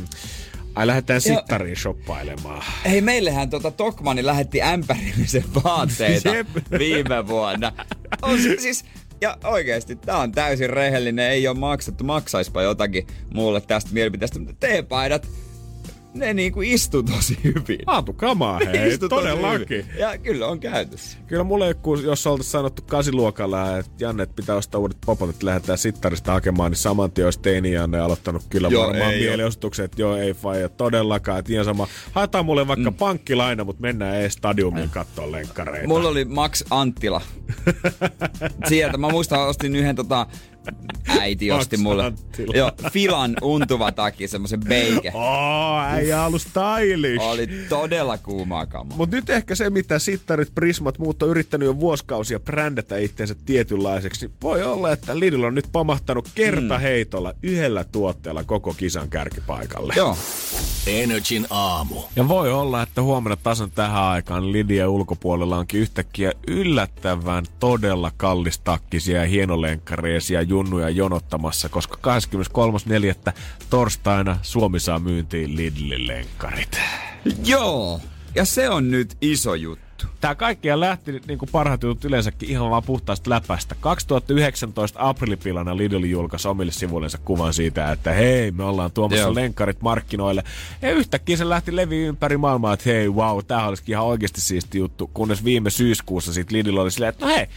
ai 0.75 0.87
lähdetään 0.87 1.21
sittariin 1.21 1.75
shoppailemaan. 1.75 2.63
Hei, 2.85 3.01
meillähän 3.01 3.49
tota 3.49 3.71
Tokmani 3.71 4.25
lähetti 4.25 4.61
ämpärillisen 4.61 5.43
vaatteita 5.63 6.35
Jep. 6.35 6.47
viime 6.79 7.27
vuonna. 7.27 7.71
On 8.21 8.41
se, 8.41 8.55
siis, 8.59 8.85
ja 9.21 9.37
oikeesti, 9.43 9.95
tää 9.95 10.17
on 10.17 10.31
täysin 10.31 10.69
rehellinen, 10.69 11.31
ei 11.31 11.47
ole 11.47 11.57
maksettu, 11.57 12.03
maksaispa 12.03 12.61
jotakin 12.61 13.07
mulle 13.33 13.61
tästä 13.61 13.93
mielipiteestä, 13.93 14.39
mutta 14.39 14.67
teepaidat, 14.67 15.27
ne 16.17 16.33
niinku 16.33 16.61
istuu 16.61 17.03
tosi 17.03 17.37
hyvin. 17.43 17.79
Laatu 17.87 18.13
kamaa, 18.13 18.59
hei, 18.65 18.97
todellakin. 18.97 19.85
Ja 19.97 20.17
kyllä 20.17 20.47
on 20.47 20.59
käytössä. 20.59 21.17
Kyllä 21.27 21.43
mulle 21.43 21.67
joku, 21.67 21.95
jos 21.95 22.27
oltaisiin 22.27 22.51
sanottu 22.51 22.81
kasiluokalla, 22.81 23.77
että 23.77 23.91
Janne, 23.99 24.23
että 24.23 24.35
pitää 24.35 24.55
ostaa 24.55 24.81
uudet 24.81 24.97
popot, 25.05 25.29
että 25.29 25.45
lähdetään 25.45 25.77
sittarista 25.77 26.31
hakemaan, 26.31 26.71
niin 26.71 26.77
saman 26.77 27.11
tien 27.11 27.27
olisi 27.27 27.39
teini 27.39 27.71
Janne 27.71 27.99
aloittanut 27.99 28.43
kyllä 28.49 28.67
Joo, 28.67 28.87
varmaan 28.87 29.13
ei 29.13 29.19
mielenosoituksen, 29.19 29.85
että 29.85 30.01
joo, 30.01 30.15
ei 30.17 30.33
faija 30.33 30.69
todellakaan. 30.69 31.39
Että 31.39 31.53
ihan 31.53 31.65
sama, 31.65 31.87
haetaan 32.11 32.45
mulle 32.45 32.67
vaikka 32.67 32.91
mm. 32.91 32.97
pankkilaina, 32.97 33.63
mutta 33.63 33.81
mennään 33.81 34.15
ees 34.15 34.33
stadiumiin 34.33 34.89
katsoa 34.89 35.31
lenkkareita. 35.31 35.87
Mulla 35.87 36.09
oli 36.09 36.25
Max 36.25 36.63
Anttila. 36.69 37.21
Sieltä 38.69 38.97
mä 38.97 39.09
muistan, 39.09 39.47
ostin 39.47 39.75
yhden 39.75 39.95
tota, 39.95 40.27
äiti 41.19 41.51
osti 41.51 41.77
mulle. 41.77 42.13
Joo, 42.53 42.71
Filan 42.91 43.35
untuva 43.41 43.91
takki, 43.91 44.27
semmosen 44.27 44.59
beike. 44.59 45.11
Oh, 45.13 45.79
äijä 45.79 46.25
ollut 46.25 46.41
stylish. 46.41 47.25
Oli 47.25 47.47
todella 47.69 48.17
kuumaa 48.17 48.65
kamaa. 48.65 48.97
Mutta 48.97 49.15
nyt 49.15 49.29
ehkä 49.29 49.55
se, 49.55 49.69
mitä 49.69 49.99
sittarit, 49.99 50.55
prismat, 50.55 50.99
muut 50.99 51.23
on 51.23 51.29
yrittänyt 51.29 51.65
jo 51.65 51.79
vuosikausia 51.79 52.39
brändätä 52.39 52.97
itseensä 52.97 53.35
tietynlaiseksi, 53.45 54.25
niin 54.25 54.35
voi 54.41 54.63
olla, 54.63 54.91
että 54.91 55.19
Lidl 55.19 55.43
on 55.43 55.55
nyt 55.55 55.67
pamahtanut 55.71 56.29
kertaheitolla 56.35 57.33
yhdellä 57.43 57.83
tuotteella 57.83 58.43
koko 58.43 58.73
kisan 58.73 59.09
kärkipaikalle. 59.09 59.93
Joo. 59.95 60.17
Energin 60.87 61.47
aamu. 61.49 61.95
Ja 62.15 62.27
voi 62.27 62.51
olla, 62.51 62.81
että 62.81 63.01
huomenna 63.01 63.37
tasan 63.43 63.71
tähän 63.71 64.03
aikaan 64.03 64.51
Lidia 64.51 64.89
ulkopuolella 64.89 65.57
onkin 65.57 65.81
yhtäkkiä 65.81 66.31
yllättävän 66.47 67.45
todella 67.59 68.11
kallistakkisia 68.17 69.21
ja 69.21 69.27
hienolenkkareisia 69.27 70.41
junnuja 70.57 70.89
jonottamassa, 70.89 71.69
koska 71.69 72.19
23.4. 73.27 73.33
torstaina 73.69 74.37
Suomi 74.41 74.79
saa 74.79 74.99
myyntiin 74.99 75.55
Lidlin 75.55 76.07
lenkkarit. 76.07 76.79
Joo. 77.45 78.01
Ja 78.35 78.45
se 78.45 78.69
on 78.69 78.91
nyt 78.91 79.17
iso 79.21 79.55
juttu. 79.55 80.05
Tää 80.21 80.35
kaikkia 80.35 80.79
lähti 80.79 81.21
niin 81.27 81.39
kuin 81.39 81.49
parhaat 81.51 81.83
jutut 81.83 82.05
yleensäkin 82.05 82.49
ihan 82.49 82.69
vaan 82.69 82.83
puhtaasta 82.83 83.29
läpästä. 83.29 83.75
2019 83.79 85.09
aprilipilana 85.09 85.77
Lidl 85.77 86.03
julkaisi 86.03 86.47
omille 86.47 86.71
sivuillensa 86.71 87.17
kuvan 87.17 87.53
siitä, 87.53 87.91
että 87.91 88.13
hei, 88.13 88.51
me 88.51 88.63
ollaan 88.63 88.91
tuomassa 88.91 89.23
Joo. 89.23 89.35
lenkkarit 89.35 89.81
markkinoille. 89.81 90.43
Ja 90.81 90.91
yhtäkkiä 90.91 91.37
se 91.37 91.49
lähti 91.49 91.75
levi 91.75 91.97
ympäri 91.97 92.37
maailmaa, 92.37 92.73
että 92.73 92.89
hei, 92.89 93.09
wow, 93.09 93.39
tää 93.47 93.67
olisikin 93.67 93.93
ihan 93.93 94.05
oikeasti 94.05 94.41
siisti 94.41 94.77
juttu. 94.77 95.09
Kunnes 95.13 95.43
viime 95.43 95.69
syyskuussa 95.69 96.33
sit 96.33 96.51
Lidl 96.51 96.77
oli 96.77 96.91
silleen, 96.91 97.09
että 97.09 97.25
no 97.25 97.35
hei, 97.35 97.47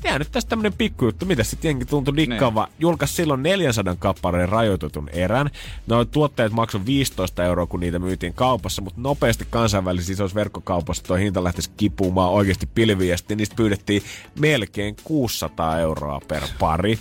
Tehdään 0.00 0.18
nyt 0.18 0.32
tästä 0.32 0.48
tämmönen 0.48 0.72
pikkujuttu, 0.72 1.26
mitä 1.26 1.44
sitten 1.44 1.68
jengi 1.68 1.84
tuntui 1.84 2.16
dikkaava. 2.16 2.64
Niin. 2.64 2.74
Julkaisi 2.78 3.14
silloin 3.14 3.42
400 3.42 3.96
kappaleen 3.98 4.48
rajoitetun 4.48 5.08
erän. 5.08 5.50
No 5.86 6.04
tuotteet 6.04 6.52
maksoi 6.52 6.86
15 6.86 7.44
euroa, 7.44 7.66
kun 7.66 7.80
niitä 7.80 7.98
myytiin 7.98 8.34
kaupassa, 8.34 8.82
mutta 8.82 9.00
nopeasti 9.00 9.46
kansainvälisissä 9.50 10.12
isoissa 10.12 10.34
verkkokaupassa 10.34 11.02
tuo 11.02 11.16
hinta 11.16 11.44
lähtisi 11.44 11.70
kipumaan 11.76 12.30
oikeasti 12.30 12.66
pilviin, 12.74 13.10
ja 13.10 13.16
sitten 13.16 13.36
niistä 13.36 13.56
pyydettiin 13.56 14.02
melkein 14.38 14.96
600 15.04 15.78
euroa 15.78 16.20
per 16.28 16.42
pari. 16.58 16.98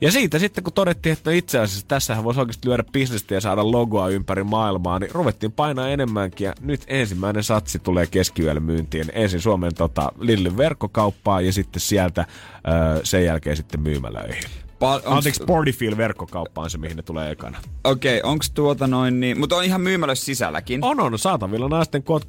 Ja 0.00 0.12
siitä 0.12 0.38
sitten, 0.38 0.64
kun 0.64 0.72
todettiin, 0.72 1.12
että 1.12 1.30
itse 1.30 1.58
asiassa 1.58 1.88
tässähän 1.88 2.24
voisi 2.24 2.40
oikeasti 2.40 2.68
lyödä 2.68 2.84
bisnestä 2.92 3.34
ja 3.34 3.40
saada 3.40 3.70
logoa 3.70 4.08
ympäri 4.08 4.44
maailmaa, 4.44 4.98
niin 4.98 5.10
ruvettiin 5.14 5.52
painaa 5.52 5.88
enemmänkin. 5.88 6.44
Ja 6.44 6.54
nyt 6.60 6.84
ensimmäinen 6.86 7.42
satsi 7.42 7.78
tulee 7.78 8.06
keskiyöllä 8.06 8.60
myyntiin. 8.60 9.06
Ensin 9.12 9.40
Suomen 9.40 9.74
tota, 9.74 10.12
Lidlin 10.18 10.56
verkkokauppaan 10.56 11.46
ja 11.46 11.52
sitten 11.52 11.80
sieltä 11.80 12.26
öö, 12.68 13.00
sen 13.04 13.24
jälkeen 13.24 13.56
sitten 13.56 13.80
myymälöihin. 13.80 14.63
Pa- 14.84 14.96
onks- 14.96 15.16
Anteeksi, 15.16 15.42
Sportyfield 15.42 15.96
verkkokauppa 15.96 16.62
on 16.62 16.70
se, 16.70 16.78
mihin 16.78 16.96
ne 16.96 17.02
tulee 17.02 17.30
ekana. 17.30 17.58
Okei, 17.84 18.18
okay, 18.18 18.30
onks 18.30 18.50
tuota 18.50 18.86
noin 18.86 19.20
niin... 19.20 19.38
Mutta 19.38 19.56
on 19.56 19.64
ihan 19.64 19.80
myymälössä 19.80 20.24
sisälläkin. 20.24 20.84
On, 20.84 21.00
on. 21.00 21.18
Saatavilla 21.18 21.68
naisten 21.68 22.02
koot 22.02 22.24
37-41 22.24 22.26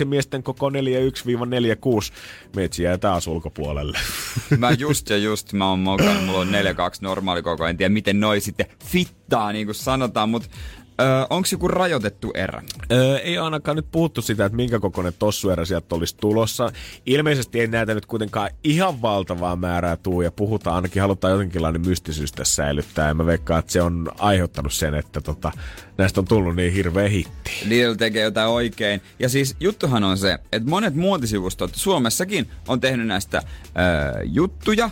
ja 0.00 0.06
miesten 0.06 0.42
koko 0.42 0.70
41-46. 0.70 0.72
Meitsi 2.56 2.82
jää 2.82 2.98
taas 2.98 3.26
ulkopuolelle. 3.26 3.98
Mä 4.58 4.70
just 4.70 5.10
ja 5.10 5.16
just, 5.16 5.52
mä 5.52 5.70
oon 5.70 5.78
mokannut, 5.78 6.24
mulla 6.24 6.38
on 6.38 6.48
4-2 6.48 6.50
normaali 7.00 7.42
koko, 7.42 7.66
en 7.66 7.76
tiedä 7.76 7.92
miten 7.92 8.20
noi 8.20 8.40
sitten 8.40 8.66
fittaa, 8.84 9.52
niin 9.52 9.66
kuin 9.66 9.74
sanotaan, 9.74 10.28
mutta 10.28 10.48
Öö, 11.00 11.26
onko 11.30 11.48
joku 11.52 11.68
rajoitettu 11.68 12.30
erä? 12.34 12.62
Öö, 12.92 13.18
ei 13.18 13.38
ainakaan 13.38 13.76
nyt 13.76 13.86
puhuttu 13.92 14.22
sitä, 14.22 14.44
että 14.44 14.56
minkä 14.56 14.80
kokoinen 14.80 15.12
tossuerä 15.18 15.64
sieltä 15.64 15.94
olisi 15.94 16.16
tulossa. 16.16 16.72
Ilmeisesti 17.06 17.60
ei 17.60 17.66
näitä 17.66 17.94
nyt 17.94 18.06
kuitenkaan 18.06 18.50
ihan 18.64 19.02
valtavaa 19.02 19.56
määrää 19.56 19.96
tuu 19.96 20.22
ja 20.22 20.30
puhutaan, 20.30 20.76
ainakin 20.76 21.02
halutaan 21.02 21.32
jotenkinlainen 21.32 21.86
mystisyys 21.86 22.32
tässä 22.32 22.54
säilyttää. 22.54 23.08
Ja 23.08 23.14
mä 23.14 23.26
veikkaan, 23.26 23.58
että 23.58 23.72
se 23.72 23.82
on 23.82 24.08
aiheuttanut 24.18 24.72
sen, 24.72 24.94
että 24.94 25.20
tota, 25.20 25.52
näistä 25.98 26.20
on 26.20 26.28
tullut 26.28 26.56
niin 26.56 26.72
hirveä 26.72 27.08
hitti. 27.08 27.50
Lidl 27.64 27.94
tekee 27.94 28.22
jotain 28.22 28.48
oikein. 28.48 29.00
Ja 29.18 29.28
siis 29.28 29.56
juttuhan 29.60 30.04
on 30.04 30.18
se, 30.18 30.38
että 30.52 30.70
monet 30.70 30.94
muotisivustot 30.94 31.70
Suomessakin 31.74 32.50
on 32.68 32.80
tehnyt 32.80 33.06
näistä 33.06 33.42
öö, 33.42 34.22
juttuja. 34.24 34.90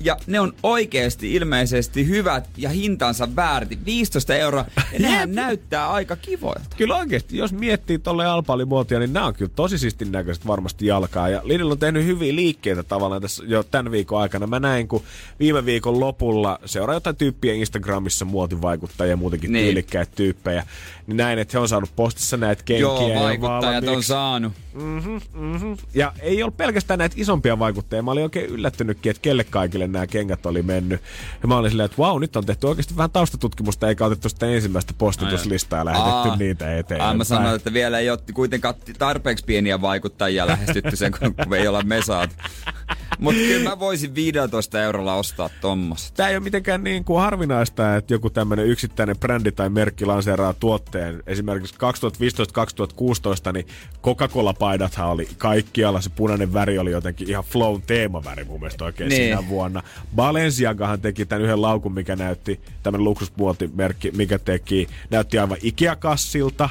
Ja 0.00 0.16
ne 0.26 0.40
on 0.40 0.52
oikeasti 0.62 1.34
ilmeisesti 1.34 2.06
hyvät 2.08 2.48
ja 2.56 2.68
hintansa 2.70 3.36
väärti. 3.36 3.78
15 3.86 4.34
euroa. 4.34 4.64
Ja 4.92 4.98
nehän 5.08 5.32
näyttää 5.34 5.90
aika 5.90 6.16
kivoilta. 6.16 6.76
Kyllä 6.76 6.96
oikeasti, 6.96 7.36
jos 7.36 7.52
miettii 7.52 7.98
tolle 7.98 8.26
alpaalimuotia, 8.26 8.98
niin 8.98 9.12
nämä 9.12 9.26
on 9.26 9.34
kyllä 9.34 9.52
tosi 9.56 9.78
siistin 9.78 10.12
näköiset 10.12 10.46
varmasti 10.46 10.86
jalkaa. 10.86 11.28
Ja 11.28 11.40
Lidl 11.44 11.70
on 11.70 11.78
tehnyt 11.78 12.04
hyviä 12.04 12.34
liikkeitä 12.34 12.82
tavallaan 12.82 13.22
tässä 13.22 13.44
jo 13.46 13.62
tämän 13.62 13.92
viikon 13.92 14.20
aikana. 14.20 14.46
Mä 14.46 14.60
näin, 14.60 14.88
kun 14.88 15.02
viime 15.40 15.64
viikon 15.64 16.00
lopulla 16.00 16.58
seuraa 16.64 16.96
jotain 16.96 17.16
tyyppiä 17.16 17.54
Instagramissa, 17.54 18.24
muotivaikuttajia 18.24 19.10
ja 19.10 19.16
muutenkin 19.16 19.52
Niin. 19.52 19.64
tyylikkäitä 19.64 20.12
tyyppejä. 20.16 20.66
Niin 21.06 21.16
näin, 21.16 21.38
että 21.38 21.52
he 21.52 21.58
on 21.58 21.68
saanut 21.68 21.90
postissa 21.96 22.36
näitä 22.36 22.62
kenkiä. 22.64 22.80
Joo, 22.80 23.08
ja 23.08 23.20
vaikuttajat 23.20 23.82
on 23.84 23.86
valmiiksi. 23.86 24.08
saanut. 24.08 24.52
Ja 25.94 26.12
ei 26.20 26.42
ollut 26.42 26.56
pelkästään 26.56 26.98
näitä 26.98 27.16
isompia 27.18 27.58
vaikuttajia. 27.58 28.02
Mä 28.02 28.10
olin 28.10 28.22
oikein 28.22 28.46
yllättynytkin, 28.46 29.10
että 29.10 29.20
kelle 29.22 29.44
kaikille 29.44 29.85
nämä 29.92 30.06
kengät 30.06 30.46
oli 30.46 30.62
mennyt. 30.62 31.00
Ja 31.42 31.48
mä 31.48 31.56
olin 31.56 31.70
silleen, 31.70 31.84
että 31.84 31.98
vau, 31.98 32.18
nyt 32.18 32.36
on 32.36 32.46
tehty 32.46 32.66
oikeasti 32.66 32.96
vähän 32.96 33.10
taustatutkimusta, 33.10 33.88
eikä 33.88 34.06
otettu 34.06 34.28
sitä 34.28 34.46
ensimmäistä 34.46 34.92
postituslistaa 34.98 35.78
ja 35.78 35.84
lähetetty 35.84 36.28
Aa, 36.28 36.36
niitä 36.36 36.76
eteenpäin. 36.76 37.08
Aa, 37.08 37.14
mä 37.14 37.24
sanoin, 37.24 37.56
että 37.56 37.72
vielä 37.72 37.98
ei 37.98 38.10
ole 38.10 38.18
kuitenkaan 38.34 38.74
tarpeeksi 38.98 39.44
pieniä 39.44 39.80
vaikuttajia 39.80 40.46
lähestytty 40.46 40.96
sen, 40.96 41.12
kun 41.18 41.34
kun 41.34 41.54
ei 41.54 41.68
olla 41.68 41.82
mesaat. 41.82 42.30
Mutta 43.18 43.40
kyllä 43.40 43.70
mä 43.70 43.78
voisin 43.78 44.14
15 44.14 44.82
eurolla 44.82 45.14
ostaa 45.14 45.50
tommoset. 45.60 46.14
Tämä 46.14 46.28
ei 46.28 46.36
ole 46.36 46.44
mitenkään 46.44 46.84
niin 46.84 47.04
kuin 47.04 47.20
harvinaista, 47.20 47.96
että 47.96 48.14
joku 48.14 48.30
tämmöinen 48.30 48.66
yksittäinen 48.66 49.18
brändi 49.18 49.52
tai 49.52 49.68
merkki 49.68 50.04
lanseeraa 50.04 50.52
tuotteen. 50.52 51.22
Esimerkiksi 51.26 51.74
2015-2016, 51.74 53.52
niin 53.52 53.66
Coca-Cola-paidathan 54.02 55.08
oli 55.08 55.28
kaikkialla. 55.38 56.00
Se 56.00 56.10
punainen 56.10 56.52
väri 56.52 56.78
oli 56.78 56.90
jotenkin 56.90 57.30
ihan 57.30 57.44
flown 57.44 57.82
teemaväri 57.82 58.44
mun 58.44 58.60
mielestä 58.60 58.84
oikein 58.84 59.08
niin. 59.08 59.22
siinä 59.22 59.48
vuonna. 59.48 59.75
Balenciagahan 60.16 61.00
teki 61.00 61.26
tämän 61.26 61.44
yhden 61.44 61.62
laukun, 61.62 61.92
mikä 61.92 62.16
näytti, 62.16 62.60
tämmöinen 62.82 63.04
luksusmuotimerkki, 63.04 64.10
mikä 64.10 64.38
teki, 64.38 64.88
näytti 65.10 65.38
aivan 65.38 65.58
Ikea-kassilta. 65.62 66.68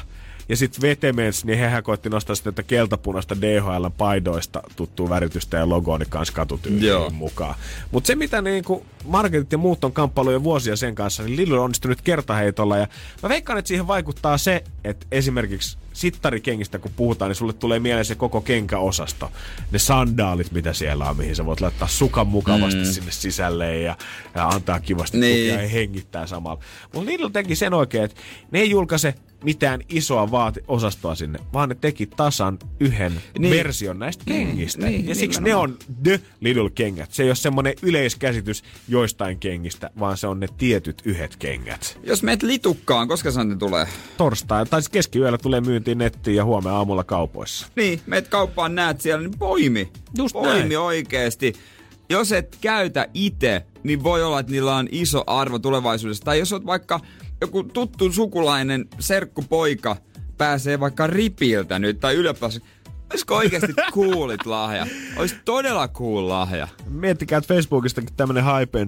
Ja 0.48 0.56
sitten 0.56 0.82
Vetemens, 0.82 1.44
niin 1.44 1.58
hehän 1.58 1.82
koitti 1.82 2.08
nostaa 2.08 2.36
sitten 2.36 2.54
tätä 2.54 2.66
keltapunaista 2.68 3.36
DHL-paidoista 3.40 4.62
tuttua 4.76 5.08
väritystä 5.08 5.56
ja 5.56 5.68
logoa, 5.68 5.98
niin 5.98 6.10
kanssa 6.10 6.32
Joo. 6.32 6.36
katutyyliin 6.36 7.14
mukaan. 7.14 7.54
Mutta 7.90 8.06
se, 8.06 8.14
mitä 8.14 8.42
niinku 8.42 8.86
marketit 9.04 9.52
ja 9.52 9.58
muut 9.58 9.84
on 9.84 9.92
kamppailu 9.92 10.30
jo 10.30 10.42
vuosia 10.42 10.76
sen 10.76 10.94
kanssa, 10.94 11.22
niin 11.22 11.36
Lidl 11.36 11.52
on 11.52 11.64
onnistunut 11.64 12.02
kertaheitolla. 12.02 12.76
Ja 12.76 12.86
mä 13.22 13.28
veikkaan, 13.28 13.58
että 13.58 13.68
siihen 13.68 13.86
vaikuttaa 13.86 14.38
se, 14.38 14.64
että 14.84 15.06
esimerkiksi 15.12 15.78
sittarikengistä 15.92 16.78
kun 16.78 16.90
puhutaan, 16.96 17.28
niin 17.28 17.36
sulle 17.36 17.52
tulee 17.52 17.78
mieleen 17.78 18.04
se 18.04 18.14
koko 18.14 18.40
kenkäosasto. 18.40 19.32
Ne 19.70 19.78
sandaalit, 19.78 20.52
mitä 20.52 20.72
siellä 20.72 21.10
on, 21.10 21.16
mihin 21.16 21.36
sä 21.36 21.46
voit 21.46 21.60
laittaa 21.60 21.88
sukan 21.88 22.26
mukavasti 22.26 22.80
mm. 22.80 22.84
sinne 22.84 23.12
sisälle 23.12 23.78
ja, 23.80 23.96
ja 24.34 24.48
antaa 24.48 24.80
kivasti 24.80 25.18
Niin. 25.18 25.50
tukea 25.50 25.62
ja 25.62 25.68
hengittää 25.68 26.26
samalla. 26.26 26.62
Mutta 26.92 27.10
Lidl 27.10 27.28
teki 27.28 27.56
sen 27.56 27.74
oikein, 27.74 28.04
että 28.04 28.20
ne 28.50 28.58
ei 28.58 28.70
julkaise 28.70 29.14
mitään 29.46 29.80
isoa 29.88 30.26
vaati- 30.30 30.64
osastoa 30.68 31.14
sinne, 31.14 31.38
vaan 31.52 31.68
ne 31.68 31.74
teki 31.74 32.06
tasan 32.06 32.58
yhden 32.80 33.12
Niin. 33.12 33.22
niin. 33.38 33.50
version 33.54 33.98
näistä 33.98 34.24
kengistä. 34.24 34.82
niin, 34.86 34.92
Niin, 34.92 35.08
ja 35.08 35.14
siksi 35.14 35.42
ne 35.42 35.54
on 35.54 35.76
the 36.02 36.20
Lidl-kengät. 36.40 37.12
Se 37.12 37.22
ei 37.22 37.28
ole 37.28 37.34
semmoinen 37.36 37.74
yleiskäsitys 37.82 38.64
joistain 38.88 39.38
kengistä, 39.38 39.90
vaan 40.00 40.16
se 40.16 40.26
on 40.26 40.40
ne 40.40 40.48
tietyt 40.58 41.02
yhdet 41.04 41.36
kengät. 41.36 41.98
Jos 42.04 42.22
meet 42.22 42.42
litukkaan, 42.42 43.08
koska 43.08 43.30
se 43.30 43.44
ne 43.44 43.56
tulee? 43.56 43.86
Torstai, 44.16 44.66
tai 44.66 44.82
siis 44.82 44.88
keskiyöllä 44.88 45.38
tulee 45.38 45.60
myyntiin 45.60 45.98
nettiin 45.98 46.36
ja 46.36 46.44
huomenna 46.44 46.76
aamulla 46.76 47.04
kaupoissa. 47.04 47.66
Niin, 47.76 48.00
meet 48.06 48.28
kauppaan 48.28 48.74
näet 48.74 49.00
siellä, 49.00 49.22
niin 49.28 49.38
poimi. 49.38 49.88
Just 50.18 50.32
poimi 50.32 50.58
näin. 50.60 50.78
oikeesti. 50.78 51.52
Jos 52.10 52.32
et 52.32 52.56
käytä 52.60 53.08
itse, 53.14 53.62
niin 53.82 54.02
voi 54.02 54.22
olla, 54.22 54.40
että 54.40 54.52
niillä 54.52 54.76
on 54.76 54.88
iso 54.90 55.24
arvo 55.26 55.58
tulevaisuudessa. 55.58 56.24
Tai 56.24 56.38
jos 56.38 56.52
oot 56.52 56.66
vaikka 56.66 57.00
joku 57.40 57.62
tuttu 57.62 58.12
sukulainen 58.12 58.88
serkkupoika 58.98 59.96
pääsee 60.38 60.80
vaikka 60.80 61.06
ripiltä 61.06 61.78
nyt 61.78 62.00
tai 62.00 62.14
yliopistossa. 62.14 62.60
Olisiko 63.10 63.36
oikeasti 63.36 63.72
coolit 63.94 64.46
lahja? 64.46 64.86
Olisi 65.16 65.36
todella 65.44 65.88
cool 65.88 66.28
lahja. 66.28 66.68
Miettikää, 66.88 67.38
että 67.38 67.54
Facebookistakin 67.54 68.16
tämmönen 68.16 68.44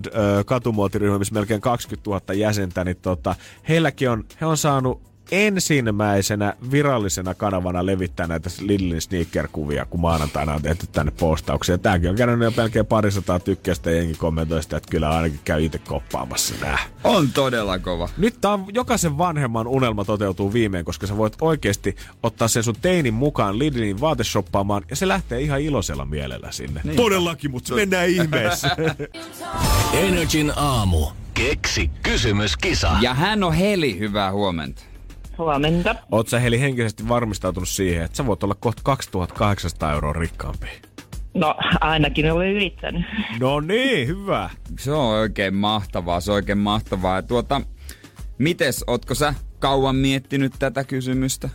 ö, 0.06 0.10
katumuotiryhmä, 0.46 1.18
missä 1.18 1.34
melkein 1.34 1.60
20 1.60 2.10
000 2.10 2.34
jäsentä, 2.34 2.84
niin 2.84 2.96
tota, 2.96 3.34
heilläkin 3.68 4.10
on, 4.10 4.24
he 4.40 4.46
on 4.46 4.56
saanut 4.56 5.02
ensimmäisenä 5.30 6.54
virallisena 6.70 7.34
kanavana 7.34 7.86
levittää 7.86 8.26
näitä 8.26 8.50
Lidlin 8.60 9.00
sneaker-kuvia, 9.00 9.84
kun 9.84 10.00
maanantaina 10.00 10.54
on 10.54 10.62
tehty 10.62 10.86
tänne 10.92 11.12
postauksia. 11.20 11.78
Tämäkin 11.78 12.10
on 12.10 12.16
käynyt 12.16 12.44
jo 12.44 12.52
melkein 12.56 12.86
parisataa 12.86 13.40
tykkäystä 13.40 13.90
ja 13.90 13.96
jengi 13.96 14.14
kommentoi 14.14 14.62
sitä, 14.62 14.76
että 14.76 14.90
kyllä 14.90 15.10
ainakin 15.10 15.40
käy 15.44 15.64
itse 15.64 15.78
koppaamassa 15.78 16.54
nää. 16.60 16.78
On 17.04 17.28
todella 17.32 17.78
kova. 17.78 18.08
Nyt 18.16 18.40
tää 18.40 18.52
on, 18.52 18.66
jokaisen 18.74 19.18
vanhemman 19.18 19.66
unelma 19.66 20.04
toteutuu 20.04 20.52
viimein, 20.52 20.84
koska 20.84 21.06
sä 21.06 21.16
voit 21.16 21.36
oikeasti 21.40 21.96
ottaa 22.22 22.48
sen 22.48 22.62
sun 22.62 22.76
teinin 22.82 23.14
mukaan 23.14 23.58
Lidlin 23.58 24.00
vaateshoppaamaan 24.00 24.82
ja 24.90 24.96
se 24.96 25.08
lähtee 25.08 25.40
ihan 25.40 25.60
iloisella 25.60 26.04
mielellä 26.04 26.52
sinne. 26.52 26.80
Niin. 26.84 26.96
Todellakin, 26.96 27.50
mutta 27.50 27.74
mennään 27.74 28.08
ihmeessä. 28.08 28.76
Energin 29.92 30.52
aamu. 30.56 31.06
Keksi 31.34 31.90
kysymyskisa. 32.02 32.96
Ja 33.00 33.14
hän 33.14 33.44
on 33.44 33.52
Heli, 33.52 33.98
hyvää 33.98 34.32
huomenta. 34.32 34.82
Huomenta. 35.38 35.94
Oot 36.12 36.28
sä 36.28 36.38
Heli 36.38 36.60
henkisesti 36.60 37.08
varmistautunut 37.08 37.68
siihen, 37.68 38.04
että 38.04 38.16
sä 38.16 38.26
voit 38.26 38.42
olla 38.42 38.54
kohta 38.54 38.82
2800 38.84 39.92
euroa 39.92 40.12
rikkaampi? 40.12 40.66
No, 41.34 41.54
ainakin 41.80 42.32
olen 42.32 42.48
yrittänyt. 42.48 43.02
No 43.40 43.60
niin, 43.60 44.08
hyvä. 44.08 44.50
Se 44.78 44.92
on 44.92 45.06
oikein 45.06 45.54
mahtavaa, 45.54 46.20
se 46.20 46.30
on 46.30 46.34
oikein 46.34 46.58
mahtavaa. 46.58 47.16
Ja 47.16 47.22
tuota, 47.22 47.60
mites, 48.38 48.84
ootko 48.86 49.14
sä 49.14 49.34
kauan 49.58 49.96
miettinyt 49.96 50.52
tätä 50.58 50.84
kysymystä? 50.84 51.48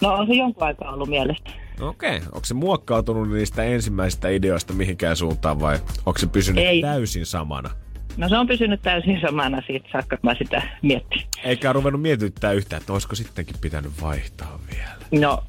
No, 0.00 0.14
on 0.14 0.26
se 0.26 0.34
jonkun 0.34 0.62
aikaa 0.62 0.92
ollut 0.92 1.08
mielestä. 1.08 1.50
Okei, 1.80 2.16
okay. 2.16 2.28
onko 2.32 2.44
se 2.44 2.54
muokkautunut 2.54 3.30
niistä 3.30 3.64
ensimmäisistä 3.64 4.28
ideoista 4.28 4.72
mihinkään 4.72 5.16
suuntaan 5.16 5.60
vai 5.60 5.78
onko 6.06 6.18
se 6.18 6.26
pysynyt 6.26 6.64
Ei. 6.64 6.82
täysin 6.82 7.26
samana? 7.26 7.70
No 8.16 8.28
se 8.28 8.36
on 8.38 8.46
pysynyt 8.46 8.82
täysin 8.82 9.20
samana 9.20 9.62
siitä 9.66 9.88
saakka, 9.92 10.16
kun 10.16 10.30
mä 10.30 10.34
sitä 10.38 10.62
miettin. 10.82 11.22
Eikä 11.44 11.72
ruvennut 11.72 12.02
mietityttää 12.02 12.52
yhtään, 12.52 12.80
että 12.80 12.92
olisiko 12.92 13.14
sittenkin 13.14 13.56
pitänyt 13.60 13.92
vaihtaa 14.00 14.58
vielä. 14.70 15.22
No, 15.26 15.42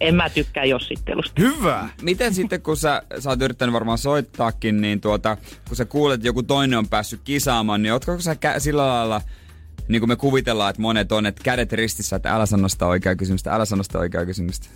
En 0.00 0.14
mä 0.14 0.30
tykkää 0.30 0.64
jossittelusta. 0.64 1.42
Hyvä! 1.42 1.88
Miten 2.02 2.34
sitten, 2.34 2.62
kun 2.62 2.76
sä, 2.76 3.02
sä 3.18 3.30
oot 3.30 3.42
yrittänyt 3.42 3.72
varmaan 3.72 3.98
soittaakin, 3.98 4.80
niin 4.80 5.00
tuota, 5.00 5.36
kun 5.68 5.76
sä 5.76 5.84
kuulet, 5.84 6.14
että 6.14 6.28
joku 6.28 6.42
toinen 6.42 6.78
on 6.78 6.88
päässyt 6.88 7.20
kisaamaan, 7.24 7.82
niin 7.82 7.92
ootko 7.92 8.20
sä 8.20 8.34
kä- 8.34 8.60
sillä 8.60 8.88
lailla, 8.88 9.20
niin 9.88 10.00
kuin 10.00 10.08
me 10.08 10.16
kuvitellaan, 10.16 10.70
että 10.70 10.82
monet 10.82 11.12
on, 11.12 11.26
että 11.26 11.42
kädet 11.44 11.72
ristissä, 11.72 12.16
että 12.16 12.34
älä 12.34 12.46
sano 12.46 12.68
sitä 12.68 12.86
oikeaa 12.86 13.14
kysymystä, 13.14 13.54
älä 13.54 13.64
sano 13.64 13.82
sitä 13.82 13.98
oikeaa 13.98 14.26
kysymystä. 14.26 14.68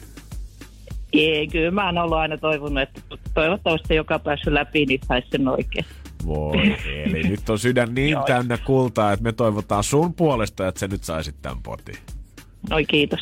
Ei, 1.13 1.49
kyllä 1.49 1.71
mä 1.71 1.87
oon 1.87 1.99
ollut 1.99 2.19
aina 2.19 2.39
toivonut, 2.39 2.83
että 2.83 3.01
toivottavasti 3.35 3.95
joka 3.95 4.19
päässyt 4.19 4.53
läpi, 4.53 4.87
niin 4.87 5.01
saisi 5.09 5.29
sen 5.31 5.49
oikein. 5.49 5.85
Voi, 6.27 6.77
eli 7.05 7.23
nyt 7.29 7.51
on 7.51 7.59
sydän 7.59 7.95
niin 7.95 8.11
Joo. 8.11 8.25
täynnä 8.27 8.59
kultaa, 8.59 9.13
että 9.13 9.23
me 9.23 9.33
toivotaan 9.33 9.85
sun 9.85 10.15
puolesta, 10.15 10.69
että 10.69 10.79
sä 10.79 10.89
nyt 10.89 11.05
saisit 11.05 11.35
tämän 11.43 11.63
potin. 11.63 11.97
Oi 12.71 12.85
kiitos. 12.85 13.21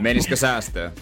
Menisikö 0.00 0.36
säästöön? 0.36 0.92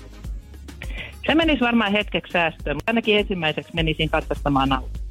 Se 1.27 1.35
menisi 1.35 1.61
varmaan 1.61 1.93
hetkeksi 1.93 2.33
säästöön, 2.33 2.77
mutta 2.77 2.91
ainakin 2.91 3.19
ensimmäiseksi 3.19 3.75
menisin 3.75 4.11
katsastamaan 4.11 4.73
auto. 4.73 5.06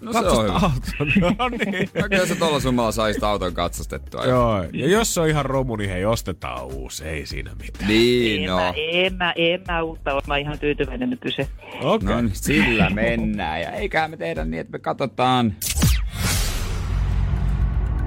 No 0.00 0.12
se 0.12 0.18
on 0.18 0.44
hyvä. 0.44 0.52
auton. 0.52 0.78
No 1.38 1.48
niin. 1.48 1.88
No 1.94 2.08
kyllä 2.10 2.26
sä 2.26 2.34
tuolla 2.34 2.60
summalla 2.60 2.92
saisit 2.92 3.22
auton 3.24 3.54
katsastettua. 3.54 4.24
Joo, 4.24 4.62
ja 4.72 4.88
jos 4.88 5.14
se 5.14 5.20
on 5.20 5.28
ihan 5.28 5.46
romu, 5.46 5.76
niin 5.76 5.90
hei, 5.90 6.04
ostetaan 6.04 6.64
uusi, 6.64 7.04
ei 7.04 7.26
siinä 7.26 7.50
mitään. 7.62 7.88
Niin, 7.88 8.42
En, 8.42 8.48
no. 8.48 8.56
mä, 8.56 8.72
en, 8.76 9.14
mä, 9.14 9.32
en 9.36 9.60
mä 9.68 9.82
uutta 9.82 10.12
ole, 10.14 10.22
mä 10.26 10.36
ihan 10.36 10.58
tyytyväinen 10.58 11.10
nykyiseen. 11.10 11.48
Okei. 11.82 12.08
No 12.08 12.20
niin, 12.20 12.30
sillä 12.34 12.90
mennään. 12.90 13.60
Ja 13.60 13.70
eiköhän 13.72 14.10
me 14.10 14.16
tehdä 14.16 14.44
niin, 14.44 14.60
että 14.60 14.72
me 14.72 14.78
katsotaan, 14.78 15.54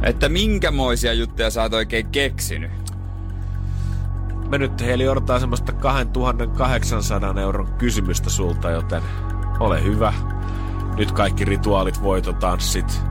että 0.03 0.29
minkämoisia 0.29 1.13
juttuja 1.13 1.49
sä 1.49 1.61
oot 1.61 1.73
oikein 1.73 2.07
keksinyt. 2.07 2.71
Me 4.49 4.57
nyt 4.57 4.81
Heli 4.81 5.07
odotetaan 5.07 5.39
semmoista 5.39 5.71
2800 5.73 7.41
euron 7.41 7.73
kysymystä 7.77 8.29
sulta, 8.29 8.69
joten 8.69 9.01
ole 9.59 9.83
hyvä. 9.83 10.13
Nyt 10.97 11.11
kaikki 11.11 11.45
rituaalit, 11.45 12.03
voitotanssit, 12.03 13.01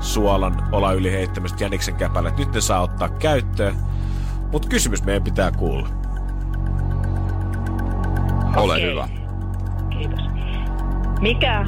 suolan 0.00 0.68
ola 0.72 0.92
yli 0.92 1.12
heittämistä, 1.12 1.64
jäniksen 1.64 1.94
käpälet, 1.94 2.36
nyt 2.36 2.52
ne 2.52 2.60
saa 2.60 2.80
ottaa 2.80 3.08
käyttöön. 3.08 3.74
Mutta 4.52 4.68
kysymys 4.68 5.04
meidän 5.04 5.22
pitää 5.22 5.50
kuulla. 5.50 5.88
Ole 8.56 8.74
Okei. 8.74 8.90
hyvä. 8.90 9.08
Kiitos. 9.90 10.24
Mikä 11.20 11.66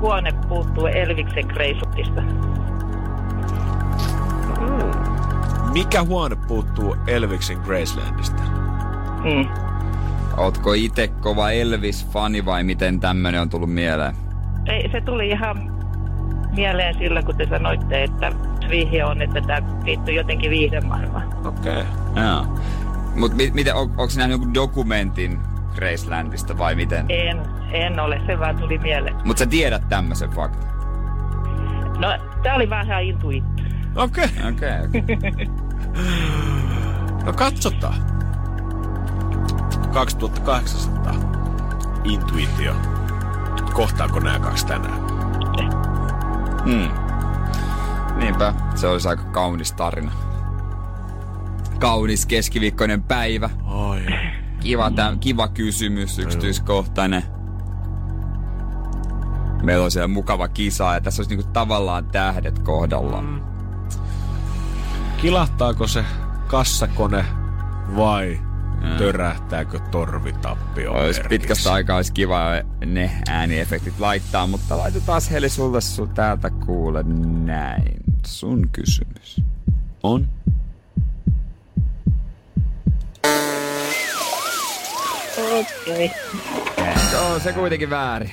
huone 0.00 0.32
puuttuu 0.48 0.86
Elviksen 0.86 1.48
kreisutista? 1.48 2.22
Mikä 5.72 6.04
huone 6.04 6.36
puuttuu 6.48 6.96
Elviksen 7.06 7.58
Gracelandista? 7.58 8.42
Mm. 9.24 9.48
Ootko 10.36 10.72
itse 10.72 11.08
kova 11.08 11.50
Elvis-fani 11.50 12.44
vai 12.44 12.64
miten 12.64 13.00
tämmönen 13.00 13.40
on 13.40 13.48
tullut 13.48 13.74
mieleen? 13.74 14.14
Ei, 14.70 14.90
se 14.92 15.00
tuli 15.00 15.28
ihan 15.28 15.72
mieleen 16.56 16.94
silloin, 16.98 17.26
kun 17.26 17.36
te 17.36 17.46
sanoitte, 17.48 18.02
että 18.02 18.32
vihje 18.70 19.04
on, 19.04 19.22
että 19.22 19.40
tämä 19.40 19.62
liittyy 19.84 20.14
jotenkin 20.14 20.50
viihdemaailmaan. 20.50 21.46
Okei. 21.46 21.72
Okay. 21.72 22.24
Joo. 22.24 22.46
Mut 23.14 23.34
mi- 23.34 23.50
miten, 23.54 23.74
on, 23.74 23.82
onko 23.82 24.12
nähnyt 24.16 24.30
jonkun 24.30 24.54
dokumentin 24.54 25.38
Gracelandista 25.74 26.58
vai 26.58 26.74
miten? 26.74 27.06
En, 27.08 27.40
en 27.72 28.00
ole, 28.00 28.20
se 28.26 28.38
vaan 28.38 28.56
tuli 28.58 28.78
mieleen. 28.78 29.16
Mut 29.24 29.38
sä 29.38 29.46
tiedät 29.46 29.88
tämmöisen 29.88 30.30
faktan. 30.30 30.70
No, 31.98 32.18
tää 32.42 32.54
oli 32.54 32.70
vähän 32.70 33.02
intuittu. 33.02 33.62
Okei. 33.96 34.24
Okay. 34.24 34.52
Okei, 34.52 34.68
okay, 34.68 35.18
okay. 35.30 35.46
No 37.24 37.32
katsotaan. 37.32 37.94
2800. 39.92 41.14
Intuitio. 42.04 42.99
Kohtaako 43.72 44.20
nämä 44.20 44.38
kaksi 44.38 44.66
tänään? 44.66 45.00
Hmm. 46.64 46.88
Niinpä, 48.16 48.54
se 48.74 48.86
olisi 48.86 49.08
aika 49.08 49.22
kaunis 49.22 49.72
tarina. 49.72 50.12
Kaunis 51.78 52.26
keskiviikkoinen 52.26 53.02
päivä. 53.02 53.50
Oi. 53.64 54.00
Kiva, 54.60 54.90
tä, 54.90 55.16
kiva 55.20 55.48
kysymys, 55.48 56.18
yksityiskohtainen. 56.18 57.22
Meillä 59.62 59.84
on 59.84 59.90
siellä 59.90 60.08
mukava 60.08 60.48
kisa 60.48 60.94
ja 60.94 61.00
tässä 61.00 61.22
olisi 61.22 61.36
niinku 61.36 61.50
tavallaan 61.52 62.04
tähdet 62.04 62.58
kohdallaan. 62.58 63.44
Kilahtaako 65.16 65.86
se 65.86 66.04
kassakone 66.46 67.24
vai 67.96 68.40
törähtääkö 68.98 69.78
torvitappio 69.90 70.92
Olisi 70.92 71.20
pitkästä 71.28 71.72
aikaa 71.72 71.96
olisi 71.96 72.12
kiva 72.12 72.40
ne 72.86 73.10
ääniefektit 73.28 74.00
laittaa, 74.00 74.46
mutta 74.46 74.78
laitetaan 74.78 75.20
Heli 75.30 75.48
sulle 75.48 75.80
sun 75.80 76.08
täältä 76.08 76.50
kuule 76.50 77.02
näin. 77.44 77.96
Sun 78.26 78.68
kysymys 78.72 79.40
on? 80.02 80.28
Okei. 85.58 86.10
Se 87.10 87.16
on 87.16 87.40
se 87.40 87.52
kuitenkin 87.52 87.90
väärin. 87.90 88.30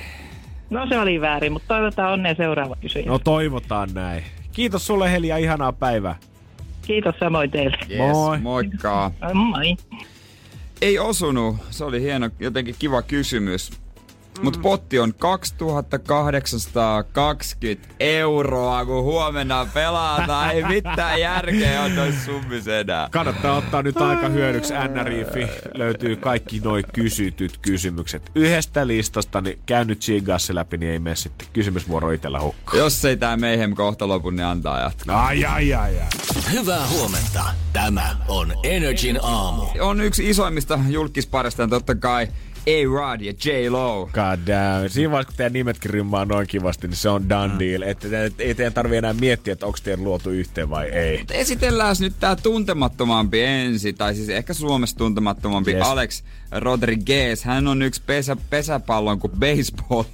No 0.70 0.86
se 0.88 0.98
oli 0.98 1.20
väärin, 1.20 1.52
mutta 1.52 1.68
toivotaan 1.68 2.12
onnea 2.12 2.34
seuraava 2.34 2.76
kysyjä. 2.80 3.06
No 3.06 3.18
toivotaan 3.18 3.88
näin. 3.94 4.22
Kiitos 4.52 4.86
sulle 4.86 5.12
Heli 5.12 5.28
ja 5.28 5.36
ihanaa 5.36 5.72
päivää. 5.72 6.16
Kiitos 6.82 7.14
samoin 7.18 7.50
teille. 7.50 7.76
Yes, 7.90 7.98
Moi. 7.98 8.38
Moikka. 8.38 9.10
Moi. 9.34 9.76
Ei 10.80 10.98
osunut. 10.98 11.56
Se 11.70 11.84
oli 11.84 12.02
hieno, 12.02 12.30
jotenkin 12.40 12.74
kiva 12.78 13.02
kysymys. 13.02 13.70
Mm. 14.38 14.44
Mutta 14.44 14.60
potti 14.60 14.98
on 14.98 15.14
2820 15.14 17.88
euroa, 18.00 18.84
kun 18.84 19.02
huomenna 19.02 19.66
pelataan. 19.74 20.50
Ei 20.50 20.64
mitään 20.64 21.20
järkeä 21.20 21.82
on 21.82 21.96
noin 21.96 22.14
summis 22.24 22.68
enää. 22.68 23.08
Kannattaa 23.10 23.56
ottaa 23.56 23.82
nyt 23.82 23.96
aika 23.96 24.28
hyödyksi 24.28 24.74
NRIFI. 24.74 25.48
Löytyy 25.74 26.16
kaikki 26.16 26.60
noi 26.60 26.82
kysytyt 26.92 27.58
kysymykset. 27.58 28.30
Yhdestä 28.34 28.86
listasta, 28.86 29.40
niin 29.40 29.58
käy 29.66 29.84
nyt 29.84 30.00
Chigas 30.00 30.46
se 30.46 30.54
läpi, 30.54 30.78
niin 30.78 30.92
ei 30.92 30.98
mene 30.98 31.16
sitten 31.16 31.48
kysymysvuoro 31.52 32.10
itellä 32.10 32.40
hukkaan. 32.40 32.78
Jos 32.78 33.04
ei 33.04 33.16
tää 33.16 33.36
meihem 33.36 33.74
kohta 33.74 34.08
lopu, 34.08 34.30
niin 34.30 34.44
antaa 34.44 34.80
jatkaa. 34.80 35.26
Ai, 35.26 35.44
ai, 35.44 35.74
ai, 35.74 36.00
ai. 36.00 36.06
Hyvää 36.52 36.86
huomenta. 36.86 37.44
Tämä 37.72 38.16
on 38.28 38.52
Energin 38.62 39.18
aamu. 39.22 39.62
On 39.80 40.00
yksi 40.00 40.30
isoimmista 40.30 40.78
julkisparista 40.88 41.68
totta 41.68 41.94
kai 41.94 42.28
A-Rod 42.68 43.20
ja 43.20 43.32
J-Lo. 43.44 44.06
God 44.12 44.46
damn. 44.46 44.88
Siinä 44.88 45.10
vaiheessa, 45.10 45.28
kun 45.28 45.36
teidän 45.36 45.52
nimetkin 45.52 45.90
rymmaa 45.90 46.24
noin 46.24 46.46
kivasti, 46.46 46.88
niin 46.88 46.96
se 46.96 47.08
on 47.08 47.28
done 47.28 47.52
Mm. 47.52 47.58
deal. 47.58 47.82
Että 47.82 48.08
te- 48.08 48.32
ei 48.38 48.54
teidän 48.54 48.72
tarvi 48.72 48.96
enää 48.96 49.12
miettiä, 49.12 49.52
että 49.52 49.66
onko 49.66 49.78
teidän 49.84 50.04
luotu 50.04 50.30
yhteen 50.30 50.70
vai 50.70 50.88
ei. 50.88 51.24
Esitellään 51.30 51.96
nyt 52.00 52.14
tää 52.20 52.36
tuntemattomampi 52.36 53.40
ensi, 53.42 53.92
tai 53.92 54.14
siis 54.14 54.28
ehkä 54.28 54.54
Suomessa 54.54 54.96
tuntemattomampi 54.96 55.72
yes. 55.72 55.86
Alex 55.86 56.22
Rodriguez. 56.52 57.44
Hän 57.44 57.68
on 57.68 57.82
yksi 57.82 58.02
pesä, 58.06 58.36
pesäpallon 58.50 59.18
kuin 59.18 59.32
baseball. 59.38 60.04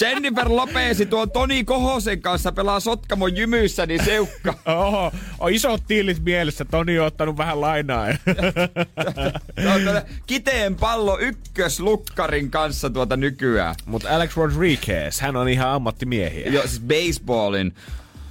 Jennifer 0.00 0.48
Lopezi 0.48 1.06
tuon 1.06 1.30
Toni 1.30 1.64
Kohosen 1.64 2.22
kanssa 2.22 2.52
pelaa 2.52 2.80
Sotkamon 2.80 3.36
jymyssä, 3.36 3.86
niin 3.86 4.04
seukka. 4.04 4.54
Oho, 4.86 5.12
on 5.38 5.52
isot 5.52 5.82
tiilit 5.86 6.24
mielessä. 6.24 6.64
Toni 6.64 6.98
on 6.98 7.06
ottanut 7.06 7.36
vähän 7.36 7.60
lainaa. 7.60 8.06
Kiteen 10.26 10.74
pallo 10.74 11.18
ykköslukkarin 11.18 12.50
kanssa 12.50 12.90
tuota 12.90 13.16
nykyään. 13.16 13.74
Mutta 13.86 14.16
Alex 14.16 14.36
Rodriguez, 14.36 15.20
hän 15.20 15.36
on 15.36 15.48
ihan 15.48 15.68
ammattimiehiä. 15.68 16.48
Joo, 16.48 16.66
siis 16.66 16.80
baseballin 16.80 17.74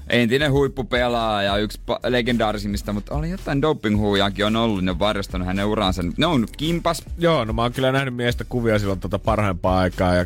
entinen 0.10 0.52
huippupelaaja, 0.52 1.58
yksi 1.58 1.80
pa- 1.92 2.12
legendaarisimmista, 2.12 2.94
mutta 2.94 3.16
oli 3.16 3.30
jotain 3.30 3.62
dopinghuujaakin 3.62 4.46
on 4.46 4.56
ollut, 4.56 4.84
ne 4.84 4.92
on 4.92 5.00
varjostanut 5.00 5.48
hänen 5.48 5.66
uransa. 5.66 6.04
Ne 6.18 6.26
on 6.26 6.48
kimpas. 6.58 7.04
Joo, 7.18 7.46
no 7.46 7.54
mä 7.54 7.62
oon 7.62 7.74
kyllä 7.74 7.92
nähnyt 7.92 8.16
miestä 8.16 8.44
kuvia 8.44 8.80
silloin 8.80 9.00
tota 9.00 9.20
parhaimpaa 9.20 9.80
aikaa 9.80 10.16
ja 10.16 10.26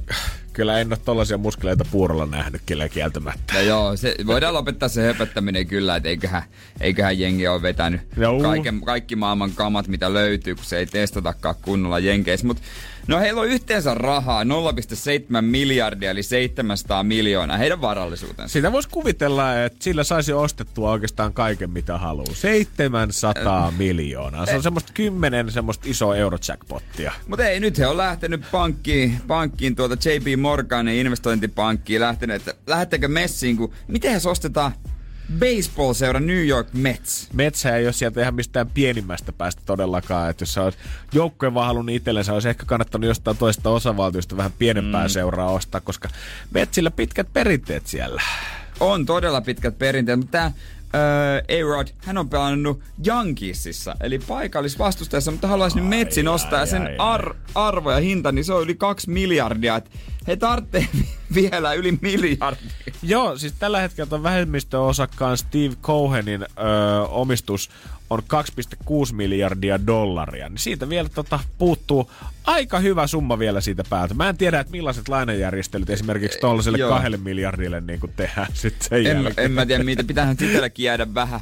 kyllä 0.53 0.79
en 0.79 0.87
ole 0.87 0.97
tollasia 1.05 1.37
muskeleita 1.37 1.85
puurolla 1.91 2.25
nähnyt 2.25 2.61
kyllä 2.65 2.89
kieltämättä. 2.89 3.53
Ja 3.53 3.61
joo, 3.61 3.97
se, 3.97 4.15
voidaan 4.25 4.53
lopettaa 4.53 4.89
se 4.89 5.03
höpöttäminen 5.03 5.67
kyllä, 5.67 5.95
että 5.95 6.09
eiköhän, 6.09 6.43
eiköhän 6.81 7.19
jengi 7.19 7.47
ole 7.47 7.61
vetänyt 7.61 8.01
kaiken, 8.41 8.81
kaikki 8.81 9.15
maailman 9.15 9.51
kamat, 9.55 9.87
mitä 9.87 10.13
löytyy, 10.13 10.55
kun 10.55 10.65
se 10.65 10.77
ei 10.77 10.85
testatakaan 10.85 11.55
kunnolla 11.61 11.99
jenkeissä. 11.99 12.47
Mut, 12.47 12.57
no 13.09 13.19
heillä 13.19 13.41
on 13.41 13.47
yhteensä 13.47 13.93
rahaa 13.93 14.43
0,7 14.43 14.49
miljardia, 15.41 16.11
eli 16.11 16.23
700 16.23 17.03
miljoonaa, 17.03 17.57
heidän 17.57 17.81
varallisuutensa. 17.81 18.53
Sitä 18.53 18.71
voisi 18.71 18.89
kuvitella, 18.89 19.63
että 19.63 19.83
sillä 19.83 20.03
saisi 20.03 20.33
ostettua 20.33 20.91
oikeastaan 20.91 21.33
kaiken 21.33 21.69
mitä 21.69 21.97
haluaa. 21.97 22.35
700 22.35 23.73
miljoonaa. 23.77 24.45
Se 24.45 24.55
on 24.55 24.63
semmoista 24.63 24.93
kymmenen 24.93 25.51
semmoista 25.51 25.89
isoa 25.89 26.15
eurojackpottia. 26.15 27.11
Mutta 27.27 27.45
ei, 27.45 27.59
nyt 27.59 27.77
he 27.77 27.87
on 27.87 27.97
lähtenyt 27.97 28.41
pankkiin, 28.51 29.21
pankkiin 29.27 29.75
tuota 29.75 29.95
JP 29.95 30.39
Morganin 30.41 30.95
investointipankkiin 30.95 32.01
lähtenyt, 32.01 32.35
että 32.35 32.53
lähettekö 32.67 33.07
messiin, 33.07 33.57
kun 33.57 33.73
miten 33.87 34.21
se 34.21 34.29
ostetaan 34.29 34.71
baseball-seura 35.39 36.19
New 36.19 36.47
York 36.47 36.67
Mets. 36.73 37.29
Metsä 37.33 37.75
ei 37.75 37.85
ole 37.85 37.93
sieltä 37.93 38.21
ihan 38.21 38.35
mistään 38.35 38.69
pienimmästä 38.69 39.31
päästä 39.31 39.61
todellakaan. 39.65 40.29
Että 40.29 40.41
jos 40.41 40.53
sä 40.53 40.63
olisi 40.63 40.77
joukkueen 41.13 41.53
vaan 41.53 41.67
halunnut 41.67 41.95
itsellensä, 41.95 42.33
olisi 42.33 42.49
ehkä 42.49 42.65
kannattanut 42.65 43.07
jostain 43.07 43.37
toista 43.37 43.69
osavaltiosta 43.69 44.37
vähän 44.37 44.51
pienempää 44.59 45.03
mm. 45.07 45.09
seuraa 45.09 45.51
ostaa, 45.51 45.81
koska 45.81 46.09
Metsillä 46.51 46.91
pitkät 46.91 47.33
perinteet 47.33 47.87
siellä. 47.87 48.21
On 48.79 49.05
todella 49.05 49.41
pitkät 49.41 49.77
perinteet, 49.77 50.19
mutta 50.19 50.31
tämä 50.31 50.51
öö, 50.95 51.37
A-Rod, 51.37 51.87
hän 52.05 52.17
on 52.17 52.29
pelannut 52.29 52.81
Yankeesissa, 53.07 53.95
eli 54.01 54.19
paikallisvastustajassa, 54.19 55.31
mutta 55.31 55.47
haluaisi 55.47 55.79
nyt 55.79 55.89
Metsin 55.89 56.27
ostaa 56.27 56.59
ja 56.59 56.65
sen 56.65 56.81
ai, 56.81 56.95
ar- 56.97 57.35
arvo 57.55 57.91
ja 57.91 57.99
hinta, 57.99 58.31
niin 58.31 58.45
se 58.45 58.53
on 58.53 58.63
yli 58.63 58.75
kaksi 58.75 59.09
miljardia. 59.09 59.75
Et 59.75 59.91
he 60.29 60.35
tarvitsee 60.35 60.87
vielä 61.35 61.73
yli 61.73 61.97
miljardia. 62.01 62.69
Joo, 63.03 63.37
siis 63.37 63.53
tällä 63.59 63.79
hetkellä 63.79 64.23
vähemmistöosakkaan 64.23 65.37
Steve 65.37 65.75
Cohenin 65.81 66.41
öö, 66.41 67.01
omistus 67.01 67.69
on 68.09 68.19
2,6 68.19 69.13
miljardia 69.13 69.87
dollaria. 69.87 70.49
Niin 70.49 70.59
siitä 70.59 70.89
vielä 70.89 71.09
tota, 71.09 71.39
puuttuu 71.57 72.11
aika 72.43 72.79
hyvä 72.79 73.07
summa 73.07 73.39
vielä 73.39 73.61
siitä 73.61 73.83
päältä. 73.89 74.13
Mä 74.13 74.29
en 74.29 74.37
tiedä, 74.37 74.59
että 74.59 74.71
millaiset 74.71 75.07
lainajärjestelyt 75.09 75.89
esimerkiksi 75.89 76.39
tuollaiselle 76.39 76.77
kahdelle 76.77 77.17
miljardille 77.17 77.81
niin 77.81 77.99
kuin 77.99 78.13
tehdään 78.15 78.47
sitten 78.53 78.89
sen 78.89 78.97
En, 78.97 79.23
jälkeen. 79.23 79.45
en 79.45 79.51
mä 79.51 79.65
tiedä, 79.65 79.83
mitä 79.83 80.03
pitäähän 80.03 80.37
itselläkin 80.41 80.83
jäädä 80.85 81.13
vähän, 81.13 81.39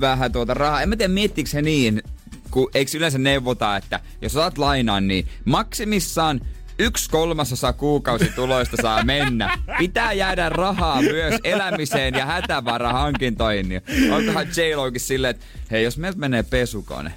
vähän 0.00 0.32
tuota 0.32 0.54
rahaa. 0.54 0.82
En 0.82 0.88
mä 0.88 0.96
tiedä, 0.96 1.12
miettiikö 1.12 1.50
he 1.54 1.62
niin, 1.62 2.02
kun 2.50 2.70
eikö 2.74 2.90
yleensä 2.96 3.18
neuvota, 3.18 3.76
että 3.76 4.00
jos 4.22 4.36
otat 4.36 4.58
lainaan, 4.58 5.08
niin 5.08 5.26
maksimissaan 5.44 6.40
yksi 6.78 7.10
kolmasosa 7.10 7.72
kuukausituloista 7.72 8.76
saa 8.82 9.04
mennä. 9.04 9.58
Pitää 9.78 10.12
jäädä 10.12 10.48
rahaa 10.48 11.02
myös 11.02 11.34
elämiseen 11.44 12.14
ja 12.14 12.26
hätävarahankintoihin. 12.26 13.68
Niin 13.68 13.82
onkohan 14.12 14.46
j 14.46 14.98
silleen, 14.98 15.30
että 15.30 15.46
hei, 15.70 15.84
jos 15.84 15.98
meiltä 15.98 16.18
menee 16.18 16.42
pesukone, 16.42 17.12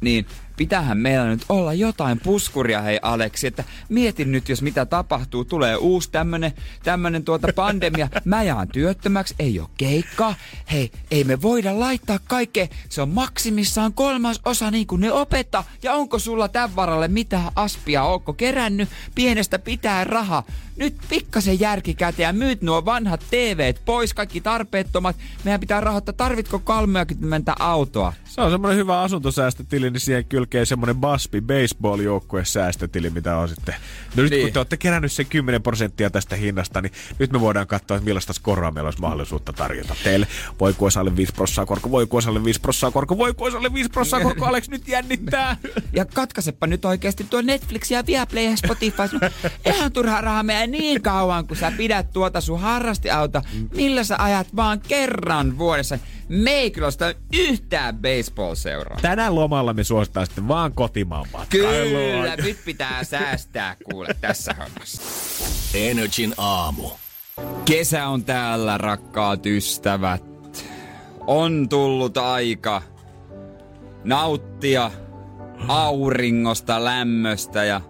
niin 0.00 0.26
pitähän 0.56 0.98
meillä 0.98 1.26
nyt 1.26 1.44
olla 1.48 1.74
jotain 1.74 2.20
puskuria, 2.20 2.82
hei 2.82 2.98
Aleksi, 3.02 3.46
että 3.46 3.64
mietin 3.88 4.32
nyt, 4.32 4.48
jos 4.48 4.62
mitä 4.62 4.86
tapahtuu, 4.86 5.44
tulee 5.44 5.76
uusi 5.76 6.10
tämmönen, 6.10 6.52
tämmönen 6.84 7.24
tuota 7.24 7.48
pandemia, 7.56 8.08
mä 8.24 8.42
jaan 8.42 8.68
työttömäksi, 8.68 9.34
ei 9.38 9.60
ole 9.60 9.68
keikkaa, 9.76 10.34
hei, 10.72 10.90
ei 11.10 11.24
me 11.24 11.42
voida 11.42 11.80
laittaa 11.80 12.18
kaikkea, 12.26 12.66
se 12.88 13.02
on 13.02 13.08
maksimissaan 13.08 13.92
kolmas 13.92 14.40
osa 14.44 14.70
niin 14.70 14.86
kuin 14.86 15.00
ne 15.00 15.12
opettaa, 15.12 15.64
ja 15.82 15.92
onko 15.92 16.18
sulla 16.18 16.48
tämän 16.48 16.76
varalle 16.76 17.08
mitään 17.08 17.52
aspia, 17.56 18.02
onko 18.02 18.32
kerännyt, 18.32 18.88
pienestä 19.14 19.58
pitää 19.58 20.04
rahaa, 20.04 20.42
nyt 20.76 20.94
pikkasen 21.08 21.60
järki 21.60 21.94
käteen 21.94 22.26
ja 22.26 22.32
myyt 22.32 22.62
nuo 22.62 22.84
vanhat 22.84 23.24
TVt 23.30 23.84
pois, 23.84 24.14
kaikki 24.14 24.40
tarpeettomat, 24.40 25.16
meidän 25.44 25.60
pitää 25.60 25.80
rahoittaa, 25.80 26.12
tarvitko 26.12 26.58
30 26.58 27.54
autoa? 27.58 28.12
Se 28.24 28.40
on 28.40 28.50
semmoinen 28.50 28.78
hyvä 28.78 29.00
asuntosäästötili, 29.00 29.90
niin 29.90 30.00
siihen 30.00 30.24
kylkee 30.24 30.64
semmoinen 30.64 30.96
Baspi 30.96 31.40
baseball 31.40 32.00
säästötili, 32.42 33.10
mitä 33.10 33.36
on 33.36 33.48
sitten. 33.48 33.74
No 34.16 34.22
nyt 34.22 34.30
Niin. 34.32 34.42
kun 34.42 34.52
te 34.52 34.58
olette 34.58 34.76
kerännyt 34.76 35.12
sen 35.12 35.26
10 35.26 35.62
prosenttia 35.62 36.10
tästä 36.10 36.36
hinnasta, 36.36 36.80
niin 36.80 36.92
nyt 37.18 37.32
me 37.32 37.40
voidaan 37.40 37.66
katsoa, 37.66 37.96
että 37.96 38.04
millaista 38.04 38.32
skoroa 38.32 38.70
meillä 38.70 38.88
olisi 38.88 39.00
mahdollisuutta 39.00 39.52
tarjota 39.52 39.94
teille. 40.04 40.26
Voi 40.60 40.74
kuosalle 40.74 41.16
5 41.16 41.32
prossaa 41.32 41.66
korko, 41.66 41.90
voi 41.90 42.06
kuosalle 42.06 42.44
5 42.44 42.60
prossaa 42.60 42.90
korko, 42.90 43.18
voi 43.18 43.34
kuosalle 43.34 43.72
5 43.74 43.90
prossaa 43.90 44.20
korko, 44.20 44.46
Alex 44.56 44.68
nyt 44.68 44.88
jännittää. 44.88 45.56
Ja 45.92 46.04
katkaisepa 46.04 46.66
nyt 46.66 46.84
oikeasti 46.84 47.24
tuo 47.24 47.42
Netflix 47.42 47.90
ja 47.90 48.06
Viaplay 48.06 48.44
ja 48.44 48.56
Spotify. 48.56 49.02
No, 49.12 49.30
ihan 49.74 49.92
turhaa 49.92 50.20
rahaa 50.20 50.42
meidän 50.42 50.65
niin 50.66 51.02
kauan, 51.02 51.46
kun 51.46 51.56
sä 51.56 51.72
pidät 51.76 52.10
tuota 52.12 52.40
sun 52.40 52.60
harrastiauta. 52.60 53.42
Millä 53.74 54.04
sä 54.04 54.16
ajat 54.18 54.56
vaan 54.56 54.80
kerran 54.80 55.58
vuodessa. 55.58 55.98
Me 56.28 56.50
ei 56.50 56.70
kyllä 56.70 56.86
osta 56.86 57.14
yhtään 57.32 57.98
baseball-seuraa. 57.98 58.98
Tänään 59.02 59.34
lomalla 59.34 59.72
me 59.72 59.84
suositaan 59.84 60.26
sitten 60.26 60.48
vaan 60.48 60.72
kotimaan 60.72 61.26
matkailua. 61.32 62.00
Kyllä, 62.18 62.36
nyt 62.36 62.58
pitää 62.64 63.04
säästää 63.04 63.76
kuule 63.90 64.16
tässä 64.20 64.54
hommassa. 64.58 65.02
Energin 65.74 66.34
aamu. 66.38 66.90
Kesä 67.64 68.08
on 68.08 68.24
täällä, 68.24 68.78
rakkaat 68.78 69.46
ystävät. 69.46 70.24
On 71.26 71.68
tullut 71.68 72.16
aika 72.16 72.82
nauttia 74.04 74.90
auringosta, 75.68 76.84
lämmöstä 76.84 77.64
ja 77.64 77.80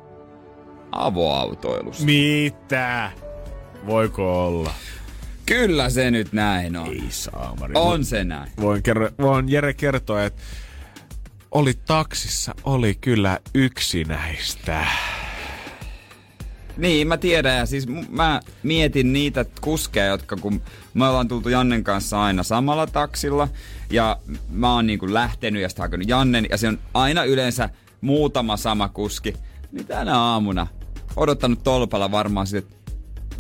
avoautoilusta. 1.05 2.05
Mitä? 2.05 3.11
Voiko 3.87 4.47
olla? 4.47 4.75
Kyllä 5.47 5.91
se 5.91 6.11
nyt 6.11 6.33
näin 6.33 6.77
on. 6.77 6.89
Ei 6.89 7.03
saamari. 7.09 7.73
On 7.77 8.05
se 8.05 8.25
näin. 8.25 8.53
Voin, 8.61 8.83
kerro, 8.83 9.11
voin 9.19 9.49
Jere 9.49 9.75
kertoa, 9.75 10.25
että 10.25 10.43
oli 11.51 11.75
taksissa, 11.87 12.55
oli 12.65 12.95
kyllä 13.01 13.39
yksinäistä. 13.55 14.87
Niin, 16.77 17.09
mä 17.09 17.17
tiedän. 17.17 17.57
Ja 17.57 17.67
siis 17.67 17.87
mä 18.11 18.41
mietin 18.63 19.13
niitä 19.13 19.45
kuskeja, 19.61 20.07
jotka 20.07 20.37
kun 20.37 20.63
me 20.95 21.09
ollaan 21.09 21.29
tultu 21.29 21.49
Jannen 21.49 21.85
kanssa 21.85 22.23
aina 22.23 22.43
samalla 22.43 22.87
taksilla. 22.87 23.49
Ja 23.91 24.19
mä 24.51 24.73
oon 24.73 24.87
niinku 24.87 25.15
lähtenyt 25.15 25.63
ja 25.63 25.69
sitten 25.69 25.83
hakenut 25.83 26.09
Jannen. 26.09 26.47
Ja 26.51 26.57
se 26.57 26.69
on 26.69 26.79
aina 26.95 27.25
yleensä 27.25 27.71
muutama 28.01 28.57
sama 28.57 28.89
kuski. 28.89 29.35
Niin 29.73 29.87
tänä 29.87 30.21
aamuna 30.21 30.67
odottanut 31.17 31.63
tolpalla 31.63 32.11
varmaan 32.11 32.47
sitten, 32.47 32.79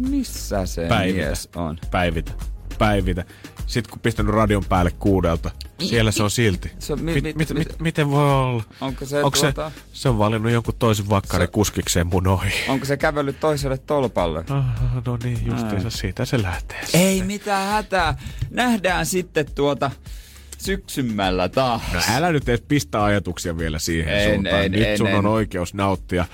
missä 0.08 0.66
se 0.66 0.86
Päivitä. 0.88 1.26
mies 1.26 1.48
on. 1.56 1.78
Päivitä. 1.90 2.32
Päivitä. 2.78 3.24
Sitten 3.66 3.90
kun 3.90 4.00
pistänyt 4.00 4.34
radion 4.34 4.64
päälle 4.64 4.90
kuudelta, 4.90 5.50
siellä 5.82 6.10
se 6.10 6.22
on 6.22 6.30
silti. 6.30 6.70
Se 6.78 6.92
on- 6.92 7.02
mi- 7.04 7.12
mit, 7.14 7.24
mit- 7.24 7.36
mit, 7.36 7.48
mit- 7.48 7.58
mit, 7.68 7.80
miten 7.80 8.10
voi 8.10 8.30
olla? 8.32 8.62
Onko 8.80 9.06
se, 9.06 9.24
Onko 9.24 9.36
se, 9.36 9.52
tuota, 9.52 9.72
se 9.92 10.08
on 10.08 10.18
valinnut 10.18 10.52
jonkun 10.52 10.74
toisen 10.78 11.08
vakkari 11.08 11.46
kuskikseen 11.48 12.06
mun 12.06 12.26
ohi. 12.26 12.50
onko 12.68 12.84
se 12.86 12.96
kävellyt 12.96 13.40
toiselle 13.40 13.78
tolpalle? 13.78 14.44
Ah, 14.50 14.64
no 15.06 15.18
niin, 15.24 15.46
justiinsa 15.46 15.90
siitä 15.90 16.24
se 16.24 16.42
lähtee. 16.42 16.80
Ei 16.94 17.22
mitään 17.22 17.72
hätää. 17.72 18.18
Nähdään 18.50 19.06
sitten 19.06 19.46
tuota 19.54 19.90
syksymmällä 20.58 21.48
taas. 21.48 21.82
No 21.92 22.00
älä 22.14 22.32
nyt 22.32 22.48
edes 22.48 22.60
pistä 22.68 23.04
ajatuksia 23.04 23.58
vielä 23.58 23.78
siihen 23.78 24.14
En, 24.18 24.30
suuntaan. 24.34 24.64
en, 24.64 24.72
Nyt 24.72 24.82
en, 24.86 24.98
sun 24.98 25.06
en. 25.08 25.14
on 25.16 25.26
oikeus 25.26 25.74
nauttia, 25.74 26.24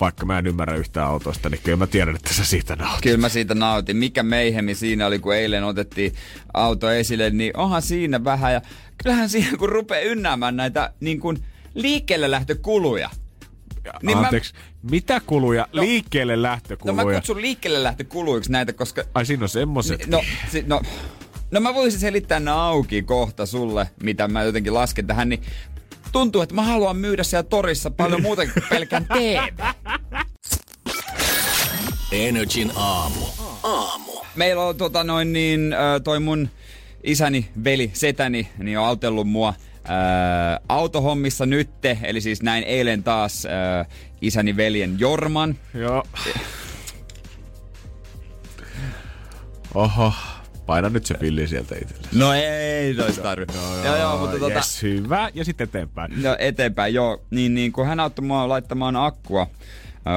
vaikka 0.00 0.26
mä 0.26 0.38
en 0.38 0.46
ymmärrä 0.46 0.76
yhtään 0.76 1.06
autosta, 1.08 1.48
niin 1.50 1.60
kyllä 1.64 1.76
mä 1.78 1.86
tiedän, 1.86 2.16
että 2.16 2.34
sä 2.34 2.44
siitä 2.44 2.76
nautit. 2.76 3.00
Kyllä 3.02 3.16
mä 3.16 3.28
siitä 3.28 3.54
nautin. 3.54 3.96
Mikä 3.96 4.22
meihemi 4.22 4.74
siinä 4.74 5.06
oli, 5.06 5.18
kun 5.18 5.34
eilen 5.34 5.64
otettiin 5.64 6.14
auto 6.54 6.90
esille, 6.90 7.30
niin 7.30 7.56
onhan 7.56 7.82
siinä 7.82 8.24
vähän. 8.24 8.52
Ja 8.52 8.60
kyllähän 9.02 9.28
siinä, 9.28 9.56
kun 9.58 9.68
rupeaa 9.68 10.00
ynnäämään 10.00 10.56
näitä 10.56 10.92
niin 11.00 11.20
kuin 11.20 11.38
liikkeelle 11.74 12.30
lähtökuluja. 12.30 13.10
Niin 14.02 14.18
mä- 14.18 14.24
Anteeksi, 14.24 14.54
mitä 14.90 15.20
kuluja? 15.26 15.68
No- 15.72 15.82
Liikkeelle 15.82 16.36
No 16.36 16.42
mä 16.42 16.48
lähtökuluja. 16.48 17.16
kutsun 17.18 17.40
liikkeelle 17.42 17.82
lähtökuluiksi 17.82 18.52
näitä, 18.52 18.72
koska... 18.72 19.04
Ai 19.14 19.26
siinä 19.26 19.42
on 19.42 19.48
semmoset. 19.48 20.06
No, 20.06 20.22
si, 20.50 20.64
no, 20.66 20.80
no 21.50 21.60
mä 21.60 21.74
voisin 21.74 22.00
selittää 22.00 22.40
nämä 22.40 22.62
auki 22.62 23.02
kohta 23.02 23.46
sulle, 23.46 23.90
mitä 24.02 24.28
mä 24.28 24.42
jotenkin 24.42 24.74
lasken 24.74 25.06
tähän, 25.06 25.28
niin 25.28 25.42
tuntuu, 26.12 26.42
että 26.42 26.54
mä 26.54 26.62
haluan 26.62 26.96
myydä 26.96 27.22
siellä 27.22 27.42
torissa 27.42 27.90
paljon 27.90 28.22
muuta 28.22 28.42
kuin 28.46 28.64
pelkän 28.70 29.04
TV. 29.06 29.64
Energin 32.12 32.72
aamu. 32.76 33.20
Aamu. 33.62 34.12
Meillä 34.36 34.62
on 34.62 34.76
tota 34.76 35.04
noin 35.04 35.32
niin, 35.32 35.74
toi 36.04 36.20
mun 36.20 36.48
isäni, 37.04 37.48
veli, 37.64 37.90
setäni, 37.92 38.48
niin 38.58 38.78
on 38.78 38.86
autellut 38.86 39.28
mua 39.28 39.54
ö, 39.58 39.82
autohommissa 40.68 41.46
nytte, 41.46 41.98
eli 42.02 42.20
siis 42.20 42.42
näin 42.42 42.64
eilen 42.64 43.02
taas 43.02 43.44
ö, 43.44 43.48
isäni 44.20 44.56
veljen 44.56 44.98
Jorman. 44.98 45.56
Joo. 45.74 46.02
Oho, 49.74 50.12
paina 50.66 50.88
nyt 50.88 51.06
se 51.06 51.14
pilli 51.14 51.48
sieltä 51.48 51.74
itselle. 51.82 52.08
No 52.12 52.32
ei, 52.32 52.94
nois 52.94 53.18
tarvi. 53.18 53.46
No, 53.46 53.84
joo, 53.84 53.96
joo, 53.96 54.18
mutta 54.18 54.38
tota, 54.38 54.54
yes, 54.54 54.82
hyvä. 54.82 55.30
Ja 55.34 55.44
sitten 55.44 55.64
eteenpäin. 55.64 56.22
No 56.22 56.36
eteenpäin, 56.38 56.94
joo. 56.94 57.22
Niin, 57.30 57.54
niin 57.54 57.72
kun 57.72 57.86
hän 57.86 58.00
auttoi 58.00 58.24
mua 58.24 58.48
laittamaan 58.48 58.96
akkua 58.96 59.46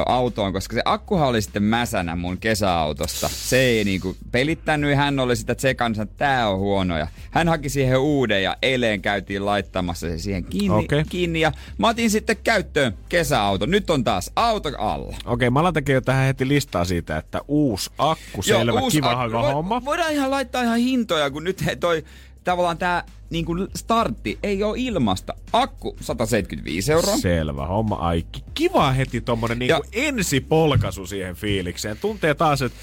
autoon, 0.05 0.53
koska 0.53 0.73
se 0.75 0.81
akkuhan 0.85 1.27
oli 1.27 1.41
sitten 1.41 1.63
mäsänä 1.63 2.15
mun 2.15 2.37
kesäautosta. 2.37 3.29
Se 3.29 3.57
ei 3.57 3.83
niinku 3.83 4.15
pelittänyt, 4.31 4.95
hän 4.97 5.19
oli 5.19 5.35
sitä 5.35 5.55
tsekannut, 5.55 5.99
että 5.99 6.15
tää 6.17 6.49
on 6.49 6.59
huono. 6.59 6.97
Ja 6.97 7.07
hän 7.31 7.47
haki 7.47 7.69
siihen 7.69 7.99
uuden 7.99 8.43
ja 8.43 8.57
eilen 8.61 9.01
käytiin 9.01 9.45
laittamassa 9.45 10.07
se 10.07 10.17
siihen 10.17 10.43
kiinni, 10.43 10.77
Okei. 10.85 11.03
kiinni 11.09 11.39
ja 11.39 11.51
mä 11.77 11.87
otin 11.89 12.09
sitten 12.09 12.37
käyttöön 12.43 12.97
kesäauto. 13.09 13.65
Nyt 13.65 13.89
on 13.89 14.03
taas 14.03 14.31
auto 14.35 14.69
alla. 14.77 15.15
Okei, 15.25 15.49
mä 15.49 15.59
alan 15.59 15.73
tekemään 15.73 16.03
tähän 16.03 16.25
heti 16.25 16.47
listaa 16.47 16.85
siitä, 16.85 17.17
että 17.17 17.41
uusi 17.47 17.89
akku, 17.97 18.41
selvä, 18.41 18.79
uusi 18.79 18.97
kiva 18.97 19.21
akku. 19.23 19.37
homma. 19.37 19.79
Vo- 19.79 19.85
Voidaan 19.85 20.13
ihan 20.13 20.31
laittaa 20.31 20.63
ihan 20.63 20.79
hintoja, 20.79 21.29
kun 21.31 21.43
nyt 21.43 21.65
he 21.65 21.75
toi 21.75 22.03
tavallaan 22.45 22.77
tää 22.77 23.03
niin 23.29 23.45
kuin 23.45 23.67
startti 23.75 24.39
ei 24.43 24.63
ole 24.63 24.77
ilmasta. 24.79 25.33
Akku 25.53 25.95
175 26.01 26.91
euroa. 26.91 27.17
Selvä 27.17 27.65
homma. 27.67 27.95
Ai, 27.95 28.25
ki- 28.31 28.43
kiva 28.53 28.91
heti 28.91 29.21
tommonen 29.21 29.59
niinku 29.59 29.73
Ja- 29.93 30.03
ensipolkasu 30.07 31.07
siihen 31.07 31.35
fiilikseen. 31.35 31.97
Tuntee 31.97 32.33
taas, 32.33 32.61
että 32.61 32.79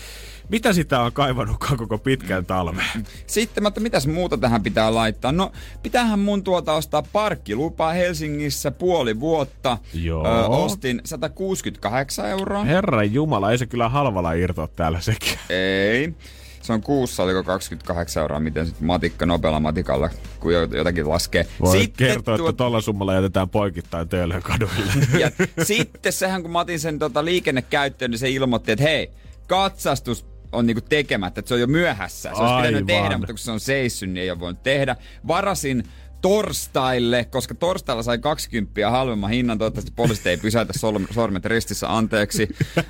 Mitä 0.49 0.73
sitä 0.73 1.01
on 1.01 1.13
kaivannutkaan 1.13 1.77
koko 1.77 1.99
pitkän 1.99 2.47
talven? 2.47 2.85
Sitten, 3.27 3.63
mutta 3.65 3.81
mitäs 3.81 4.07
muuta 4.07 4.39
tähän 4.39 4.63
pitää 4.63 4.95
laittaa? 4.95 5.33
No, 5.33 5.53
pitäähän 5.83 6.19
mun 6.19 6.45
tuota 6.45 6.73
ostaa 6.73 7.03
parkkilupaa 7.13 7.93
Helsingissä 7.93 8.71
puoli 8.71 9.21
vuotta. 9.21 9.79
Joo. 9.95 10.27
Ö, 10.27 10.47
ostin 10.47 11.01
168 11.05 12.27
euroa. 12.29 12.65
Herran 12.65 13.13
Jumala, 13.15 13.51
ei 13.51 13.59
se 13.59 13.67
kyllä 13.67 13.89
halvalla 13.89 14.33
irtoa 14.33 14.69
täällä 14.69 15.01
sekin. 15.01 15.39
Ei. 15.51 16.15
Se 16.63 16.73
on 16.73 16.83
kuussa, 16.83 17.23
oliko 17.23 17.43
28 17.43 18.21
euroa, 18.21 18.41
miten 18.41 18.67
sitten 18.67 18.87
matikka 18.87 19.27
nopealla 19.27 19.61
matikalla, 19.61 20.11
kun 20.41 20.53
jo- 20.53 20.63
jotakin 20.63 21.09
laskee. 21.09 21.47
Voi 21.61 21.79
sitten 21.79 22.07
kertoa, 22.07 22.35
että 22.35 22.53
tuolla 22.53 22.81
summalla 22.81 23.15
jätetään 23.15 23.49
poikittain 23.49 24.09
töölön 24.09 24.43
kaduille. 24.43 24.93
ja 25.23 25.31
sitten 25.65 26.13
sehän, 26.13 26.43
kun 26.43 26.51
mä 26.51 26.61
otin 26.61 26.81
sen 26.81 26.99
tota, 26.99 27.25
liikennekäyttöön, 27.25 28.11
niin 28.11 28.19
se 28.19 28.31
ilmoitti, 28.31 28.73
että 28.73 28.83
hei, 28.83 29.11
katsastus 29.47 30.27
on 30.53 30.67
niinku 30.67 30.81
tekemättä, 30.89 31.39
että 31.39 31.49
se 31.49 31.55
on 31.55 31.61
jo 31.61 31.67
myöhässä. 31.67 32.31
Se 32.37 32.43
olisi 32.43 32.55
pitänyt 32.57 32.87
tehdä, 32.87 33.19
mutta 33.19 33.33
kun 33.33 33.39
se 33.39 33.51
on 33.51 33.61
seissyt, 33.61 34.11
niin 34.11 34.23
ei 34.23 34.31
ole 34.31 34.41
voinut 34.41 34.63
tehdä. 34.63 34.97
Varasin 35.29 35.85
torstaille, 36.23 37.25
koska 37.25 37.55
torstailla 37.55 38.03
sai 38.03 38.19
20 38.19 38.91
halvemman 38.91 39.31
hinnan, 39.31 39.59
toivottavasti 39.59 39.93
poliisit 39.97 40.27
ei 40.27 40.37
pysäytä 40.37 40.73
sol- 40.79 41.07
sormet 41.11 41.45
ristissä, 41.45 41.97
anteeksi. 41.97 42.49
öö, 42.79 42.83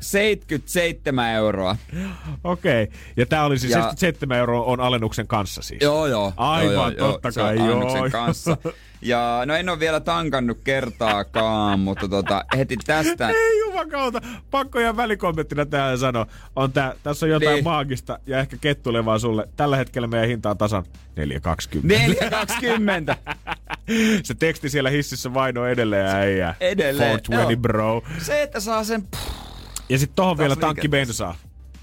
77 0.00 1.30
euroa. 1.32 1.76
Okei. 2.44 2.82
Okay. 2.82 2.96
Ja 3.16 3.26
tää 3.26 3.44
oli 3.44 3.58
siis 3.58 3.72
Ja- 3.72 3.76
77 3.78 4.38
euroa 4.38 4.64
on 4.64 4.80
alennuksen 4.80 5.26
kanssa 5.26 5.62
siis. 5.62 5.82
Joo, 5.82 6.06
joo. 6.06 6.32
Aivan, 6.36 6.72
joo, 6.74 6.90
joo, 6.90 7.12
totta 7.12 7.30
se 7.30 7.40
kai, 7.40 7.56
joo. 7.56 7.72
annoksen 7.72 8.10
kanssa. 8.10 8.56
Ja 9.02 9.42
no 9.46 9.54
en 9.54 9.68
ole 9.68 9.78
vielä 9.80 10.00
tankannut 10.00 10.58
kertaakaan, 10.64 11.80
mutta 11.86 12.08
tota, 12.08 12.44
heti 12.56 12.76
tästä... 12.86 13.28
Ei 13.28 13.58
jumakauta, 13.60 14.20
pakko 14.50 14.78
ihan 14.78 14.96
välikommenttina 14.96 15.66
tähän 15.66 15.98
sanoa. 15.98 16.26
On 16.56 16.72
tää, 16.72 16.94
tässä 17.02 17.26
on 17.26 17.30
jotain 17.30 17.54
Niin. 17.54 17.64
maagista 17.64 18.18
ja 18.26 18.38
ehkä 18.38 18.56
kettulevaa 18.60 19.18
sulle. 19.18 19.48
Tällä 19.56 19.76
hetkellä 19.76 20.08
meidän 20.08 20.28
hinta 20.28 20.50
on 20.50 20.58
tasan 20.58 20.84
4,20. 21.20 21.80
4,20 23.16 23.32
Se 24.24 24.34
teksti 24.34 24.68
siellä 24.68 24.90
hississä 24.90 25.34
vaino 25.34 25.66
edelleen 25.66 26.06
äijää. 26.06 26.54
Edelleen, 26.60 27.08
420 27.08 27.52
joo. 27.52 27.56
bro. 27.60 28.02
Se, 28.18 28.42
että 28.42 28.60
saa 28.60 28.84
sen... 28.84 29.08
Ja 29.88 29.98
sitten 29.98 30.16
tohon 30.16 30.38
vielä 30.38 30.48
liikenteessä. 30.48 30.66
tankki 30.66 30.88
bensaa. 30.88 31.36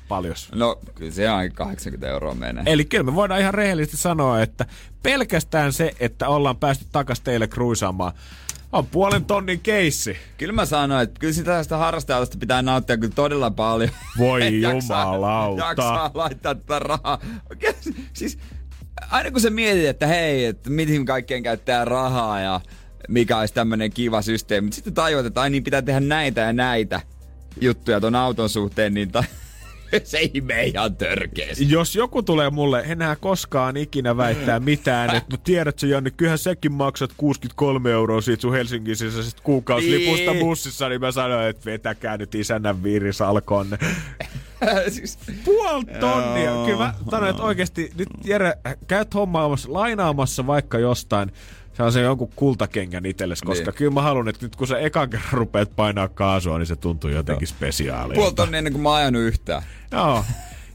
Paljon. 0.09 0.35
No, 0.55 0.79
kyllä 0.95 1.11
se 1.11 1.27
aika 1.27 1.55
80 1.55 2.07
euroa 2.07 2.35
menee. 2.35 2.63
Eli 2.67 2.85
kyllä 2.85 3.03
me 3.03 3.15
voidaan 3.15 3.41
ihan 3.41 3.53
rehellisesti 3.53 3.97
sanoa, 3.97 4.41
että 4.41 4.65
pelkästään 5.03 5.73
se, 5.73 5.95
että 5.99 6.27
ollaan 6.27 6.57
päästy 6.57 6.85
takas 6.91 7.19
teille 7.19 7.47
kruisaamaan, 7.47 8.13
on 8.71 8.87
puolen 8.87 9.25
tonnin 9.25 9.59
keissi. 9.59 10.17
Kyllä 10.37 10.53
mä 10.53 10.65
sanoin, 10.65 11.03
että 11.03 11.19
kyllä 11.19 11.33
sitä, 11.33 11.63
sitä 11.63 11.77
harrastajalasta 11.77 12.37
pitää 12.37 12.61
nauttia 12.61 12.97
kyllä 12.97 13.13
todella 13.15 13.51
paljon. 13.51 13.89
Voi 14.17 14.61
jumalauta. 14.61 15.65
Jaksaa 15.65 16.11
laittaa 16.13 16.55
tätä 16.55 16.79
rahaa. 16.79 17.19
Siis 18.13 18.37
aina 19.11 19.31
kun 19.31 19.41
sä 19.41 19.49
mietit, 19.49 19.85
että 19.85 20.07
hei, 20.07 20.45
että 20.45 20.69
mihin 20.69 21.05
kaikkeen 21.05 21.43
käyttää 21.43 21.85
rahaa 21.85 22.39
ja 22.41 22.61
mikä 23.07 23.37
olisi 23.37 23.53
tämmönen 23.53 23.91
kiva 23.91 24.21
systeemi, 24.21 24.71
sitten 24.71 24.93
tajuat, 24.93 25.25
että 25.25 25.41
ai 25.41 25.49
niin 25.49 25.63
pitää 25.63 25.81
tehdä 25.81 25.99
näitä 25.99 26.41
ja 26.41 26.53
näitä 26.53 27.01
juttuja 27.61 28.01
ton 28.01 28.15
auton 28.15 28.49
suhteen, 28.49 28.93
niin 28.93 29.11
ta- 29.11 29.23
se 30.03 30.17
ei 30.17 30.41
mene 30.41 30.63
ihan 30.63 30.95
törkeästi. 30.95 31.71
Jos 31.71 31.95
joku 31.95 32.23
tulee 32.23 32.49
mulle, 32.49 32.83
enää 32.87 33.15
koskaan 33.15 33.77
ikinä 33.77 34.17
väittää 34.17 34.59
mitään, 34.59 35.15
että 35.15 35.31
no 35.31 35.37
tiedätkö 35.43 35.87
Janne, 35.87 36.11
kyllähän 36.11 36.37
säkin 36.37 36.71
maksat 36.71 37.11
63 37.17 37.91
euroa 37.91 38.21
siitä 38.21 38.41
sun 38.41 38.53
Helsingin 38.53 38.95
sisäisestä 38.95 39.41
kuukausilipusta 39.43 40.31
Niin. 40.31 40.45
bussissa, 40.45 40.89
niin 40.89 41.01
mä 41.01 41.11
sanoin, 41.11 41.47
että 41.47 41.65
vetäkää 41.65 42.17
nyt 42.17 42.35
isännän 42.35 42.83
viirisalkonne. 42.83 43.77
siis, 44.89 45.17
Puoli 45.45 45.85
tonnia. 45.99 46.43
Joo. 46.43 46.65
Kyllä 46.65 46.77
mä 46.77 46.93
sanoin, 47.11 47.29
että 47.29 47.43
oikeesti 47.43 47.91
nyt 47.97 48.09
Jere, 48.23 48.53
käyt 48.87 49.13
hommaamassa, 49.13 49.73
lainaamassa 49.73 50.47
vaikka 50.47 50.79
jostain 50.79 51.31
se 51.91 52.01
jonkun 52.01 52.29
kultakengän 52.35 53.05
itsellesi, 53.05 53.45
koska 53.45 53.65
Niin. 53.65 53.75
kyllä 53.77 53.91
mä 53.91 54.01
haluan, 54.01 54.27
että 54.27 54.45
nyt 54.45 54.55
kun 54.55 54.67
sä 54.67 54.77
ekan 54.79 55.09
kerran 55.09 55.31
rupeat 55.31 55.75
painaa 55.75 56.07
kaasua, 56.07 56.57
niin 56.57 56.65
se 56.67 56.75
tuntuu 56.75 57.09
jotenkin 57.09 57.47
spesiaalilta. 57.47 58.19
puoli 58.19 58.33
tonnia 58.33 58.57
ennen 58.57 58.73
kuin 58.73 58.83
mä 58.83 58.89
oon 58.89 58.97
ajanut 58.97 59.21
yhtään. 59.21 59.61
Joo. 59.91 60.25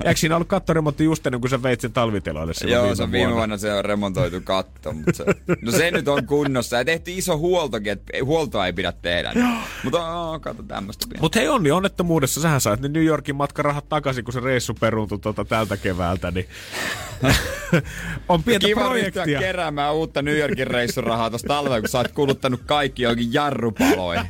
Eikö 0.05 0.21
siinä 0.21 0.37
ollut 0.37 0.49
kattoremontti 0.49 1.05
just 1.05 1.27
ennen 1.27 1.41
kuin 1.41 1.51
sä 1.51 1.63
veit 1.63 1.81
sen 1.81 1.93
talviteloille 1.93 2.55
silloin 2.55 2.75
Joo, 2.75 2.83
viime 2.83 2.97
se 2.97 3.03
on 3.03 3.13
viime 3.13 3.33
vuonna 3.35 3.57
se 3.57 3.73
on 3.75 3.85
remontoitu 3.85 4.41
katto, 4.45 4.93
mutta 4.93 5.13
se, 5.13 5.25
no 5.63 5.73
se 5.73 5.91
nyt 5.91 6.09
on 6.09 6.27
kunnossa. 6.27 6.77
Ja 6.77 6.85
tehtiin 6.85 7.19
iso 7.19 7.39
huoltokin, 7.39 7.93
että 7.93 8.05
ei- 8.13 8.21
huoltoa 8.21 8.67
ei 8.67 8.73
pidä 8.73 8.93
tehdä. 8.93 9.33
Niin. 9.35 9.59
Mutta 9.85 10.21
oh, 10.21 10.41
kato 10.41 10.63
tämmöistä 10.63 11.07
pientä. 11.09 11.21
Mutta 11.23 11.39
hei 11.39 11.49
Onni, 11.49 11.71
onnettomuudessa 11.71 12.41
sähän 12.41 12.61
sait 12.61 12.81
ne 12.81 12.89
New 12.89 13.05
Yorkin 13.05 13.37
matkarahat 13.37 13.89
takaisin, 13.89 14.25
kun 14.25 14.33
se 14.33 14.41
reissu 14.41 14.75
peruuntui 14.75 15.19
tuota 15.19 15.45
tältä 15.45 15.77
keväältä, 15.77 16.31
niin 16.31 16.49
on 18.29 18.43
pientä 18.43 18.67
Kiva 18.67 18.93
ryhtyä 18.93 19.11
projektia. 19.13 19.39
keräämään 19.39 19.95
uutta 19.95 20.23
New 20.23 20.39
Yorkin 20.39 20.67
reissurahaa 20.67 21.31
tuossa 21.31 21.49
talvella, 21.49 21.81
kun 21.81 21.89
sä 21.89 21.99
oot 21.99 22.13
kuluttanut 22.13 22.61
kaikki 22.67 23.03
johonkin 23.03 23.33
jarrupaloihin. 23.33 24.27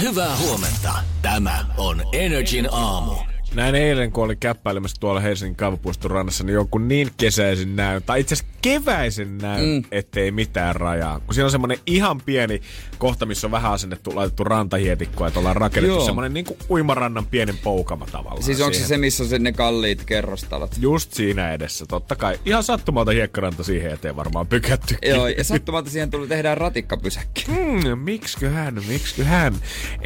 Hyvää 0.00 0.36
huomenta. 0.36 0.92
Tämä 1.22 1.66
on 1.76 2.02
Energin 2.12 2.68
aamu. 2.72 3.31
Näin 3.54 3.74
eilen, 3.74 4.12
kun 4.12 4.24
olin 4.24 4.38
käppäilemässä 4.38 4.96
tuolla 5.00 5.20
Helsingin 5.20 5.56
kaivopuiston 5.56 6.10
rannassa, 6.10 6.44
niin 6.44 6.54
jonkun 6.54 6.88
niin 6.88 7.10
kesäisen 7.16 7.76
näyn, 7.76 8.02
tai 8.02 8.20
itse 8.20 8.34
asiassa 8.34 8.51
keväisen 8.62 9.38
näyn, 9.38 9.68
mm. 9.68 9.84
ettei 9.90 10.30
mitään 10.30 10.76
rajaa. 10.76 11.20
Kun 11.20 11.34
siinä 11.34 11.44
on 11.44 11.50
semmonen 11.50 11.78
ihan 11.86 12.20
pieni 12.20 12.60
kohta, 12.98 13.26
missä 13.26 13.46
on 13.46 13.50
vähän 13.50 13.72
asennettu, 13.72 14.14
laitettu 14.14 14.44
rantahietikkoa, 14.44 15.26
että 15.26 15.38
ollaan 15.38 15.56
rakennettu 15.56 15.96
Joo. 15.96 16.06
semmonen 16.06 16.34
niin 16.34 16.44
kuin 16.44 16.58
uimarannan 16.70 17.26
pienen 17.26 17.58
poukama 17.58 18.06
tavallaan. 18.06 18.42
Siis 18.42 18.60
onko 18.60 18.72
se 18.72 18.76
siihen. 18.76 18.88
se, 18.88 18.98
missä 18.98 19.22
on 19.22 19.28
se 19.28 19.38
ne 19.38 19.52
kalliit 19.52 20.04
kerrostalot? 20.04 20.70
Just 20.80 21.12
siinä 21.12 21.52
edessä, 21.52 21.86
totta 21.86 22.16
kai. 22.16 22.38
Ihan 22.44 22.62
sattumalta 22.62 23.10
hiekkaranta 23.10 23.64
siihen 23.64 23.92
eteen 23.92 24.16
varmaan 24.16 24.46
pykätty. 24.46 24.96
Joo, 25.02 25.28
ja 25.28 25.44
sattumalta 25.44 25.90
siihen 25.90 26.10
tuli 26.10 26.28
tehdään 26.28 26.58
ratikkapysäkki. 26.58 27.44
Hmm, 27.46 27.98
miksiköhän, 27.98 28.74
miksiköhän. 28.88 29.54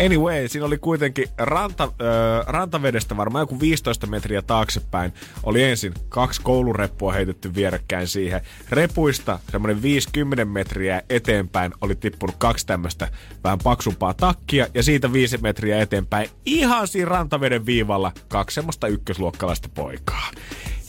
Anyway, 0.04 0.48
siinä 0.48 0.66
oli 0.66 0.78
kuitenkin 0.78 1.28
ranta, 1.38 1.84
äh, 1.84 2.46
rantavedestä 2.46 3.16
varmaan 3.16 3.42
joku 3.42 3.60
15 3.60 4.06
metriä 4.06 4.42
taaksepäin. 4.42 5.12
Oli 5.42 5.62
ensin 5.62 5.94
kaksi 6.08 6.40
koulureppua 6.42 7.12
heitetty 7.12 7.54
vierekkäin 7.54 8.08
siihen. 8.08 8.40
Repuista 8.70 9.38
semmoinen 9.50 9.82
50 9.82 10.44
metriä 10.44 11.02
eteenpäin 11.10 11.72
oli 11.80 11.94
tippunut 11.94 12.36
kaksi 12.38 12.66
tämmöistä 12.66 13.08
vähän 13.44 13.58
paksumpaa 13.58 14.14
takkia. 14.14 14.66
Ja 14.74 14.82
siitä 14.82 15.12
5 15.12 15.38
metriä 15.38 15.80
eteenpäin 15.82 16.28
ihan 16.46 16.88
siinä 16.88 17.08
rantaveden 17.08 17.66
viivalla 17.66 18.12
kaksi 18.28 18.54
semmoista 18.54 18.86
ykkösluokkalaista 18.86 19.68
poikaa. 19.74 20.30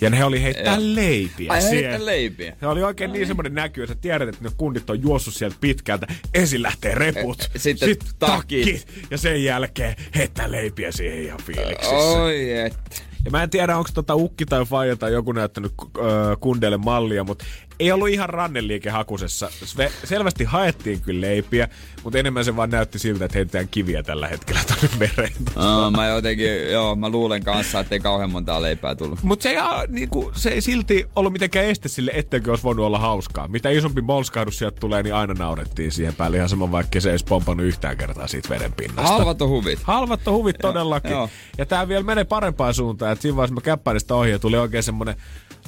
Ja 0.02 0.10
ne 0.10 0.24
oli 0.24 0.44
heittää 0.44 0.76
Joo. 0.76 0.96
leipiä 0.96 1.52
Ai 1.54 1.62
siihen. 1.62 1.78
heittää 1.90 2.06
leipiä. 2.06 2.56
Se 2.60 2.68
oli 2.68 2.84
oikein 2.84 3.14
niin 3.14 3.28
semmoinen 3.28 3.54
näky, 3.56 3.84
että 3.84 3.96
tiedät, 3.96 4.30
että 4.30 4.44
ne 4.44 4.50
kundit 4.58 4.90
on 4.90 5.02
juossut 5.02 5.34
sieltä 5.34 5.56
pitkältä. 5.62 6.08
Ensin 6.34 6.62
lähtee 6.64 6.96
reput, 6.96 7.42
Eh, 7.42 7.50
sitten 7.62 7.90
sit 7.90 8.00
takit. 8.00 8.20
takki, 8.20 8.84
ja 9.12 9.18
sen 9.18 9.44
jälkeen 9.44 9.96
heittää 10.16 10.52
leipiä 10.52 10.92
siihen 10.92 11.24
ihan 11.24 11.40
fiiliksissä. 11.46 11.96
Oi 11.96 12.52
et. 12.52 13.04
Ja 13.28 13.32
mä 13.32 13.44
en 13.44 13.50
tiedä, 13.50 13.78
onko 13.78 13.90
tota 13.94 14.16
Ukki 14.16 14.46
tai 14.46 14.66
Faija 14.66 14.96
tai 14.96 15.14
joku 15.14 15.32
näyttänyt 15.32 15.74
äh, 15.82 16.06
kundeille 16.40 16.78
mallia, 16.78 17.24
mutta 17.24 17.46
ei 17.80 17.92
ollut 17.92 18.10
ihan 18.10 18.30
ranneliike 18.30 18.90
hakusessa. 18.90 19.50
Sve, 19.52 19.92
selvästi 20.04 20.44
haettiin 20.44 21.02
kyllä 21.02 21.22
leipiä, 21.22 21.68
mutta 22.04 22.20
enemmän 22.20 22.46
se 22.46 22.56
vaan 22.56 22.70
näytti 22.70 23.00
siltä, 23.00 23.26
että 23.26 23.38
heitetään 23.38 23.68
kiviä 23.68 24.04
tällä 24.04 24.28
hetkellä 24.28 24.62
tonne 24.68 24.90
mereen. 25.00 25.34
Oh, 25.56 25.92
mä 25.92 26.08
jotenkin, 26.08 26.72
joo, 26.72 26.96
mä 26.96 27.10
luulen 27.10 27.44
kanssa, 27.44 27.80
että 27.80 27.96
ei 27.96 28.00
kauhean 28.00 28.32
montaa 28.32 28.62
leipää 28.62 28.96
tullut. 28.96 29.24
Mutta 29.24 29.44
se, 29.44 29.50
ei, 29.50 29.58
niinku, 29.88 30.32
se 30.36 30.50
ei 30.50 30.62
silti 30.62 31.06
ollut 31.16 31.34
mitenkään 31.34 31.66
este 31.66 31.90
sille, 31.90 32.12
etteikö 32.14 32.52
olisi 32.52 32.64
voinut 32.64 32.86
olla 32.86 33.00
hauskaa. 33.00 33.48
Mitä 33.48 33.70
isompi 33.70 34.02
molskahdus 34.02 34.58
sieltä 34.58 34.80
tulee, 34.80 35.04
niin 35.04 35.16
aina 35.16 35.34
naurettiin 35.34 35.92
siihen 35.92 36.16
päälle. 36.16 36.38
Ihan 36.38 36.50
sama, 36.50 36.72
vaikka 36.72 37.02
se 37.02 37.12
ei 37.12 37.18
pompannut 37.30 37.66
yhtään 37.66 37.98
kertaa 37.98 38.28
siitä 38.28 38.50
veden 38.50 38.74
pinnasta. 38.74 39.14
Halvat 39.14 39.42
on 39.42 39.50
huvit. 39.50 39.80
Halvat 39.84 40.28
on 40.28 40.34
huvit 40.34 40.56
todellakin. 40.62 41.12
joo. 41.12 41.30
Ja 41.58 41.66
tää 41.66 41.88
vielä 41.88 42.04
menee 42.04 42.24
parempaan 42.24 42.74
suuntaan. 42.74 43.17
Että 43.18 43.22
siinä 43.22 43.36
vaiheessa 43.36 43.54
mä 43.54 43.62
käppäin 43.62 44.00
sitä 44.00 44.16
ohi 44.16 44.32
ja 44.32 44.40
tuli 44.40 44.58
oikein 44.58 44.84
semmonen 44.84 45.16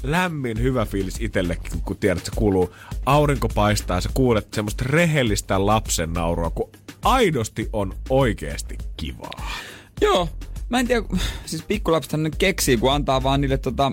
lämmin 0.04 0.62
hyvä 0.62 0.86
fiilis 0.86 1.22
itsellekin, 1.22 1.82
kun 1.82 1.98
tiedät, 1.98 2.18
että 2.18 2.30
se 2.32 2.36
kuuluu. 2.36 2.76
Aurinko 3.06 3.48
paistaa 3.48 3.98
ja 3.98 4.02
sä 4.02 4.10
kuulet 4.14 4.54
semmoista 4.54 4.86
rehellistä 4.88 5.66
lapsen 5.66 6.14
naurua, 6.14 6.50
kun 6.50 6.70
aidosti 7.04 7.70
on 7.74 7.94
oikeasti 8.10 8.78
kivaa. 8.98 9.52
Joo. 10.02 10.30
Mä 10.70 10.80
en 10.80 10.88
tiedä, 10.88 11.06
siis 11.46 11.64
pikkulapsethan 11.64 12.24
ne 12.24 12.32
keksii, 12.38 12.78
kun 12.78 12.94
antaa 12.94 13.24
vaan 13.24 13.42
niille 13.42 13.58
tota 13.58 13.92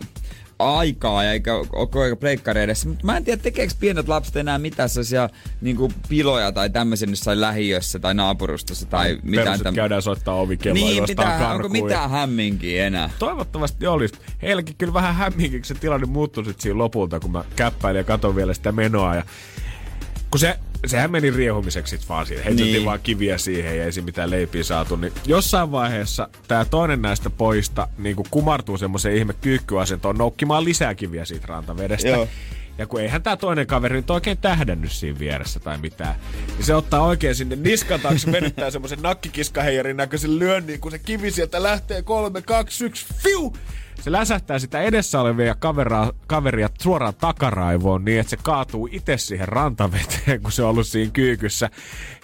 aikaa 0.58 1.24
ja 1.24 1.32
eikä 1.32 1.54
ole 1.54 1.66
koko 1.66 2.16
pleikkari 2.20 2.62
edessä. 2.62 2.88
Mutta 2.88 3.06
mä 3.06 3.16
en 3.16 3.24
tiedä, 3.24 3.42
tekeekö 3.42 3.74
pienet 3.80 4.08
lapset 4.08 4.36
enää 4.36 4.58
mitään 4.58 4.88
sellaisia 4.88 5.28
niinku 5.60 5.92
piloja 6.08 6.52
tai 6.52 6.70
tämmöisiä 6.70 7.08
jossain 7.10 7.40
lähiössä 7.40 7.98
tai 7.98 8.14
naapurustossa 8.14 8.86
tai 8.86 9.18
mitään 9.22 9.46
Perus, 9.46 9.60
että 9.60 9.72
käydään 9.72 10.02
soittaa 10.02 10.34
ovikelloa 10.34 10.88
Niin, 10.88 11.02
mitään, 11.08 11.54
onko 11.54 11.68
mitään 11.68 12.10
hämminkiä 12.10 12.86
enää? 12.86 13.10
Toivottavasti 13.18 13.86
olisi. 13.86 14.14
Heilläkin 14.42 14.76
kyllä 14.78 14.92
vähän 14.92 15.14
hämminkin, 15.14 15.64
se 15.64 15.74
tilanne 15.74 16.06
muuttui 16.06 16.44
sit 16.44 16.60
siinä 16.60 16.78
lopulta, 16.78 17.20
kun 17.20 17.32
mä 17.32 17.44
käppäilin 17.56 18.00
ja 18.00 18.04
katson 18.04 18.36
vielä 18.36 18.54
sitä 18.54 18.72
menoa. 18.72 19.14
Ja 19.14 19.22
kun 20.30 20.40
se 20.40 20.58
sehän 20.88 21.10
meni 21.10 21.30
riehumiseksi 21.30 21.98
vaan 22.08 22.26
siihen. 22.26 22.44
Heitettiin 22.44 22.72
Niin. 22.72 22.84
vaan 22.84 23.00
kiviä 23.02 23.38
siihen 23.38 23.78
ja 23.78 23.84
ei 23.84 23.92
siinä 23.92 24.04
mitään 24.04 24.30
leipiä 24.30 24.64
saatu. 24.64 24.96
Niin 24.96 25.12
jossain 25.26 25.72
vaiheessa 25.72 26.28
tämä 26.48 26.64
toinen 26.64 27.02
näistä 27.02 27.30
pojista 27.30 27.88
niin 27.98 28.16
kumartuu 28.30 28.78
semmoiseen 28.78 29.16
ihme 29.16 29.34
kyykkyasentoon 29.40 30.18
noukkimaan 30.18 30.64
lisää 30.64 30.94
kiviä 30.94 31.24
siitä 31.24 31.46
rantavedestä. 31.46 32.08
Joo. 32.08 32.28
Ja 32.78 32.86
kun 32.86 33.00
eihän 33.00 33.22
tämä 33.22 33.36
toinen 33.36 33.66
kaveri 33.66 33.96
nyt 33.96 34.10
oikein 34.10 34.38
tähdännyt 34.38 34.92
siinä 34.92 35.18
vieressä 35.18 35.60
tai 35.60 35.78
mitään, 35.78 36.14
niin 36.56 36.64
se 36.64 36.74
ottaa 36.74 37.02
oikein 37.02 37.34
sinne 37.34 37.56
niskan 37.56 38.00
taakse, 38.00 38.32
venyttää 38.32 38.70
semmoisen 38.70 39.02
nakkikiskaheijarin 39.02 39.96
näköisen 39.96 40.38
lyönnin, 40.38 40.80
kun 40.80 40.90
se 40.90 40.98
kivi 40.98 41.30
sieltä 41.30 41.62
lähtee 41.62 42.02
kolme, 42.02 42.42
kaksi, 42.42 42.84
yksi, 42.84 43.06
fiu! 43.22 43.56
Se 44.02 44.12
läsähtää 44.12 44.58
sitä 44.58 44.82
edessä 44.82 45.20
olevia 45.20 45.54
kaveria, 45.54 46.12
kaveria 46.26 46.68
suoraan 46.80 47.14
takaraivoon 47.14 48.04
niin, 48.04 48.20
että 48.20 48.30
se 48.30 48.36
kaatuu 48.36 48.88
itse 48.92 49.16
siihen 49.16 49.48
rantaveteen, 49.48 50.42
kun 50.42 50.52
se 50.52 50.62
on 50.62 50.70
ollut 50.70 50.86
siinä 50.86 51.10
kyykyssä. 51.10 51.70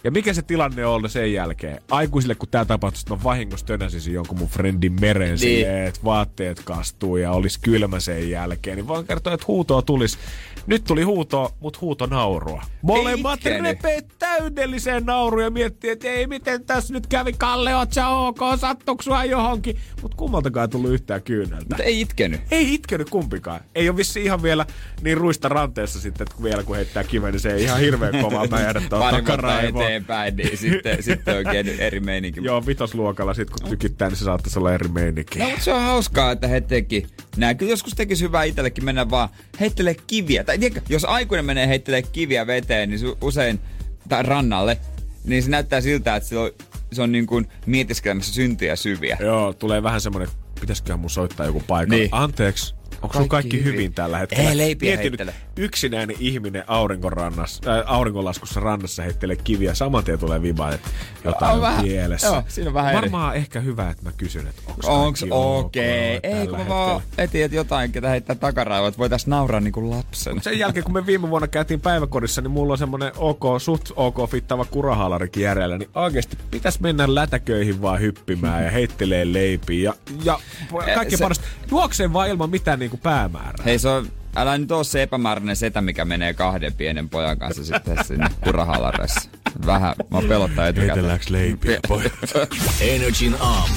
Ja 0.04 0.10
mikä 0.10 0.34
se 0.34 0.42
tilanne 0.42 0.86
on 0.86 0.92
ollut 0.92 1.12
sen 1.12 1.32
jälkeen? 1.32 1.82
Aikuisille, 1.90 2.34
kun 2.34 2.48
tämä 2.48 2.64
tapahtui, 2.64 3.00
että 3.00 3.14
mä 3.14 3.24
vahingossa 3.24 3.66
tönäsisin 3.66 4.14
jonkun 4.14 4.38
mun 4.38 4.48
friendin 4.48 5.00
meren 5.00 5.28
niin. 5.28 5.38
silleen, 5.38 5.86
että 5.86 6.00
vaatteet 6.04 6.60
kastuu 6.64 7.16
ja 7.16 7.32
olisi 7.32 7.60
kylmä 7.60 8.00
sen 8.00 8.30
jälkeen, 8.30 8.76
niin 8.76 8.88
voin 8.88 9.06
kertoa, 9.06 9.34
että 9.34 9.46
huutoa 9.48 9.82
tulisi. 9.82 10.18
Nyt 10.66 10.84
tuli 10.84 11.02
huuto, 11.02 11.54
mutta 11.60 11.78
huuto 11.82 12.06
naurua. 12.06 12.62
Molemmat 12.82 13.38
itkenyt. 13.38 13.62
repee 13.62 14.00
täydelliseen 14.18 15.06
nauruun 15.06 15.42
ja 15.42 15.50
miettii, 15.50 15.90
että 15.90 16.08
ei 16.08 16.26
miten 16.26 16.64
tässä 16.64 16.92
nyt 16.92 17.06
kävi 17.06 17.32
Kalle, 17.32 17.76
oot 17.76 17.92
sä 17.92 18.08
ok, 18.08 18.38
sattuuko 18.60 19.02
sua 19.02 19.24
johonkin? 19.24 19.76
Mutta 20.02 20.16
kummaltakaan 20.16 20.64
ei 20.64 20.68
tullut 20.68 20.90
yhtään 20.90 21.22
kyyneltä. 21.22 21.66
Mutta 21.68 21.82
ei 21.82 22.00
itkenyt. 22.00 22.40
Ei 22.50 22.74
itkenyt 22.74 23.10
kumpikaan. 23.10 23.60
Ei 23.74 23.88
ole 23.88 23.96
vissi 23.96 24.24
ihan 24.24 24.42
vielä 24.42 24.66
niin 25.02 25.16
ruista 25.16 25.48
ranteessa 25.48 26.00
sitten, 26.00 26.26
että 26.30 26.42
vielä 26.42 26.62
kun 26.62 26.76
heittää 26.76 27.04
kiven, 27.04 27.32
niin 27.32 27.40
se 27.40 27.52
ei 27.52 27.62
ihan 27.62 27.80
hirveän 27.80 28.18
kovalta 28.22 28.60
jäädä 28.60 28.80
tuohon 28.80 29.10
takaraivoon. 29.10 29.84
eteenpäin, 29.84 30.36
niin 30.36 30.58
sitten, 30.58 31.02
sitten 31.02 31.36
oikein 31.36 31.68
eri 31.80 32.00
meininki. 32.00 32.40
Joo, 32.42 32.66
vitosluokalla 32.66 33.34
sit 33.34 33.50
kun 33.50 33.70
tykittää, 33.70 34.08
niin 34.08 34.16
se 34.16 34.24
saattaisi 34.24 34.58
olla 34.58 34.74
eri 34.74 34.88
meininki. 34.88 35.38
No, 35.38 35.44
mutta 35.44 35.64
se 35.64 35.72
on 35.72 35.82
hauskaa, 35.82 36.32
että 36.32 36.48
he 36.48 36.60
teki. 36.60 37.06
Nää 37.36 37.54
kyllä 37.54 37.72
joskus 37.72 37.94
tekisi 37.94 38.24
hyvää 38.24 38.44
itsellekin 38.44 38.84
mennä 38.84 39.10
vaan 39.10 39.28
heittelee 39.60 39.96
kiviä. 40.06 40.44
Tai 40.52 40.58
tiedätkö, 40.58 40.80
jos 40.88 41.04
aikuinen 41.04 41.44
menee 41.44 41.68
heittelee 41.68 42.02
kiviä 42.02 42.46
veteen, 42.46 42.90
niin 42.90 43.00
usein, 43.20 43.60
tai 44.08 44.22
rannalle, 44.22 44.78
niin 45.24 45.42
se 45.42 45.50
näyttää 45.50 45.80
siltä, 45.80 46.16
että 46.16 46.28
se 46.28 46.38
on, 46.38 46.50
se 46.92 47.02
on 47.02 47.12
niin 47.12 47.26
kuin 47.26 47.48
mietiskelemässä 47.66 48.34
syntiä 48.34 48.76
syviä. 48.76 49.16
Joo, 49.20 49.52
tulee 49.52 49.82
vähän 49.82 50.00
semmonen, 50.00 50.28
että 50.28 50.60
pitäisiköhän 50.60 51.00
mun 51.00 51.10
soittaa 51.10 51.46
joku 51.46 51.62
paikka. 51.66 51.96
Niin. 51.96 52.08
Anteeksi, 52.12 52.74
onko 53.02 53.12
Kaikki 53.14 53.28
kaikki 53.28 53.58
hyvin, 53.58 53.72
hyvin 53.72 53.94
tällä 53.94 54.18
hetkellä? 54.18 54.50
Ei, 54.50 54.56
leipiä 54.56 54.96
Mieti 54.96 55.10
nyt, 55.10 55.34
yksinäinen 55.56 56.16
ihminen 56.20 56.64
aurinkorannassa, 56.66 57.72
äh, 57.78 57.82
auringonlaskussa 57.86 58.60
rannassa 58.60 59.02
heittelee 59.02 59.36
kiviä. 59.36 59.74
Saman 59.74 60.04
tien 60.04 60.18
tulee 60.18 60.42
viba, 60.42 60.72
että 60.72 60.90
jotain 61.24 61.50
On 61.50 61.56
on, 61.56 61.62
vähän- 61.62 61.84
pielessä. 61.84 62.26
joo, 62.26 62.42
siinä 62.48 62.70
on 62.70 62.74
vähän 62.74 62.92
eri. 62.92 63.00
Varmaan 63.00 63.36
ehkä 63.36 63.60
hyvä, 63.60 63.90
että 63.90 64.02
mä 64.04 64.12
kysyn, 64.16 64.46
että 64.46 64.62
onko 64.66 65.02
Onks 65.04 65.24
okei? 65.30 66.16
Okay. 66.16 66.30
Ei, 66.40 66.46
kun 66.46 66.58
mä 66.58 66.68
vaan 66.68 67.02
etin, 67.18 67.44
että 67.44 67.56
jotain, 67.56 67.92
ketä 67.92 68.08
heittää 68.08 68.36
takaraivot, 68.36 68.98
voitais 68.98 69.26
nauraa 69.26 69.60
niinku 69.60 69.90
lapsen. 69.90 70.42
Sen 70.42 70.58
jälkeen, 70.58 70.84
kun 70.84 70.92
me 70.94 71.06
viime 71.06 71.30
vuonna 71.30 71.48
käytiin 71.48 71.80
päiväkodissa, 71.80 72.40
niin 72.40 72.50
mulla 72.50 72.72
on 72.72 72.78
semmonen 72.78 73.12
ok, 73.16 73.42
suht 73.58 73.90
ok 73.96 74.30
fittava 74.30 74.64
kurahaalarikin 74.64 75.42
järjellä, 75.42 75.78
niin 75.78 75.90
oikeesti 75.94 76.38
pitäis 76.50 76.80
mennä 76.80 77.14
lätäköihin 77.14 77.82
vaan 77.82 78.00
hyppimään 78.00 78.64
ja 78.64 78.70
heittelee 78.70 79.32
leipiä 79.32 79.82
ja, 79.82 79.94
ja 80.24 80.40
kaikki 80.94 81.16
se- 81.16 81.22
parasta, 81.24 81.44
juoksee 81.70 82.12
vaan 82.12 82.28
ilman 82.28 82.50
mitään 82.50 82.78
niinku 82.92 83.02
päämäärää. 83.02 83.64
Hei, 83.64 83.78
se 83.78 83.88
on, 83.88 84.06
älä 84.36 84.58
nyt 84.58 84.70
oo 84.70 84.84
se 84.84 85.02
epämääräinen 85.02 85.56
setä, 85.56 85.80
mikä 85.80 86.04
menee 86.04 86.34
kahden 86.34 86.72
pienen 86.72 87.08
pojan 87.08 87.38
kanssa 87.38 87.64
sitten 87.64 88.04
sinne 88.04 88.26
kurahalareissa. 88.44 89.30
Vähän, 89.66 89.94
mä 90.10 90.22
pelottaa 90.28 90.68
etukäteen. 90.68 90.88
Heitelläänkö 90.88 91.26
leipiä, 91.30 91.80
pojat? 91.88 92.12
Energin 92.80 93.36
aamu. 93.40 93.74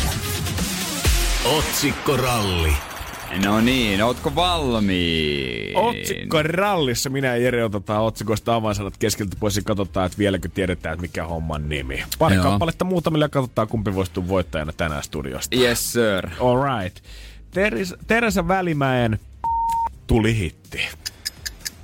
Otsikkoralli. 1.45 2.73
No 3.45 3.61
niin, 3.61 4.03
ootko 4.03 4.35
valmiin? 4.35 5.77
Otsikko 5.77 6.43
rallissa. 6.43 7.09
Minä 7.09 7.27
ja 7.27 7.37
Jere 7.37 7.63
otetaan 7.63 8.03
otsikoista 8.03 8.55
avainsanat 8.55 8.97
keskeltä 8.97 9.37
pois 9.39 9.55
ja 9.55 9.61
katsotaan, 9.65 10.05
että 10.05 10.17
vieläkö 10.17 10.49
tiedetään, 10.53 10.93
että 10.93 11.01
mikä 11.01 11.25
homman 11.25 11.69
nimi. 11.69 12.03
Pari 12.19 12.35
Joo. 12.35 12.43
kappaletta 12.43 12.85
muutamille 12.85 13.25
ja 13.25 13.29
katsotaan, 13.29 13.67
kumpi 13.67 13.95
voisi 13.95 14.11
tulla 14.11 14.27
voittajana 14.27 14.73
tänään 14.73 15.03
studiosta. 15.03 15.55
Yes, 15.55 15.93
sir. 15.93 16.29
Alright. 16.39 16.97
Teres, 17.55 17.95
Teresa 18.07 18.47
Välimäen 18.47 19.19
tuli 20.07 20.37
hitti. 20.37 20.79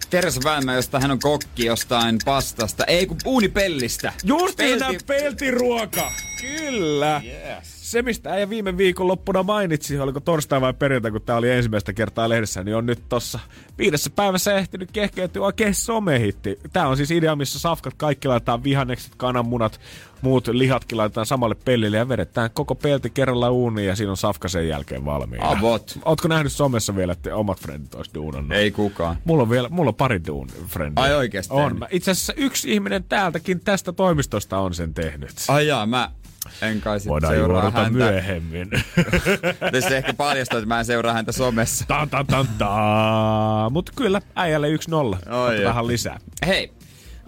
Teresa 0.09 0.41
Väimä, 0.43 0.73
josta 0.73 0.99
hän 0.99 1.11
on 1.11 1.19
kokki 1.19 1.65
jostain 1.65 2.17
pastasta. 2.25 2.85
Ei 2.85 3.05
kun 3.05 3.17
uunipellistä. 3.25 4.13
Justiina 4.23 4.87
Pelti- 4.87 5.03
peltiruoka! 5.05 6.11
Kyllä! 6.41 7.21
Yes. 7.25 7.80
Se, 7.91 8.01
mistä 8.01 8.31
äijä 8.33 8.49
viime 8.49 8.77
viikon 8.77 9.07
loppuna 9.07 9.43
mainitsi, 9.43 9.99
oliko 9.99 10.19
torstai 10.19 10.61
vai 10.61 10.73
perjantai, 10.73 11.11
kun 11.11 11.21
tää 11.21 11.35
oli 11.35 11.49
ensimmäistä 11.49 11.93
kertaa 11.93 12.29
lehdessä, 12.29 12.63
niin 12.63 12.75
on 12.75 12.85
nyt 12.85 12.99
tossa 13.09 13.39
viidessä 13.77 14.09
päivässä 14.09 14.57
ehtinyt 14.57 14.91
kehkeytyä 14.91 15.45
oikein 15.45 15.75
somehitti. 15.75 16.59
Tää 16.73 16.87
on 16.87 16.97
siis 16.97 17.11
idea, 17.11 17.35
missä 17.35 17.59
safkat 17.59 17.93
kaikki 17.97 18.27
laitetaan 18.27 18.63
vihannekset, 18.63 19.11
kananmunat, 19.17 19.79
muut 20.21 20.47
lihatkin 20.47 20.97
laitetaan 20.97 21.25
samalle 21.25 21.55
pellille 21.65 21.97
ja 21.97 22.09
vedetään 22.09 22.49
koko 22.53 22.75
pelti 22.75 23.09
kerralla 23.09 23.49
uuniin 23.49 23.87
ja 23.87 23.95
siinä 23.95 24.11
on 24.11 24.17
safka 24.17 24.47
sen 24.47 24.67
jälkeen 24.67 25.05
valmiina. 25.05 25.49
Avot. 25.49 25.99
Ootko 26.05 26.27
nähnyt 26.27 26.51
somessa 26.51 26.95
vielä, 26.95 27.13
että 27.13 27.35
omat 27.35 27.59
frendit 27.59 27.95
olisi 27.95 28.11
duunannut? 28.13 28.51
Ei 28.57 28.71
kukaan. 28.71 29.17
Mulla 29.23 29.43
on 29.43 29.49
vielä, 29.49 29.69
mulla 29.69 29.89
on 29.89 29.95
pari 29.95 30.21
duun 30.27 30.47
frendiä. 30.67 31.03
Ai 31.03 31.13
oikeesti 31.13 31.53
On. 31.53 31.87
itse 31.89 32.11
asiassa 32.11 32.33
yksi 32.37 32.73
ihminen 32.73 33.03
täältäkin 33.03 33.59
tästä 33.59 33.93
toimistosta 33.93 34.57
on 34.57 34.73
sen 34.73 34.93
tehnyt. 34.93 35.31
Ai 35.47 35.67
jaa, 35.67 35.85
mä 35.85 36.11
en 36.61 36.81
kai 36.81 36.99
sit 36.99 37.09
Voidaan 37.09 37.33
seuraa 37.33 37.57
juorata 37.61 37.77
häntä. 37.83 37.97
myöhemmin. 37.97 38.69
Tässä 39.71 39.97
ehkä 39.97 40.13
paljastaa, 40.13 40.57
että 40.59 40.67
mä 40.67 40.79
en 40.79 40.85
seuraa 40.85 41.13
häntä 41.13 41.31
somessa. 41.31 41.85
ta 41.87 42.07
ta 42.11 42.23
ta 42.23 42.45
ta. 42.57 43.69
Mut 43.71 43.89
kyllä, 43.95 44.21
äijälle 44.35 44.67
1-0. 45.27 45.33
Oi, 45.33 45.63
vähän 45.63 45.87
lisää. 45.87 46.19
Hei, 46.47 46.71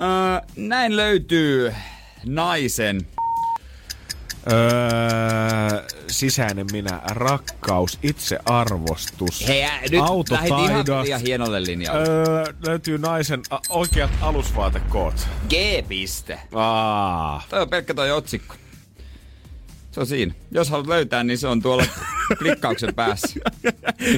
äh, 0.01 0.41
näin 0.55 0.95
löytyy 0.95 1.73
naisen 2.25 3.01
Öö, 4.51 5.83
sisäinen 6.07 6.65
minä, 6.71 7.01
rakkaus, 7.05 7.99
itsearvostus, 8.03 9.47
Hei, 9.47 9.63
ä, 9.63 9.67
nyt 9.67 9.73
lähdit 9.75 9.93
ihan 9.93 10.07
autotaidot. 10.07 11.03
liian 11.03 11.21
hienolle 11.21 11.63
linjalle. 11.63 12.09
Öö, 12.09 12.43
löytyy 12.65 12.97
naisen 12.97 13.41
a- 13.49 13.59
oikeat 13.69 14.11
alusvaatekoot. 14.21 15.27
G-piste. 15.49 16.39
Aa, 16.53 17.41
Toi 17.49 17.61
on 17.61 17.69
pelkkä 17.69 17.93
toi 17.93 18.11
otsikko. 18.11 18.55
Se 19.93 19.99
on 19.99 20.05
siinä. 20.07 20.33
Jos 20.51 20.69
haluat 20.69 20.87
löytää, 20.87 21.23
niin 21.23 21.37
se 21.37 21.47
on 21.47 21.61
tuolla 21.61 21.85
klikkauksen 22.39 22.95
päässä. 22.95 23.39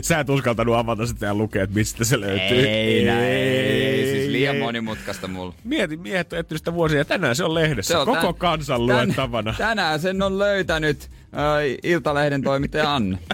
Sä 0.01 0.19
et 0.19 0.29
uskaltanut 0.29 0.75
avata 0.75 1.05
sitä 1.05 1.25
ja 1.25 1.35
lukea, 1.35 1.63
että 1.63 1.75
mistä 1.75 2.03
se 2.03 2.19
löytyy. 2.19 2.67
Ei, 2.67 3.05
näin, 3.05 3.23
ei, 3.23 4.11
siis 4.11 4.31
liian 4.31 4.55
ei. 4.55 4.61
monimutkaista 4.61 5.27
mulla. 5.27 5.53
Mietin, 5.63 5.99
miehet 5.99 6.33
on 6.33 6.39
etsinyt 6.39 6.61
sitä 6.61 6.73
vuosia 6.73 6.97
ja 6.97 7.05
tänään 7.05 7.35
se 7.35 7.43
on 7.43 7.53
lehdessä. 7.53 7.91
Se 7.93 7.97
on 7.97 8.05
Koko 8.05 8.31
tän- 8.31 8.37
kansan 8.37 8.77
tän- 8.77 8.85
luettavana. 8.85 9.55
Tänään 9.57 9.99
sen 9.99 10.21
on 10.21 10.39
löytänyt 10.39 11.09
äh, 11.33 11.77
Iltalehden 11.83 12.41
toimittaja 12.41 12.95
Anna. 12.95 13.17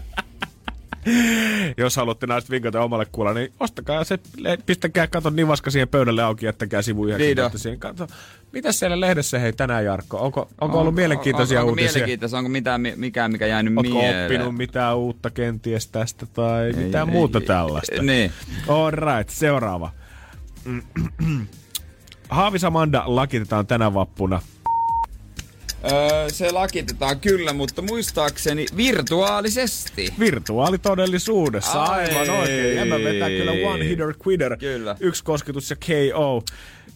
Jos 1.77 1.95
haluatte 1.95 2.27
näistä 2.27 2.51
vinkata 2.51 2.81
omalle 2.81 3.05
kuulla, 3.11 3.33
niin 3.33 3.53
ostakaa 3.59 4.03
se, 4.03 4.19
pistäkää 4.65 5.07
katon 5.07 5.35
nivaska 5.35 5.71
siihen 5.71 5.87
pöydälle 5.87 6.23
auki, 6.23 6.45
jättäkää 6.45 6.81
sivu 6.81 7.05
90 7.05 7.49
Niin 7.49 7.59
siihen. 7.59 7.79
Kato, 7.79 8.07
mitä 8.51 8.71
siellä 8.71 8.99
lehdessä 8.99 9.39
hei 9.39 9.53
tänään 9.53 9.85
Jarkko? 9.85 10.17
Onko, 10.17 10.47
onko 10.61 10.77
On- 10.77 10.81
ollut 10.81 10.95
mielenkiintoisia 10.95 11.59
on, 11.59 11.63
onko 11.63 11.69
uutisia? 11.71 11.91
mielenkiintoisia? 11.91 12.37
Onko 12.37 12.49
mitään, 12.49 12.81
mi- 12.81 12.93
mikään, 12.95 13.31
mikä 13.31 13.47
jäänyt 13.47 13.77
Ootko 13.77 13.93
mieleen? 13.93 14.23
oppinut 14.25 14.55
mitään 14.57 14.97
uutta 14.97 15.29
kenties 15.29 15.87
tästä 15.87 16.25
tai 16.25 16.73
mitään 16.73 17.07
ei, 17.07 17.13
muuta 17.13 17.39
ei, 17.39 17.45
tällaista? 17.45 18.01
niin. 18.03 18.31
All 18.67 18.91
right, 18.91 19.29
seuraava. 19.29 19.91
Haavis 22.29 22.63
Amanda 22.63 23.03
lakitetaan 23.05 23.67
tänä 23.67 23.93
vappuna. 23.93 24.41
Öö, 25.91 26.29
se 26.29 26.51
lakitetaan 26.51 27.19
kyllä, 27.19 27.53
mutta 27.53 27.81
muistaakseni 27.81 28.65
virtuaalisesti. 28.77 30.13
Virtuaalitodellisuudessa, 30.19 31.83
Ai. 31.83 32.05
aivan 32.05 32.29
oikein. 32.29 32.77
Ja 32.77 32.85
mä 32.85 32.95
vetää 33.03 33.29
kyllä 33.29 33.51
one 33.69 33.85
hitter 33.85 34.13
quitter. 34.27 34.57
Kyllä. 34.57 34.95
Yksi 34.99 35.23
kosketus 35.23 35.69
ja 35.69 35.75
KO. 35.75 36.43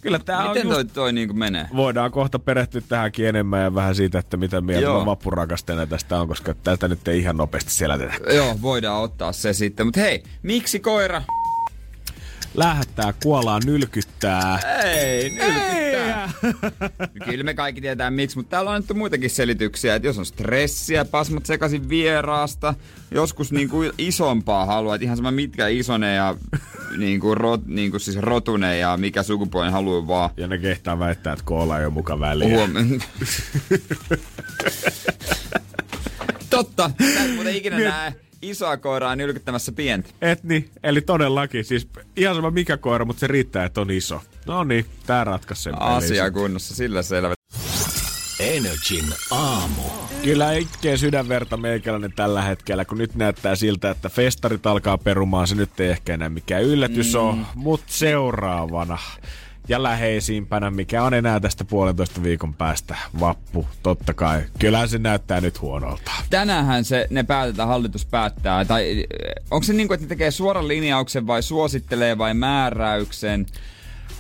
Kyllä 0.01 0.19
tää 0.19 0.37
on 0.43 0.47
Miten 0.47 0.63
just 0.63 0.73
toi, 0.75 0.85
toi 0.85 1.13
niinku 1.13 1.33
menee? 1.33 1.67
voidaan 1.75 2.11
kohta 2.11 2.39
perehtyä 2.39 2.81
tähänkin 2.89 3.27
enemmän 3.27 3.61
ja 3.61 3.75
vähän 3.75 3.95
siitä, 3.95 4.19
että 4.19 4.37
mitä 4.37 4.61
mieltä 4.61 4.83
Joo. 4.83 4.99
mä 4.99 5.05
vappurakastajana 5.05 5.87
tästä 5.87 6.19
on, 6.21 6.27
koska 6.27 6.53
tältä 6.53 6.87
nyt 6.87 7.07
ei 7.07 7.19
ihan 7.19 7.37
nopeasti 7.37 7.71
selätetä. 7.73 8.13
Joo, 8.33 8.55
voidaan 8.61 9.01
ottaa 9.01 9.31
se 9.31 9.53
sitten. 9.53 9.85
Mutta 9.87 9.99
hei, 9.99 10.23
miksi 10.43 10.79
koira? 10.79 11.21
Lähettää, 12.55 13.13
kuolaa, 13.23 13.59
nylkyttää. 13.65 14.59
Ei, 14.83 15.29
nylkyttää. 15.29 15.84
Kyllä 17.25 17.43
me 17.43 17.53
kaikki 17.53 17.81
tietää 17.81 18.11
miksi, 18.11 18.37
mutta 18.37 18.49
täällä 18.49 18.69
on 18.69 18.75
annettu 18.75 18.93
muitakin 18.93 19.29
selityksiä, 19.29 19.95
että 19.95 20.07
jos 20.07 20.17
on 20.17 20.25
stressiä, 20.25 21.05
pasmat 21.05 21.45
sekaisin 21.45 21.89
vieraasta, 21.89 22.73
joskus 23.11 23.51
niin 23.51 23.69
kuin 23.69 23.91
isompaa 23.97 24.65
haluaa, 24.65 24.95
että 24.95 25.05
ihan 25.05 25.17
sama 25.17 25.31
mitkä 25.31 25.67
isonee 25.67 26.15
ja 26.15 26.35
niinku, 26.97 27.35
rot, 27.35 27.65
niinku 27.65 27.99
siis 27.99 28.17
rotunen 28.17 28.79
ja 28.79 28.97
mikä 28.97 29.23
sukupuoli 29.23 29.71
haluaa 29.71 30.07
vaan. 30.07 30.29
Ja 30.37 30.47
ne 30.47 30.57
kehtaa 30.57 30.99
väittää, 30.99 31.33
että 31.33 31.45
koolla 31.45 31.79
ei 31.79 31.85
ole 31.85 31.93
muka 31.93 32.19
väliä. 32.19 32.47
Huom- 32.57 32.99
Totta, 36.49 36.91
sä 37.13 37.23
et 37.23 37.35
muuten 37.35 37.55
ikinä 37.55 37.77
Niin. 37.77 37.89
näe 37.89 38.13
isoa 38.41 38.77
koiraa 38.77 39.15
nylkyttämässä 39.15 39.71
pientä. 39.71 40.09
Et 40.21 40.43
niin, 40.43 40.69
eli 40.83 41.01
todellakin. 41.01 41.65
Siis 41.65 41.87
ihan 42.15 42.35
sama 42.35 42.51
mikä 42.51 42.77
koira, 42.77 43.05
mutta 43.05 43.19
se 43.19 43.27
riittää, 43.27 43.65
että 43.65 43.81
on 43.81 43.91
iso. 43.91 44.21
No 44.45 44.63
niin, 44.63 44.85
tää 45.05 45.23
ratkaisi 45.23 45.63
sen 45.63 45.81
Asia 45.81 46.31
kunnossa, 46.31 46.75
sillä 46.75 47.01
selvä. 47.01 47.33
Energin 48.39 49.05
aamu. 49.31 49.81
Kyllä 50.23 50.53
itkee 50.53 50.97
sydänverta 50.97 51.57
meikäläinen 51.57 52.13
tällä 52.13 52.41
hetkellä, 52.41 52.85
kun 52.85 52.97
nyt 52.97 53.15
näyttää 53.15 53.55
siltä, 53.55 53.89
että 53.89 54.09
festarit 54.09 54.65
alkaa 54.65 54.97
perumaan. 54.97 55.47
Se 55.47 55.55
nyt 55.55 55.79
ei 55.79 55.89
ehkä 55.89 56.13
enää 56.13 56.29
mikään 56.29 56.63
yllätys 56.63 57.13
mm. 57.13 57.19
ole, 57.19 57.35
mutta 57.55 57.85
seuraavana 57.87 58.97
ja 59.67 59.83
läheisimpänä, 59.83 60.71
mikä 60.71 61.03
on 61.03 61.13
enää 61.13 61.39
tästä 61.39 61.65
puolentoista 61.65 62.23
viikon 62.23 62.53
päästä, 62.53 62.95
vappu, 63.19 63.67
totta 63.83 64.13
kai. 64.13 64.43
Kyllä 64.59 64.87
se 64.87 64.97
näyttää 64.97 65.41
nyt 65.41 65.61
huonolta. 65.61 66.11
Tänäänhän 66.29 66.85
se, 66.85 67.07
ne 67.09 67.23
päätetään, 67.23 67.67
hallitus 67.67 68.05
päättää. 68.05 68.65
Tai 68.65 69.05
onko 69.51 69.63
se 69.63 69.73
niin 69.73 69.87
kuin, 69.87 69.95
että 69.95 70.05
ne 70.05 70.09
tekee 70.09 70.31
suoran 70.31 70.67
linjauksen 70.67 71.27
vai 71.27 71.43
suosittelee 71.43 72.17
vai 72.17 72.33
määräyksen? 72.33 73.45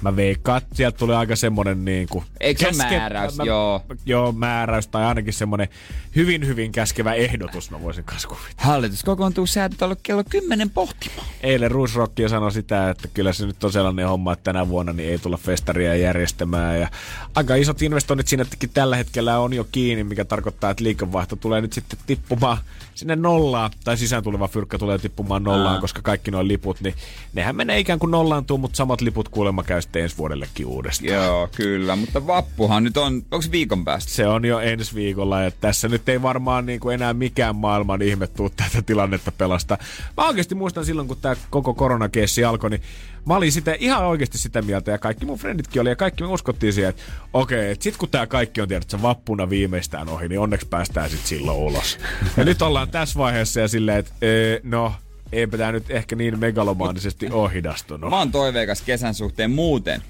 Mä 0.05 0.15
veikkaan, 0.15 0.57
että 0.57 0.75
sieltä 0.75 0.97
tulee 0.97 1.17
aika 1.17 1.35
semmonen 1.35 1.85
niinku... 1.85 2.23
Eikö 2.39 2.59
se 2.59 2.67
ole 2.67 2.77
määräys? 2.77 3.37
Joo. 3.43 3.81
Joo, 4.05 4.31
määräys 4.31 4.87
tai 4.87 5.03
ainakin 5.03 5.33
semmonen 5.33 5.67
hyvin 6.15 6.47
hyvin 6.47 6.71
käskevä 6.71 7.13
ehdotus, 7.13 7.71
mä 7.71 7.81
voisin 7.81 8.03
kanssa 8.03 8.27
kuvitella. 8.27 8.55
Hallitus 8.57 9.03
kokoontuu 9.03 9.47
säätötalo 9.47 9.95
kello 10.03 10.23
10 10.29 10.69
pohtimaan. 10.69 11.27
Eilen 11.41 11.71
Ruusrokki 11.71 12.29
sanoi 12.29 12.51
sitä, 12.51 12.89
että 12.89 13.07
kyllä 13.07 13.33
se 13.33 13.45
nyt 13.45 13.63
on 13.63 13.71
sellainen 13.71 14.07
homma, 14.07 14.33
että 14.33 14.43
tänä 14.43 14.67
vuonna 14.67 14.93
niin 14.93 15.09
ei 15.09 15.17
tulla 15.17 15.37
festaria 15.37 15.95
järjestämään. 15.95 16.79
Ja 16.79 16.87
aika 17.35 17.55
isot 17.55 17.81
investoinnit 17.81 18.27
sinnekin 18.27 18.69
tällä 18.73 18.95
hetkellä 18.95 19.39
on 19.39 19.53
jo 19.53 19.67
kiinni, 19.71 20.03
mikä 20.03 20.25
tarkoittaa, 20.25 20.71
että 20.71 20.83
liikevaihto 20.83 21.35
tulee 21.35 21.61
nyt 21.61 21.73
sitten 21.73 21.99
tippumaan 22.07 22.57
sinne 22.95 23.15
nollaan, 23.15 23.71
tai 23.83 23.97
sisään 23.97 24.23
tuleva 24.23 24.47
fyrkka 24.47 24.77
tulee 24.77 24.97
tippumaan 24.97 25.43
nollaan, 25.43 25.75
Aa. 25.75 25.81
koska 25.81 26.01
kaikki 26.01 26.31
nuo 26.31 26.47
liput, 26.47 26.81
niin 26.81 26.95
nehän 27.33 27.55
menee 27.55 27.79
ikään 27.79 27.99
kuin 27.99 28.11
nollaantuu, 28.11 28.57
mutta 28.57 28.77
samat 28.77 29.01
liput 29.01 29.29
kuulemma 29.29 29.63
käy 29.63 29.81
sitten 29.81 30.03
ensi 30.03 30.17
vuodellekin 30.17 30.65
uudestaan. 30.65 31.13
Joo, 31.13 31.49
kyllä. 31.55 31.95
Mutta 31.95 32.27
vappuhan 32.27 32.83
nyt 32.83 32.97
on, 32.97 33.15
onko 33.15 33.41
se 33.41 33.51
viikon 33.51 33.85
päästä? 33.85 34.11
Se 34.11 34.27
on 34.27 34.45
jo 34.45 34.59
ensi 34.59 34.95
viikolla 34.95 35.41
ja 35.41 35.51
tässä 35.51 35.87
nyt 35.87 36.09
ei 36.09 36.21
varmaan 36.21 36.65
niin 36.65 36.79
kuin 36.79 36.93
enää 36.93 37.13
mikään 37.13 37.55
maailman 37.55 38.01
ihme 38.01 38.27
tuu 38.27 38.49
tätä 38.49 38.81
tilannetta 38.81 39.31
pelastaa. 39.31 39.77
Mä 40.17 40.27
oikeasti 40.27 40.55
muistan 40.55 40.85
silloin, 40.85 41.07
kun 41.07 41.17
tämä 41.21 41.35
koko 41.49 41.73
koronakeissi 41.73 42.43
alkoi, 42.43 42.69
niin 42.69 42.81
mä 43.25 43.35
olin 43.35 43.51
sitä, 43.51 43.75
ihan 43.79 44.05
oikeasti 44.05 44.37
sitä 44.37 44.61
mieltä 44.61 44.91
ja 44.91 44.97
kaikki 44.97 45.25
mun 45.25 45.37
frenditkin 45.37 45.81
oli 45.81 45.89
ja 45.89 45.95
kaikki 45.95 46.23
me 46.23 46.29
uskottiin 46.29 46.73
siihen, 46.73 46.89
että 46.89 47.01
okei, 47.33 47.71
että 47.71 47.83
sit 47.83 47.97
kun 47.97 48.09
tää 48.09 48.27
kaikki 48.27 48.61
on 48.61 48.67
tiedät, 48.67 48.89
se 48.89 49.01
vappuna 49.01 49.49
viimeistään 49.49 50.09
ohi, 50.09 50.27
niin 50.27 50.39
onneksi 50.39 50.67
päästään 50.67 51.09
sit 51.09 51.25
silloin 51.25 51.57
ulos. 51.57 51.97
ja 52.37 52.43
nyt 52.45 52.61
ollaan 52.61 52.89
tässä 52.89 53.19
vaiheessa 53.19 53.59
ja 53.59 53.67
silleen, 53.67 53.97
että 53.97 54.11
ee, 54.21 54.59
no, 54.63 54.93
eipä 55.31 55.57
tää 55.57 55.71
nyt 55.71 55.91
ehkä 55.91 56.15
niin 56.15 56.39
megalomaanisesti 56.39 57.29
ole 57.31 57.53
hidastunut. 57.53 58.09
Mä 58.09 58.17
oon 58.17 58.31
toiveikas 58.31 58.81
kesän 58.81 59.13
suhteen 59.13 59.51
muuten. 59.51 60.01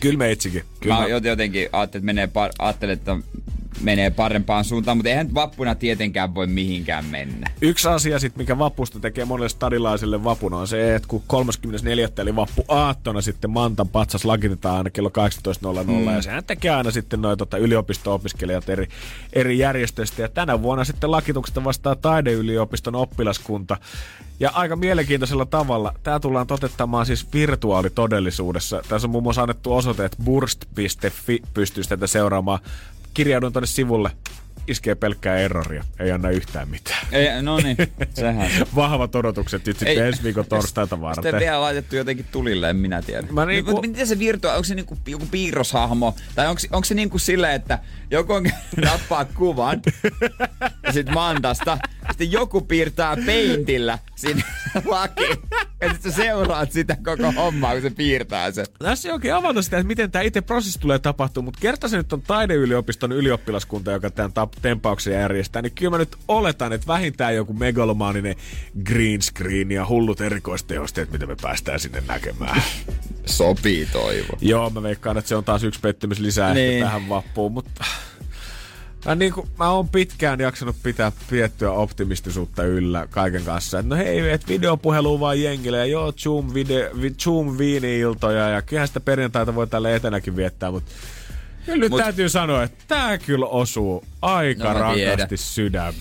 Kyllä 0.00 0.18
me 0.18 0.32
itsikin. 0.32 0.64
Kyllä 0.80 0.94
Mä 0.94 1.00
mä- 1.00 1.06
jot- 1.18 1.26
jotenkin 1.26 1.68
ajattelin, 1.72 2.00
että 2.02 2.06
menee, 2.06 2.26
par- 2.26 2.52
ajattelin, 2.58 2.92
että 2.92 3.16
menee 3.80 4.10
parempaan 4.10 4.64
suuntaan, 4.64 4.96
mutta 4.96 5.10
eihän 5.10 5.34
vappuna 5.34 5.74
tietenkään 5.74 6.34
voi 6.34 6.46
mihinkään 6.46 7.04
mennä. 7.04 7.50
Yksi 7.60 7.88
asia 7.88 8.18
sit, 8.18 8.36
mikä 8.36 8.58
vapusta 8.58 9.00
tekee 9.00 9.24
monelle 9.24 9.48
stadilaiselle 9.48 10.24
vapuna 10.24 10.56
on 10.56 10.68
se, 10.68 10.94
että 10.94 11.08
kun 11.08 11.22
34. 11.26 12.08
eli 12.18 12.36
vappu 12.36 12.64
aattona 12.68 13.20
sitten 13.20 13.50
Mantan 13.50 13.88
patsas 13.88 14.24
lakitetaan 14.24 14.76
aina 14.76 14.90
kello 14.90 15.10
18.00 15.82 15.84
mm. 15.84 16.14
ja 16.14 16.22
sehän 16.22 16.44
tekee 16.44 16.70
aina 16.70 16.90
sitten 16.90 17.22
noin 17.22 17.38
tota, 17.38 17.56
yliopisto-opiskelijat 17.56 18.68
eri, 18.68 18.88
eri 19.32 19.58
järjestöistä 19.58 20.22
ja 20.22 20.28
tänä 20.28 20.62
vuonna 20.62 20.84
sitten 20.84 21.10
lakituksesta 21.10 21.64
vastaa 21.64 21.96
taideyliopiston 21.96 22.94
oppilaskunta 22.94 23.76
ja 24.40 24.50
aika 24.54 24.76
mielenkiintoisella 24.76 25.46
tavalla. 25.46 25.92
Tämä 26.02 26.20
tullaan 26.20 26.46
totettamaan 26.46 27.06
siis 27.06 27.32
virtuaalitodellisuudessa. 27.32 28.82
Tässä 28.88 29.06
on 29.06 29.10
muun 29.10 29.22
muassa 29.22 29.42
annettu 29.42 29.74
osoite, 29.74 30.04
että 30.04 30.22
burst.fi 30.24 31.42
pystyy 31.54 31.84
tätä 31.84 32.06
seuraamaan. 32.06 32.58
Kirjaudun 33.14 33.52
tuonne 33.52 33.66
sivulle. 33.66 34.10
Iskee 34.66 34.94
pelkkää 34.94 35.36
erroria. 35.36 35.84
Ei 36.00 36.10
anna 36.12 36.30
yhtään 36.30 36.68
mitään. 36.68 37.06
Ei, 37.12 37.42
no 37.42 37.56
niin, 37.60 37.76
sehän. 38.14 38.50
Vahvat 38.76 39.14
odotukset 39.14 39.66
nyt 39.66 39.78
sitten 39.78 40.06
ensi 40.06 40.22
viikon 40.22 40.46
torstaita 40.46 41.00
varten. 41.00 41.22
Sitten 41.24 41.40
vielä 41.40 41.60
laitettu 41.60 41.96
jotenkin 41.96 42.26
tulille, 42.32 42.70
en 42.70 42.76
minä 42.76 43.02
tiedä. 43.02 43.26
Mä 43.30 43.46
niinku- 43.46 43.70
Mutta 43.70 43.88
miten 43.88 44.06
se 44.06 44.18
virtua, 44.18 44.52
onko 44.52 44.64
se 44.64 44.74
niinku 44.74 44.98
joku 45.06 45.26
piirroshahmo? 45.30 46.14
Tai 46.34 46.46
onko, 46.46 46.60
onko 46.72 46.84
se 46.84 46.94
niinku 46.94 47.18
silleen, 47.18 47.54
että 47.54 47.78
joku 48.10 48.32
on 48.32 48.44
nappaa 48.84 49.24
kuvan 49.24 49.82
ja 50.82 50.92
sit 50.92 51.08
mantasta, 51.10 51.78
sitten 52.10 52.32
joku 52.32 52.60
piirtää 52.60 53.16
peintillä 53.26 53.98
sinne 54.16 54.42
lakiin. 54.84 55.36
Ja 55.80 55.92
sitten 55.92 56.12
sä 56.12 56.16
seuraat 56.16 56.72
sitä 56.72 56.96
koko 57.04 57.32
hommaa, 57.32 57.72
kun 57.72 57.82
se 57.82 57.90
piirtää 57.90 58.50
sen. 58.50 58.66
Tässä 58.78 59.08
ei 59.08 59.12
oikein 59.12 59.34
avata 59.34 59.62
sitä, 59.62 59.76
että 59.78 59.86
miten 59.86 60.10
tämä 60.10 60.22
itse 60.22 60.40
prosessi 60.40 60.78
tulee 60.80 60.98
tapahtumaan, 60.98 61.44
mutta 61.44 61.60
kerta 61.60 61.88
se 61.88 61.96
nyt 61.96 62.12
on 62.12 62.22
taideyliopiston 62.22 63.12
ylioppilaskunta, 63.12 63.92
joka 63.92 64.10
tämän 64.10 64.30
tap- 64.30 64.53
tempauksen 64.62 65.14
järjestää, 65.14 65.62
niin 65.62 65.72
kyllä 65.72 65.90
mä 65.90 65.98
nyt 65.98 66.16
oletan, 66.28 66.72
että 66.72 66.86
vähintään 66.86 67.34
joku 67.34 67.52
megalomaaninen 67.52 68.36
green 68.84 69.22
screen 69.22 69.70
ja 69.70 69.86
hullut 69.86 70.20
erikoistehosteet, 70.20 71.12
mitä 71.12 71.26
me 71.26 71.36
päästään 71.42 71.80
sinne 71.80 72.02
näkemään. 72.08 72.62
Sopii 73.26 73.86
toivo. 73.92 74.38
Joo, 74.40 74.70
mä 74.70 74.82
veikkaan, 74.82 75.18
että 75.18 75.28
se 75.28 75.36
on 75.36 75.44
taas 75.44 75.64
yksi 75.64 75.80
pettymys 75.80 76.18
lisää 76.18 76.54
niin. 76.54 76.72
Ehkä 76.72 76.84
tähän 76.84 77.08
vappuun, 77.08 77.52
mutta 77.52 77.84
mä, 79.04 79.14
niin 79.14 79.32
kuin, 79.32 79.48
mä 79.58 79.70
oon 79.70 79.88
pitkään 79.88 80.40
jaksanut 80.40 80.76
pitää 80.82 81.12
piettyä 81.30 81.70
optimistisuutta 81.70 82.64
yllä 82.64 83.06
kaiken 83.10 83.44
kanssa. 83.44 83.78
Et 83.78 83.86
no 83.86 83.96
hei, 83.96 84.30
et 84.30 84.48
videopuhelu 84.48 85.20
vaan 85.20 85.42
jengille 85.42 85.78
ja 85.78 85.86
joo, 85.86 86.12
Zoom, 86.12 86.54
video, 86.54 86.90
vi, 87.00 87.14
Zoom 87.22 87.58
viini-iltoja 87.58 88.48
ja 88.48 88.62
kyllähän 88.62 88.88
sitä 88.88 89.00
perjantaita 89.00 89.54
voi 89.54 89.66
tälle 89.66 89.96
etänäkin 89.96 90.36
viettää, 90.36 90.70
mutta 90.70 90.92
nyt 91.66 91.92
Mut- 91.92 92.02
täytyy 92.02 92.28
sanoa, 92.28 92.62
että 92.62 92.84
tää 92.88 93.18
kyllä 93.18 93.46
osuu 93.46 94.04
aika 94.22 94.72
No 94.72 94.80
rankasti 94.80 95.36
sydämeen. 95.36 95.94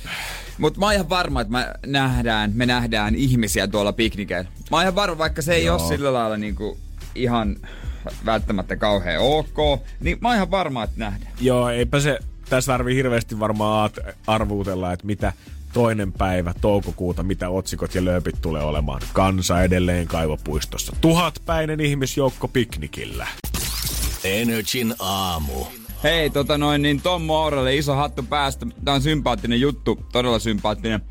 Mutta 0.57 0.79
mä 0.79 0.85
oon 0.85 0.93
ihan 0.93 1.09
varma, 1.09 1.41
että 1.41 1.51
me 1.51 1.67
nähdään, 1.85 2.51
me 2.53 2.65
nähdään 2.65 3.15
ihmisiä 3.15 3.67
tuolla 3.67 3.93
piknikeillä. 3.93 4.49
Mä 4.71 4.77
oon 4.77 4.83
ihan 4.83 4.95
varma, 4.95 5.17
vaikka 5.17 5.41
se 5.41 5.53
ei 5.53 5.65
Joo. 5.65 5.77
ole 5.77 5.87
sillä 5.87 6.13
lailla 6.13 6.37
niinku 6.37 6.77
ihan 7.15 7.55
välttämättä 8.25 8.75
kauhean 8.75 9.21
ok, 9.21 9.81
niin 9.99 10.17
mä 10.21 10.27
oon 10.27 10.35
ihan 10.35 10.51
varma, 10.51 10.83
että 10.83 10.99
nähdään. 10.99 11.31
Joo, 11.41 11.69
eipä 11.69 11.99
se, 11.99 12.19
tässä 12.49 12.71
tarvii 12.71 12.95
hirveästi 12.95 13.39
varmaan 13.39 13.89
arvuutella, 14.27 14.93
että 14.93 15.05
mitä 15.05 15.33
toinen 15.73 16.11
päivä 16.13 16.53
toukokuuta, 16.61 17.23
mitä 17.23 17.49
otsikot 17.49 17.95
ja 17.95 18.05
lööpit 18.05 18.41
tulee 18.41 18.63
olemaan. 18.63 19.01
Kansa 19.13 19.63
edelleen 19.63 20.07
kaivopuistossa. 20.07 20.95
Tuhatpäinen 21.01 21.79
ihmisjoukko 21.79 22.47
piknikillä. 22.47 23.27
Energin 24.23 24.95
aamu. 24.99 25.65
Hei, 26.03 26.29
tota 26.29 26.57
noin, 26.57 26.81
niin 26.81 27.01
Tom 27.01 27.21
Moorelle 27.21 27.75
iso 27.75 27.95
hattu 27.95 28.23
päästä. 28.23 28.65
Tää 28.85 28.93
on 28.93 29.01
sympaattinen 29.01 29.61
juttu, 29.61 30.05
todella 30.11 30.39
sympaattinen. 30.39 31.01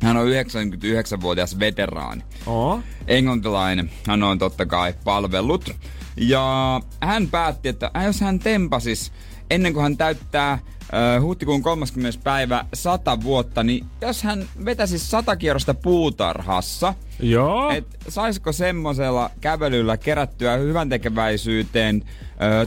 Hän 0.00 0.16
on 0.16 0.26
99-vuotias 0.26 1.58
veteraani. 1.58 2.22
Oo. 2.46 2.80
englantilainen. 3.06 3.90
Hän 4.06 4.22
on 4.22 4.38
totta 4.38 4.66
kai 4.66 4.94
palvellut. 5.04 5.70
Ja 6.16 6.80
hän 7.00 7.28
päätti, 7.28 7.68
että 7.68 7.90
jos 8.04 8.20
hän 8.20 8.38
tempasis 8.38 9.12
ennen 9.50 9.72
kuin 9.72 9.82
hän 9.82 9.96
täyttää 9.96 10.52
äh, 10.52 11.22
huhtikuun 11.22 11.62
30. 11.62 12.20
päivä 12.24 12.64
100 12.74 13.22
vuotta, 13.22 13.62
niin 13.62 13.84
jos 14.00 14.22
hän 14.22 14.44
vetäisi 14.64 14.98
100 14.98 15.36
kierrosta 15.36 15.74
puutarhassa, 15.74 16.94
Joo. 17.20 17.70
et 17.70 17.86
saisiko 18.08 18.52
semmosella 18.52 19.30
kävelyllä 19.40 19.96
kerättyä 19.96 20.56
hyvän 20.56 20.88
tekeväisyyteen 20.88 22.04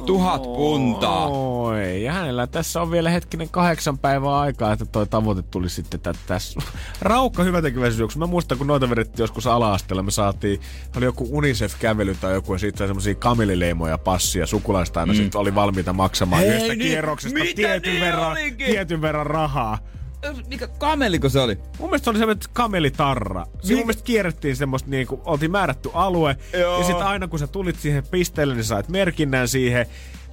tuhat 0.06 0.44
puntaa? 0.44 1.28
Oi, 1.28 2.04
ja 2.04 2.14
hänellä 2.14 2.48
tässä 2.48 2.82
on 2.82 2.92
vielä 2.92 3.10
hetkinen 3.10 3.50
kahdeksan 3.50 3.98
päivää 3.98 4.40
aikaa, 4.40 4.74
että 4.74 4.86
toi 4.86 5.08
tavoite 5.08 5.42
tuli 5.42 5.70
sitten 5.70 6.00
tä- 6.00 6.14
tässä. 6.28 6.60
Raukka 7.02 7.44
hyväntekeväisyys. 7.44 8.18
Mä 8.18 8.26
muistan, 8.26 8.58
kun 8.58 8.68
noita 8.68 8.90
vedettiin 8.90 9.24
joskus 9.24 9.48
ala-asteella, 9.48 10.04
me 10.04 10.12
saatiin, 10.12 10.62
oli 10.98 11.06
joku 11.06 11.28
UNICEF-kävely 11.32 12.16
tai 12.22 12.34
joku, 12.34 12.54
ja 12.54 12.60
siitä 12.60 12.78
sai 12.78 12.88
semmosia 12.88 13.16
kamelileimoja 13.16 13.98
passia. 13.98 14.46
Sukulaiset 14.46 14.98
aina 14.98 15.14
mm. 15.14 15.18
sitten 15.18 15.42
oli 15.42 15.56
valmiita 15.56 15.94
maksamaan 15.94 16.42
Hei, 16.42 16.50
yhdestä 16.50 16.68
niin, 16.68 16.80
kierroksesta 16.80 17.40
tietyn 17.56 17.94
niin 17.94 18.06
verran, 18.06 18.32
olikin? 18.32 18.68
tietyn 18.68 19.02
verran 19.02 19.26
rahaa. 19.26 19.78
Mikä 20.48 20.68
kameliko 20.68 21.30
se 21.30 21.40
oli? 21.40 21.58
Mun 21.80 21.90
mielestä 21.90 22.04
se 22.04 22.10
oli 22.10 22.20
semmoinen 22.20 22.44
kamelitarra. 22.54 23.46
Siinä 23.62 23.80
mun 23.80 23.86
mielestä 23.86 24.04
kierrettiin 24.04 24.56
semmoista 24.56 24.90
niinku, 24.90 25.22
oltiin 25.26 25.52
määrätty 25.52 25.90
alue. 25.94 26.38
Joo. 26.54 26.78
Ja 26.80 26.86
sitten 26.86 27.06
aina 27.06 27.28
kun 27.28 27.40
sä 27.40 27.48
tulit 27.48 27.80
siihen 27.80 28.04
pisteelle, 28.12 28.56
niin 28.56 28.64
sait 28.64 28.90
merkinnän 28.90 29.48
siihen. 29.48 29.86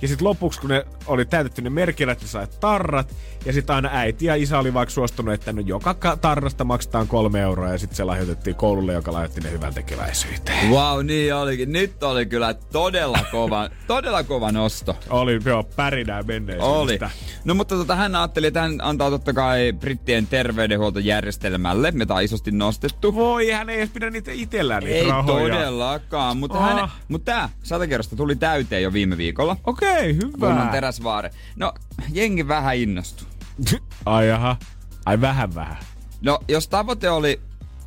Ja 0.03 0.09
sitten 0.09 0.25
lopuksi, 0.29 0.61
kun 0.61 0.71
ne 0.71 0.85
oli 1.07 1.25
täytetty 1.25 1.63
ne 1.63 1.71
merkilät, 1.71 2.21
ne 2.21 2.27
sai 2.27 2.47
tarrat. 2.61 3.15
Ja 3.45 3.53
sitten 3.53 3.77
aina 3.77 3.89
äiti 3.93 4.25
ja 4.27 4.35
isä 4.35 4.59
oli 4.59 4.75
vaikka 4.75 4.91
suostunut, 4.93 5.35
että 5.35 5.53
no 5.53 5.63
joka 5.67 5.95
ka- 5.95 6.17
tarrasta 6.17 6.65
maksetaan 6.65 7.09
kolme 7.09 7.41
euroa. 7.41 7.69
Ja 7.69 7.79
sitten 7.79 7.97
se 7.97 8.05
lahjoitettiin 8.05 8.57
koululle, 8.57 8.93
joka 8.93 9.13
lahjoitti 9.13 9.41
ne 9.41 9.51
hyvän 9.51 9.75
tekeväisyyteen. 9.75 10.71
Wow, 10.71 11.07
niin 11.07 11.35
olikin. 11.35 11.73
Nyt 11.73 12.03
oli 12.03 12.27
kyllä 12.27 12.55
todella 12.55 13.19
kova, 13.31 13.71
todella 13.87 14.23
kova 14.25 14.53
nosto. 14.53 14.97
Oli 15.11 15.41
joo, 15.45 15.63
pärinää 15.63 16.23
menneisyydestä. 16.23 17.07
Oli. 17.07 17.13
No 17.45 17.55
mutta 17.55 17.75
tota, 17.77 17.97
hän 17.97 18.15
ajatteli, 18.15 18.47
että 18.47 18.61
hän 18.61 18.79
antaa 18.83 19.11
totta 19.11 19.33
kai 19.33 19.73
brittien 19.73 20.27
terveydenhuoltojärjestelmälle, 20.27 21.91
mitä 21.91 22.15
on 22.15 22.23
isosti 22.23 22.51
nostettu. 22.51 23.15
Voi, 23.15 23.51
hän 23.51 23.71
ei 23.71 23.79
edes 23.79 23.91
pidä 23.91 24.11
niitä 24.11 24.31
itsellään 24.35 24.83
niitä 24.83 24.99
Ei 24.99 25.09
rahoja. 25.11 25.55
todellakaan, 25.55 26.37
mutta, 26.37 26.59
Ah. 26.59 26.65
hän, 26.79 26.89
mutta 27.09 27.33
tää 27.33 27.49
satakerrosta 27.63 28.17
tuli 28.17 28.37
täyteen 28.37 28.83
jo 28.83 28.93
viime 28.93 29.17
viikolla. 29.17 29.57
Okei, 29.65 29.86
Kunnon 30.41 30.61
hyvä. 30.61 30.73
teräsvaare. 30.73 31.31
No, 31.57 31.73
jengi 32.13 32.49
vähän 32.49 32.77
innostui. 32.77 33.27
Ai 34.05 34.29
jaha. 34.29 34.57
Ai 35.07 35.21
vähän 35.21 35.55
vähän. 35.55 35.77
No, 36.21 36.39
jos 36.49 36.69
tavoite 36.69 37.11
oli 37.11 37.41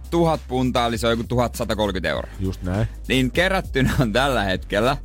tuhat 0.09 0.41
puntaa, 0.47 0.87
eli 0.87 0.97
se 0.97 1.07
on 1.07 1.11
joku 1.13 1.23
1130 1.23 2.09
euroa. 2.09 2.31
Just 2.39 2.61
näin. 2.61 2.87
Niin 3.07 3.31
kerättynä 3.31 3.93
on 3.99 4.13
tällä 4.13 4.43
hetkellä 4.43 4.97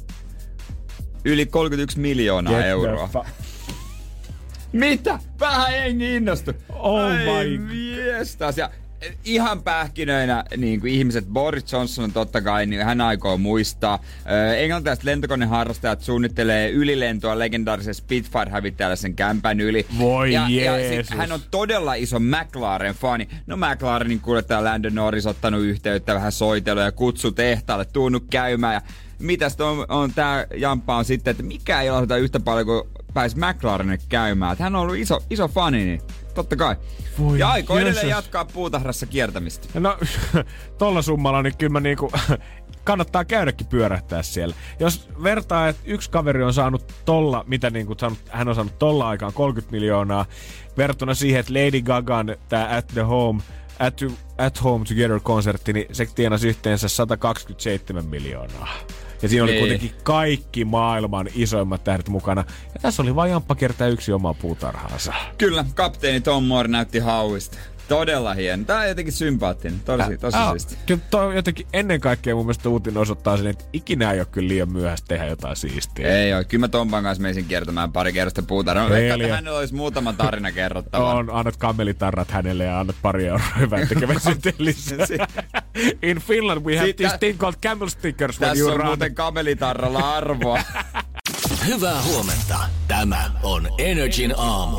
yli 1.25 1.47
31 1.47 2.01
miljoonaa 2.01 2.53
Get 2.53 2.67
euroa. 2.67 3.25
Mitä? 4.73 5.19
Vähän 5.41 5.75
jengi 5.75 6.17
innostui. 6.17 6.55
Oh 6.69 7.01
Ai 7.01 7.49
my 7.49 7.59
miestas. 7.59 8.59
Ja 8.59 8.71
ihan 9.25 9.63
pähkinöinä 9.63 10.45
niin 10.57 10.81
kuin 10.81 10.93
ihmiset, 10.93 11.27
Boris 11.27 11.73
Johnson 11.73 12.05
on 12.05 12.13
totta 12.13 12.41
kai, 12.41 12.67
niin 12.67 12.85
hän 12.85 13.01
aikoo 13.01 13.39
muistaa. 13.39 13.99
Englantilaiset 14.57 15.05
lentokoneharrastajat 15.05 16.01
suunnittelee 16.01 16.71
ylilentoa 16.71 17.39
legendaarisen 17.39 17.95
Spitfire-hävittäjällä 17.95 18.97
sen 18.97 19.15
kämpän 19.15 19.61
yli. 19.61 19.87
Voi 19.99 20.33
ja, 20.33 20.47
ja 20.49 20.77
Jeesus. 20.77 21.07
sit 21.09 21.19
hän 21.19 21.33
on 21.33 21.41
todella 21.51 21.95
iso 21.95 22.19
McLaren-fani. 22.19 23.29
No 23.47 23.57
McLarenin 23.57 24.21
kuljettaja 24.21 24.65
Landon 24.65 24.95
Norris 24.95 25.27
ottanut 25.27 25.63
yhteyttä 25.63 26.15
vähän 26.15 26.33
soitelua 26.33 26.83
ja 26.83 26.93
kutsu 26.93 27.33
tehtaalle, 27.33 27.85
tuunut 27.85 28.25
käymään. 28.31 28.75
Ja 28.75 28.83
mitäs 29.19 29.61
on, 29.61 29.87
on 29.89 30.13
tää 30.15 30.47
Jamppa 30.57 30.97
on 30.97 31.05
sitten, 31.05 31.31
että 31.31 31.43
mikä 31.43 31.81
ei 31.81 31.91
ole 31.91 32.19
yhtä 32.19 32.41
paljon 32.41 32.67
kuin 32.67 32.83
pääsi 33.15 33.37
McLarenille 33.37 33.99
käymään. 34.09 34.57
Hän 34.59 34.77
on 34.77 34.83
ollut 34.83 34.97
iso, 34.97 35.21
iso 35.31 35.49
fani, 35.49 35.85
niin 35.85 36.01
totta 36.35 36.57
kai. 36.57 36.77
Voi 37.19 37.39
ja 37.39 37.51
aikoo 37.51 37.79
edelleen 37.79 38.09
jatkaa 38.09 38.45
puutarhassa 38.45 39.07
kiertämistä. 39.07 39.81
No, 39.81 39.99
tolla 40.79 41.03
summalla 41.03 41.43
niin 41.43 41.57
kyllä 41.59 41.73
mä 41.73 41.81
niinku, 41.81 42.13
kannattaa 42.85 43.25
käydäkin 43.25 43.67
pyörähtää 43.67 44.23
siellä. 44.23 44.55
Jos 44.81 45.09
vertaa, 45.23 45.69
että 45.69 45.83
yksi 45.85 46.11
kaveri 46.11 46.43
on 46.43 46.55
saanut 46.55 46.95
tolla, 47.05 47.45
mitä 47.47 47.71
niinku 47.71 47.95
saanut, 47.99 48.19
hän 48.29 48.49
on 48.49 48.55
saanut 48.55 48.79
tolla 48.79 49.09
aikaan 49.09 49.33
30 49.33 49.73
miljoonaa, 49.73 50.27
verrattuna 50.77 51.15
siihen, 51.15 51.41
että 51.41 51.53
Lady 51.53 51.83
Gagan 51.83 52.37
tämä 52.49 52.77
At 52.77 52.87
the 52.87 53.01
Home, 53.01 53.43
At, 53.79 54.01
At 54.39 54.65
Home 54.65 54.85
Together-konsertti, 54.85 55.73
niin 55.73 55.87
se 55.93 56.07
tienasi 56.15 56.49
yhteensä 56.49 56.89
127 56.89 58.05
miljoonaa. 58.05 58.69
Ja 59.25 59.29
siinä 59.29 59.45
oli 59.45 59.53
Niin. 59.53 59.61
kuitenkin 59.61 59.93
kaikki 60.03 60.65
maailman 60.65 61.29
isoimmat 61.35 61.85
tähdet 61.85 62.09
mukana. 62.09 62.45
Ja 62.75 62.81
tässä 62.83 63.03
oli 63.03 63.15
vain 63.15 63.31
Jamppa 63.31 63.55
kertaa 63.55 63.87
yksi 63.89 64.13
oma 64.13 64.35
puutarhaansa. 64.35 65.13
Kyllä, 65.39 65.65
kapteeni 65.75 66.21
Tom 66.21 66.45
Moore 66.45 66.69
näytti 66.69 66.99
hauista. 66.99 67.59
Todella 67.89 68.35
hieno. 68.35 68.65
Tää 68.65 68.79
on 68.79 68.89
jotenkin 68.89 69.13
sympaattinen. 69.13 69.81
Tosi, 69.81 70.19
tosi 70.19 70.37
Aa, 70.37 70.51
siisti. 70.51 70.77
Kyllä 70.87 71.01
toi 71.11 71.37
jotenkin 71.37 71.67
ennen 71.73 72.01
kaikkea 72.01 72.35
mun 72.35 72.45
mielestä 72.47 72.69
uutinen 72.69 72.99
osoittaa 73.03 73.37
sen, 73.37 73.47
että 73.47 73.65
ikinä 73.73 74.13
ei 74.13 74.19
ole 74.21 74.27
kyllä 74.31 74.49
liian 74.49 74.73
myöhäistä 74.73 75.07
tehdä 75.09 75.27
jotain 75.27 75.57
siistiä. 75.57 76.09
Ei 76.19 76.35
oo. 76.35 76.45
Kyllä 76.49 76.61
mä 76.61 76.69
Tompan 76.69 77.03
kanssa 77.03 77.23
menisin 77.23 77.45
kiertämään 77.45 77.93
pari 77.93 78.13
kerrosta 78.13 78.43
puutarhaa. 78.43 78.89
Mä 78.89 78.95
veikkaan, 78.95 79.15
Eliä. 79.21 79.27
että 79.27 79.37
hänellä 79.37 79.59
olisi 79.59 79.75
muutama 79.75 80.13
tarina 80.13 80.53
kerrottavaa. 80.53 81.15
On, 81.15 81.31
annat 81.31 81.57
kammelitarrat 81.57 82.31
hänelle 82.31 82.65
ja 82.65 82.81
annat 82.81 82.97
pari 83.03 83.27
euroa 83.27 83.47
hyvän 83.59 83.89
tekeväisyyteen 83.89 84.55
lisää. 84.65 85.07
In 86.03 86.19
Finland 86.19 86.65
we 86.65 86.77
have 86.77 86.87
Siitä- 86.87 87.09
this 87.09 87.19
thing 87.19 87.39
called 87.39 87.57
camel 87.63 87.89
stickers 87.89 88.41
when 88.41 88.49
Tässä 88.51 88.63
you 88.65 88.71
on 88.73 88.77
run. 88.77 88.87
muuten 88.87 89.15
kamelitarralla 89.15 90.17
arvoa. 90.17 90.59
Hyvää 91.67 92.03
huomenta. 92.03 92.59
Tämä 92.89 93.31
on 93.43 93.69
Energin 93.79 94.35
aamu. 94.37 94.79